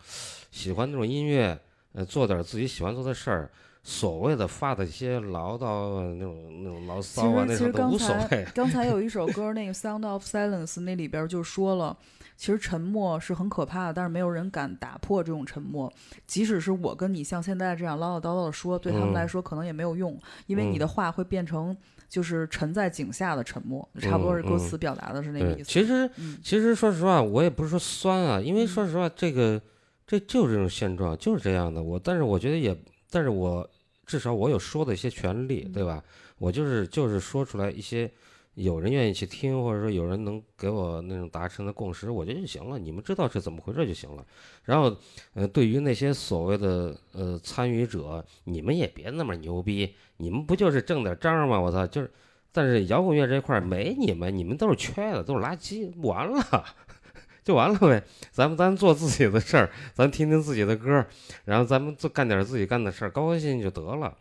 [0.52, 1.60] 喜欢那种音乐，
[1.94, 3.50] 呃，做点儿自己喜欢做的事儿。
[3.82, 5.66] 所谓的发的一些唠叨
[5.96, 8.48] 啊，那种那种牢其骚啊，那种都无所才谓。
[8.54, 11.98] 刚才有 一首歌，那个《Sound of Silence》那里边就说了，
[12.36, 15.92] 其实沉默是很可怕的，但是没有人敢打破这种沉默。
[16.28, 20.16] 即使是我跟你像现在这样唠唠叨叨的说，对他们嗯来说可能也没有用，
[20.46, 21.76] 因为你嗯的话会变成
[22.10, 25.64] 就是沉在井下的沉默，差不多是歌词表达的是那个，意思。
[25.64, 29.62] 其实嗯其实说实话，我也不是说酸啊，因为嗯说实话，这个
[30.08, 31.82] 这就是这种现状，就是这样的。
[31.82, 32.76] 我但是我觉得也，
[33.12, 33.70] 但是我
[34.06, 36.04] 至少我有说的一些权利，对吧？
[36.40, 38.12] 我就是就是说出来一些
[38.56, 42.78] 有人愿意去听，或者说有人能给我那种达成的共识，我觉得就行了。
[42.78, 44.26] 你们知道是怎么回事就行了。
[44.64, 44.96] 然后，
[45.34, 51.60] 呃，对于那些所谓的呃参与者，你们也别那么牛逼，你们不就是挣点章吗？
[51.60, 52.12] 我操，就是。
[52.52, 56.66] 但是摇滚乐这块儿没你们，你们都是缺的，都是垃圾，不完了，
[57.46, 58.04] 就完了呗。
[58.32, 61.06] 咱们咱做自己的事儿，咱听听自己的歌，
[61.46, 64.18] 然后咱们做干点自己干的事儿，高高兴兴就得了。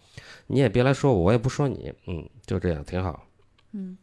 [0.49, 3.27] 你也别来说我，我也不说你，嗯，就这样挺好。
[3.73, 3.97] 嗯，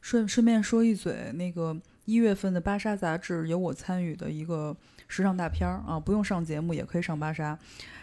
[0.00, 4.76] 顺顺便说一嘴，那个一月份的芭莎杂志有我参与的一个
[5.08, 7.58] 时尚大片儿啊，不用上节目也可以上芭莎。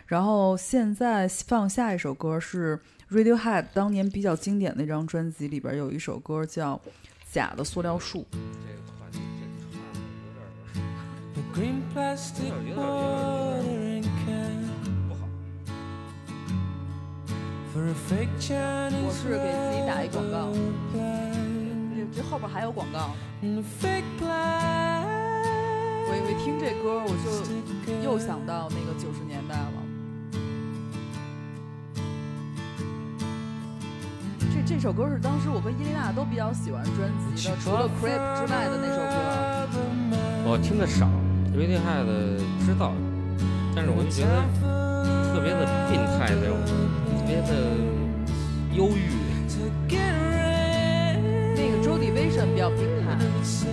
[0.05, 2.79] 然后现在放下一首歌是
[3.11, 6.75] Radiohead 当年比较经典的那张专辑里边有一首歌叫
[7.29, 8.19] 《假的塑料树》。
[11.33, 14.69] The green plastic watering can
[17.73, 20.51] for a fake Chinese 我是给自己打一广告
[22.15, 23.11] 这后边还有广告.
[26.09, 27.25] 我以为听这歌我就
[28.03, 29.73] 又想到那个九十年代了。
[34.39, 39.13] 这这首歌是当时我跟伊丽娜都比较喜欢专辑的，除了 Creep 之外的那首歌。
[40.49, 41.05] 我听的少
[41.53, 42.93] ，Radiohead 知道，
[43.75, 44.41] 但是我就觉得
[45.33, 46.57] 特别的病态那种，
[47.11, 47.49] 特别的
[48.73, 49.36] 忧郁。
[52.37, 53.65] 个 Joy Division 比较病态，是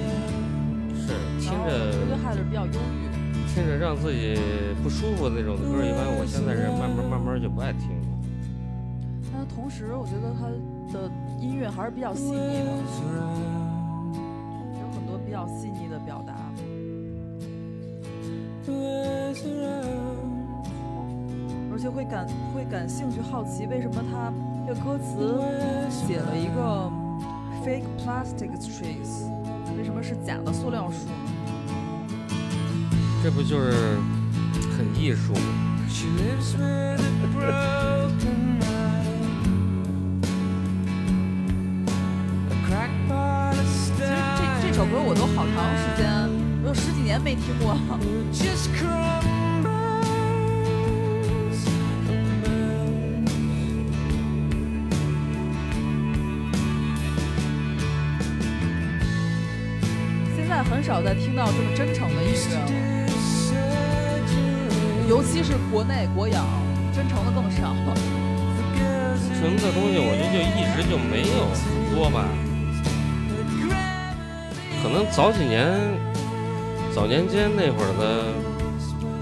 [1.38, 3.04] 听然后着 Radiohead 比较忧郁。
[3.52, 4.38] 听着让自己
[4.82, 8.06] 不舒服的那种的歌，一般我现在是慢慢慢慢就不爱听了。
[9.32, 10.48] 但同时我觉得他
[10.92, 11.10] 的
[11.40, 12.40] 音乐还是比较细腻的，
[14.80, 16.34] 有很多比较细腻的表达。
[21.72, 24.32] 而且会感会感兴趣，好奇为什么他
[24.66, 25.44] 这个歌词
[25.90, 26.90] 写了一个
[27.64, 29.24] fake plastic trees，
[29.78, 31.14] 为什么是假的塑料树呢？
[33.22, 33.96] 这不就是
[34.76, 35.40] 很艺术吗
[35.88, 40.26] ？She lives with a broken mind.
[42.50, 43.54] A crackpot
[43.96, 44.12] 其实
[44.60, 46.04] 这这首歌我都好长时间，
[46.62, 47.74] 我有十几年没听过。
[48.30, 48.68] just
[60.84, 62.68] 少再听到这么真诚的音乐了，
[65.08, 66.44] 尤其是国内国养，
[66.92, 67.96] 真诚的更少了。
[69.40, 71.64] 纯的东西，我觉得就一直就没有很
[71.96, 72.28] 多吧。
[74.82, 75.72] 可能早几年、
[76.94, 78.26] 早年间那会儿的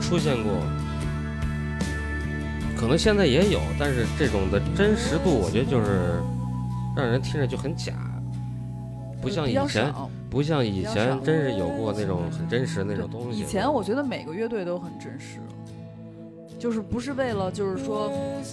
[0.00, 0.52] 出现过，
[2.76, 6.20] 可能现在也有，但是这种的真实度，我觉得就是
[6.96, 7.92] 让人听着就很假，
[9.20, 10.10] 不像以前，少。
[10.32, 13.38] 不像以前真是有过那种很真实那种东西。
[13.38, 15.38] 以前我觉得每个乐队都很真实，
[16.58, 18.10] 就是不是为了就是说，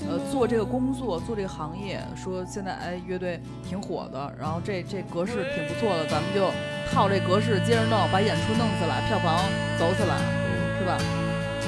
[0.09, 6.51] 呃，做这个工作，做这个行业，说现在哎乐队挺火的，然后这这格式挺不错的，咱们就
[6.91, 9.39] 套这格式接着弄，把演出弄起来，票房
[9.79, 10.99] 走起来，嗯是吧？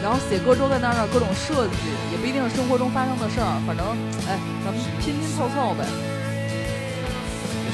[0.04, 3.88] 然后写歌都在那儿那儿各种设计，也不一定是生活中发生的事儿，反正
[4.28, 4.36] 哎，
[4.66, 5.88] 咱们拼拼凑凑呗。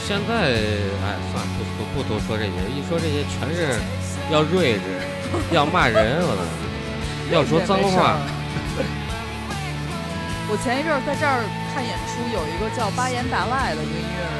[0.08, 0.56] 现在
[1.04, 3.76] 哎，算了，不不不多说这些，一说这些全是
[4.32, 5.04] 要睿智，
[5.52, 6.48] 要骂人，我的，
[7.36, 8.16] 要说脏话。
[10.48, 11.44] 我前一阵儿在这儿
[11.76, 14.40] 看演出，有一个叫巴颜达赖的一个音乐人，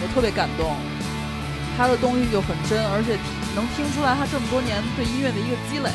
[0.00, 0.72] 我特别感动。
[1.76, 3.12] 他的东西就很真，而且
[3.52, 5.92] 能听出来他这么多年对音乐的一个积累。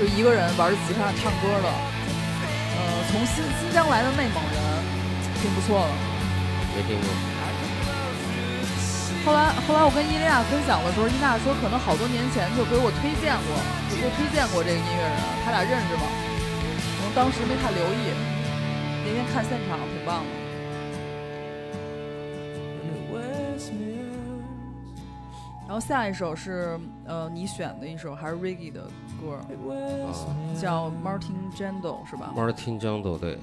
[0.00, 2.80] 就一个人玩着吉他唱歌的，呃，
[3.12, 4.56] 从新新疆来的内蒙人，
[5.44, 5.92] 挺不错的。
[6.72, 7.04] 没听过，
[9.24, 13.52] 后来后来我跟伊利亚分享的时候，伊利亚说可能好多年前就给我推荐过，
[13.92, 16.02] 就给我推荐过这个音乐人，他俩认识吗？
[16.96, 18.16] 可能当时没太留意，
[19.04, 20.30] 那天看现场挺棒的。
[25.68, 28.80] 然后下一首是呃你选的一首还是 Reggie 的
[29.20, 30.10] 歌，啊
[30.60, 33.38] 叫 Martin Jandel 是吧？Martin j a n d o 对，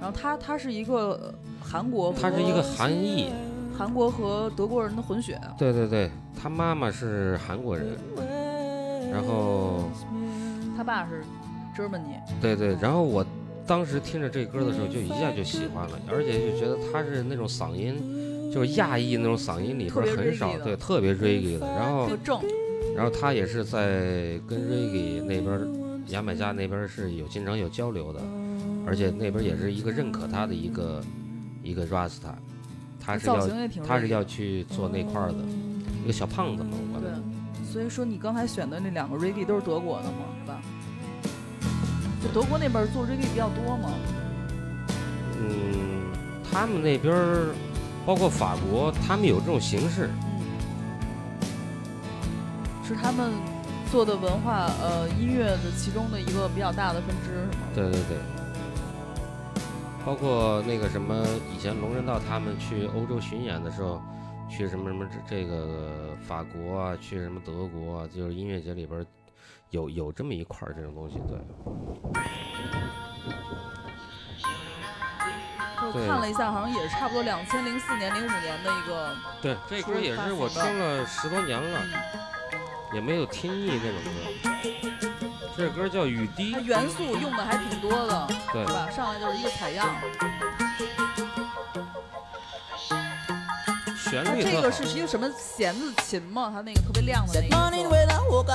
[0.00, 3.30] 然后他他是一个呃韩国，他是一个韩裔，
[3.76, 7.96] 韩国和德国人的混血，对对对，他妈妈是韩国人，
[9.12, 9.90] 然后
[10.76, 11.22] 他爸是
[11.76, 13.24] Germany，对对，然后我
[13.66, 22.08] 当时听着这歌的时候就一下就喜欢了，而且就觉得他是那种嗓音，就是亚裔那种嗓音里边很少，对，特别 reggae 的，然后
[22.96, 25.68] 然后他也是在跟 reggae 那边
[26.06, 28.20] 牙买加那边是有经常有交流的，
[28.86, 31.02] 而且那边也是一个认可他的一个
[31.62, 32.32] 一个 Rasta，
[33.06, 33.46] 他是要
[33.86, 35.36] 他是要去做那块儿的
[36.02, 37.08] 一个小胖子嘛，我对
[37.64, 40.60] 所以说你刚才选的那两个 Reggae 都是德国的嘛，是吧？
[42.20, 43.90] 就德国那边做 Reggae 比较多嘛，
[45.38, 46.10] 嗯，
[46.50, 47.54] 他们那边儿
[48.04, 50.10] 包括法国，他们有这种形式，
[50.40, 51.46] 嗯，
[52.84, 53.30] 是他们
[53.92, 57.68] 做的文化呃音乐的其中的一个比较大的分支，是吗？
[57.72, 58.35] 对对对。
[60.06, 64.00] 包括那个什么，以前龙人道他们去欧洲巡演的时候，
[64.48, 69.04] 去什么什么这这个法国啊，去什么德国啊，就是音乐节里边
[69.70, 71.36] 有有这么一块儿这种东西，对。
[75.80, 81.82] 就对看了一下，好像也是差不多两千零四年、零五年的一个，对，这歌也是我听了十多年了，
[82.94, 84.00] 也没有听腻这种
[85.00, 85.05] 歌。
[85.56, 88.90] 这歌叫《雨滴它》，元素用的还挺多的，对是吧？
[88.94, 89.88] 上来就是一个采样，
[93.96, 96.52] 旋律这个是，一个什么弦子琴吗？
[96.54, 97.70] 它那个特别亮的那个 I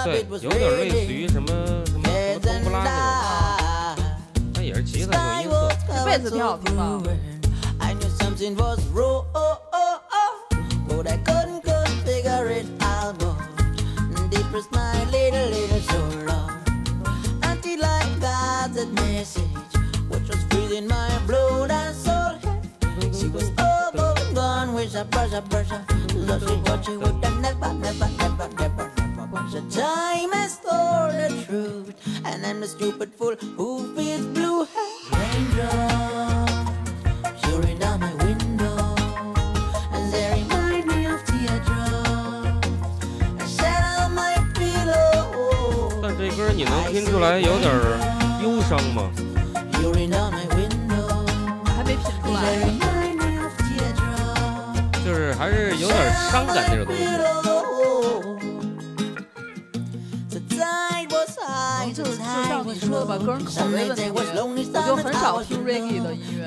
[0.05, 1.47] 对有点类似.于什么
[1.87, 4.05] 什么什么冬不拉那种.
[4.53, 5.73] 但也是吉他那 Sky 种音色 was。
[5.87, 6.81] 这贝斯挺好听的。
[20.80, 22.38] was freezing my blood and soul.
[23.12, 25.70] She was over and gone with a brush, a brush.
[26.14, 28.90] Lost it, what she would have never, never, never, never, never.
[29.52, 31.94] The time has told the truth.
[32.66, 34.66] stupid fool who feels blue.
[35.12, 36.52] Raindrops
[37.42, 38.94] pouring down my window
[39.92, 42.68] as they remind me of teardrops.
[43.40, 46.00] I sat on my pillow.
[46.02, 49.10] 但这歌你能听出来有点儿忧伤吗？
[49.72, 50.44] Pouring down my
[55.03, 57.01] 就是还是有点伤感这种东西。
[61.93, 66.45] 就是就像你说的吧，个人口味问题，我就很少听 Reggae 的音乐。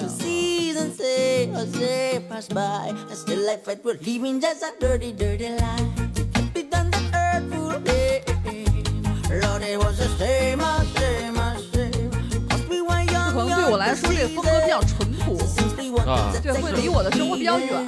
[13.49, 17.87] 能对我来说，这个风格比较淳朴，Since we were 啊 just 对，会离我的生活比较远。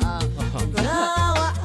[0.83, 1.57] now a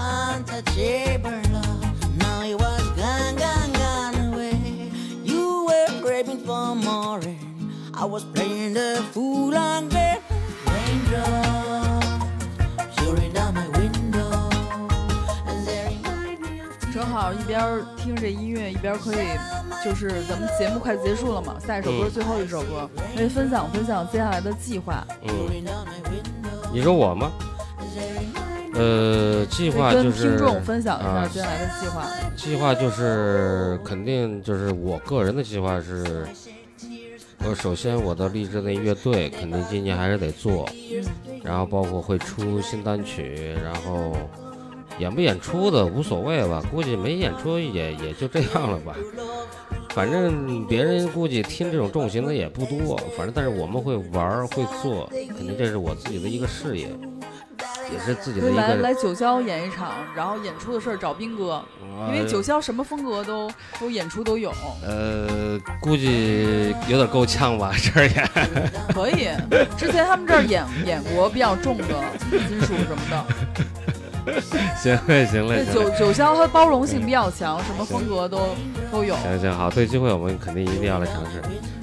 [17.32, 19.28] 好一边听这音乐，一边可以，
[19.86, 25.08] 就是咱们节目快结束了嘛，下一首歌嗯最后一首歌，可以分享分享接下来的计划，
[26.74, 27.32] 你说我吗？
[28.74, 31.30] 呃，计划跟就是听众分享一下啊。
[31.32, 32.06] 接下来的计划。
[32.36, 36.28] 计划就是肯定就是我个人的计划是，
[37.46, 40.68] 我，首先我的励志的乐队肯定今年还是得做，
[41.44, 44.14] 然后包括会出新单曲，然后
[45.02, 48.96] 演不演出的无所谓吧，估计没演出也也就这样了吧。
[49.90, 56.88] 反正别人估计听这种重型的也不多，反正但是我们会玩儿会做，肯定这是我自己的一个事业，
[57.92, 58.62] 也是自己的一个。
[58.62, 61.62] 来来九霄演一场，然后演出的事儿找斌哥，
[62.08, 63.52] 因为呃九霄什么风格都
[63.82, 68.30] 都演出都有，呃，估计有点够呛吧，这儿演。
[68.94, 69.28] 可以。
[69.78, 71.86] 之前他们这儿演演过比较重的
[72.30, 73.26] 金属什么的，
[74.78, 78.56] 行嘞，行对嘞，行九嘞，九霄它包容性比较强，什么风格都
[78.92, 79.16] 都有。
[79.16, 81.42] 行行好，对机会我们肯定一定要来尝试。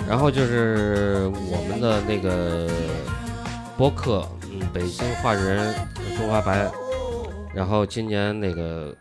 [0.09, 2.69] 然后就是我们的那个
[3.77, 5.75] 播客，嗯，北京话事人
[6.17, 6.71] 中华白，
[7.55, 8.95] 然后今年那个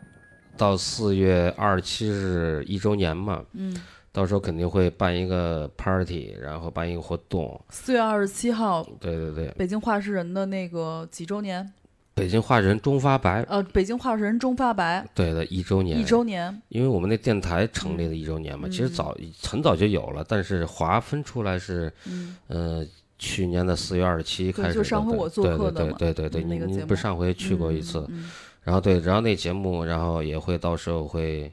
[0.56, 3.74] 到四月二十七日一周年嘛，嗯，
[4.12, 7.58] 到时候肯定会办一个 party，然后办一个活动。
[7.70, 11.72] 四月二十七号，对对对，北京画室人的那个几周年？
[12.18, 16.62] 北京话人中发白，呃，北京话人中发白对的一周年，一周年。
[16.68, 22.86] 因为我们那电台成立的一周年嘛，嗯其实早很早就有了，但是划分出来是，嗯，呃，
[23.18, 24.74] 去年的四月二十七开始的。
[24.74, 28.30] 就上回我做客的嘛对对对对对，嗯那个节目您您不是上回去过一次，嗯
[28.62, 31.50] 然后对，然后那节目，然后也会到时候会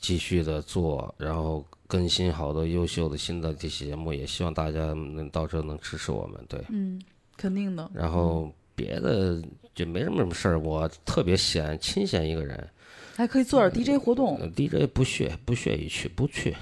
[0.00, 6.58] 继续的做，然后更新好多优秀的新的这些节目，也希望大家能到时候能支持我们，对。
[6.70, 6.98] 嗯，
[7.36, 7.90] 肯定的。
[7.92, 9.42] 然后别的
[9.74, 12.68] 就没什么什么事儿，我特别闲，清闲一个人。
[13.14, 16.54] 还可以做点 DJ 活动，呃 DJ 不屑不屑于去，不去。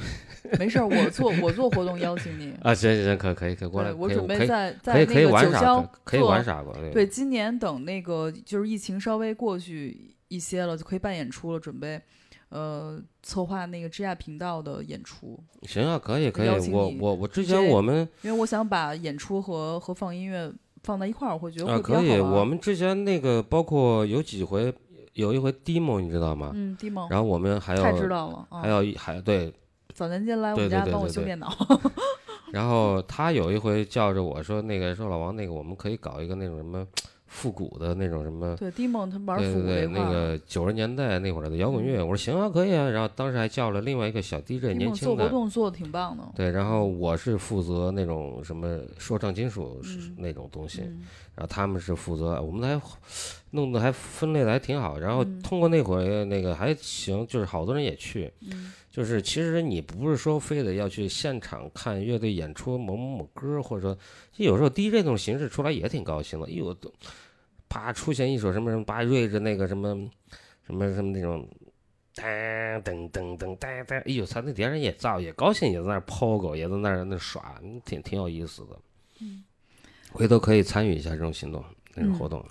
[0.59, 2.53] 没事儿，我做我做活动邀请你。
[2.63, 6.75] 啊，行行行，可可以可以过来，我准备在在可那个九以玩耍，霄可可以玩耍过。
[6.93, 12.01] 对，今年等那个就是疫情稍微过去一些了，就可以办演出了，准备
[12.49, 24.73] 呃策划那个 G I 频道的演出，行啊，可以可以我我我之前我们因为我想把演出和和放音乐放在一块儿，我会觉得啊会比较好可以，我们之前那个包括有几回，
[25.15, 26.53] 有一回 demo 你知道吗？
[26.55, 29.53] 嗯 d 梦然后我们还太知有道了啊还，有一还对，
[29.93, 31.49] 早年间来我对们家帮我修电脑，
[32.53, 36.87] 然后他有一回叫着我说那个说老王那个我们可以搞一个那种什么
[37.31, 38.57] 复古的那种什么。
[38.57, 42.89] 对那个九十年代那会儿的摇滚乐，我说行啊，可以啊。
[42.91, 52.87] 然后当时还叫了另外一个小 DJ，d 年梦做活动做的挺棒的，对，然后我是负责那种什么说唱金属是嗯那种东西，嗯然后他们是负责，我们还
[53.53, 54.99] 弄得还分类的还挺好。
[54.99, 63.97] 然后嗯通过那会儿那个还行，就是好多人也去，嗯就是其实你不是说非得要去现场看乐队演出某某某歌，或者说
[64.37, 66.47] 有时候 DJ 这种形式出来也挺高兴的。
[66.47, 66.93] 哎呦，都
[67.69, 70.11] 啪出现一首什么什么，巴瑞着那个什么
[70.65, 71.49] 什么什么那种。
[72.17, 78.79] 噔噔噔噔噔噔，哎呦，他那底下人也造，也高兴，也在那儿抛狗，也在那儿那耍，嗯挺挺有意思的。
[79.21, 79.45] 嗯
[80.13, 81.65] 回头可以参与一下这种行动，
[81.95, 82.45] 那种活动。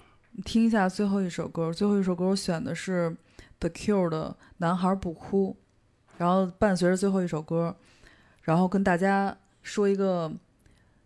[0.45, 3.15] 听一下最后一首歌，最后一首歌我选的是
[3.59, 5.57] The Cure 的《男孩不哭》，
[6.19, 7.73] 然后伴随着最后一首歌，
[8.41, 9.33] 然后跟大家
[9.63, 10.29] 说一个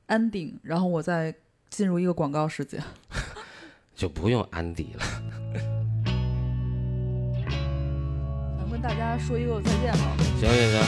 [0.07, 1.35] ending，然后我再
[1.69, 2.81] 进入一个广告时间。
[3.95, 5.03] 就不用安迪了。
[8.57, 10.17] 咱跟大家说一个再见吧。
[10.39, 10.81] 行行行，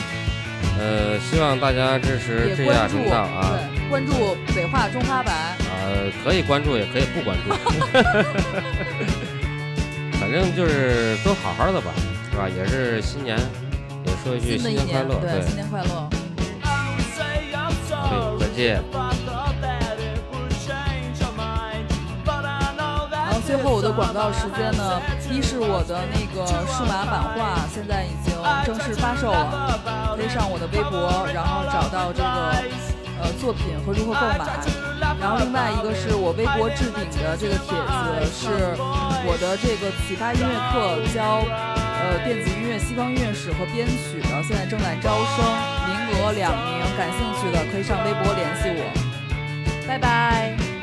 [0.80, 4.12] 呃，希望大家支持也 G 关 R 注频道啊，对，关注
[4.56, 5.56] 北化中华白。
[5.70, 7.54] 呃，可以关注也可以不关注，
[10.18, 11.94] 反正就是都好好的吧，
[12.32, 12.50] 是吧？
[12.50, 13.44] 也是新年，也
[14.26, 16.10] 说一句新的一年快乐，对，新年快乐。
[17.92, 18.82] 好嘞，再见。
[23.14, 25.00] 然后最后我的广告时间呢，
[25.30, 28.34] 一是我的那个数码版画现在已经
[28.66, 29.80] 正式发售了，
[30.18, 34.46] 可以上我的微博，然后找到这个呃作品和如何购买。
[35.20, 37.96] 然后另外一个是我微博置顶的这个帖子，
[38.30, 38.76] 是
[39.26, 45.46] 我的这个启发音乐课教呃电子音乐、西方音乐史和编曲的，现在正在招生，
[45.88, 49.88] 名额两名，感兴趣的可以上微博联系我。
[49.88, 50.75] 拜拜。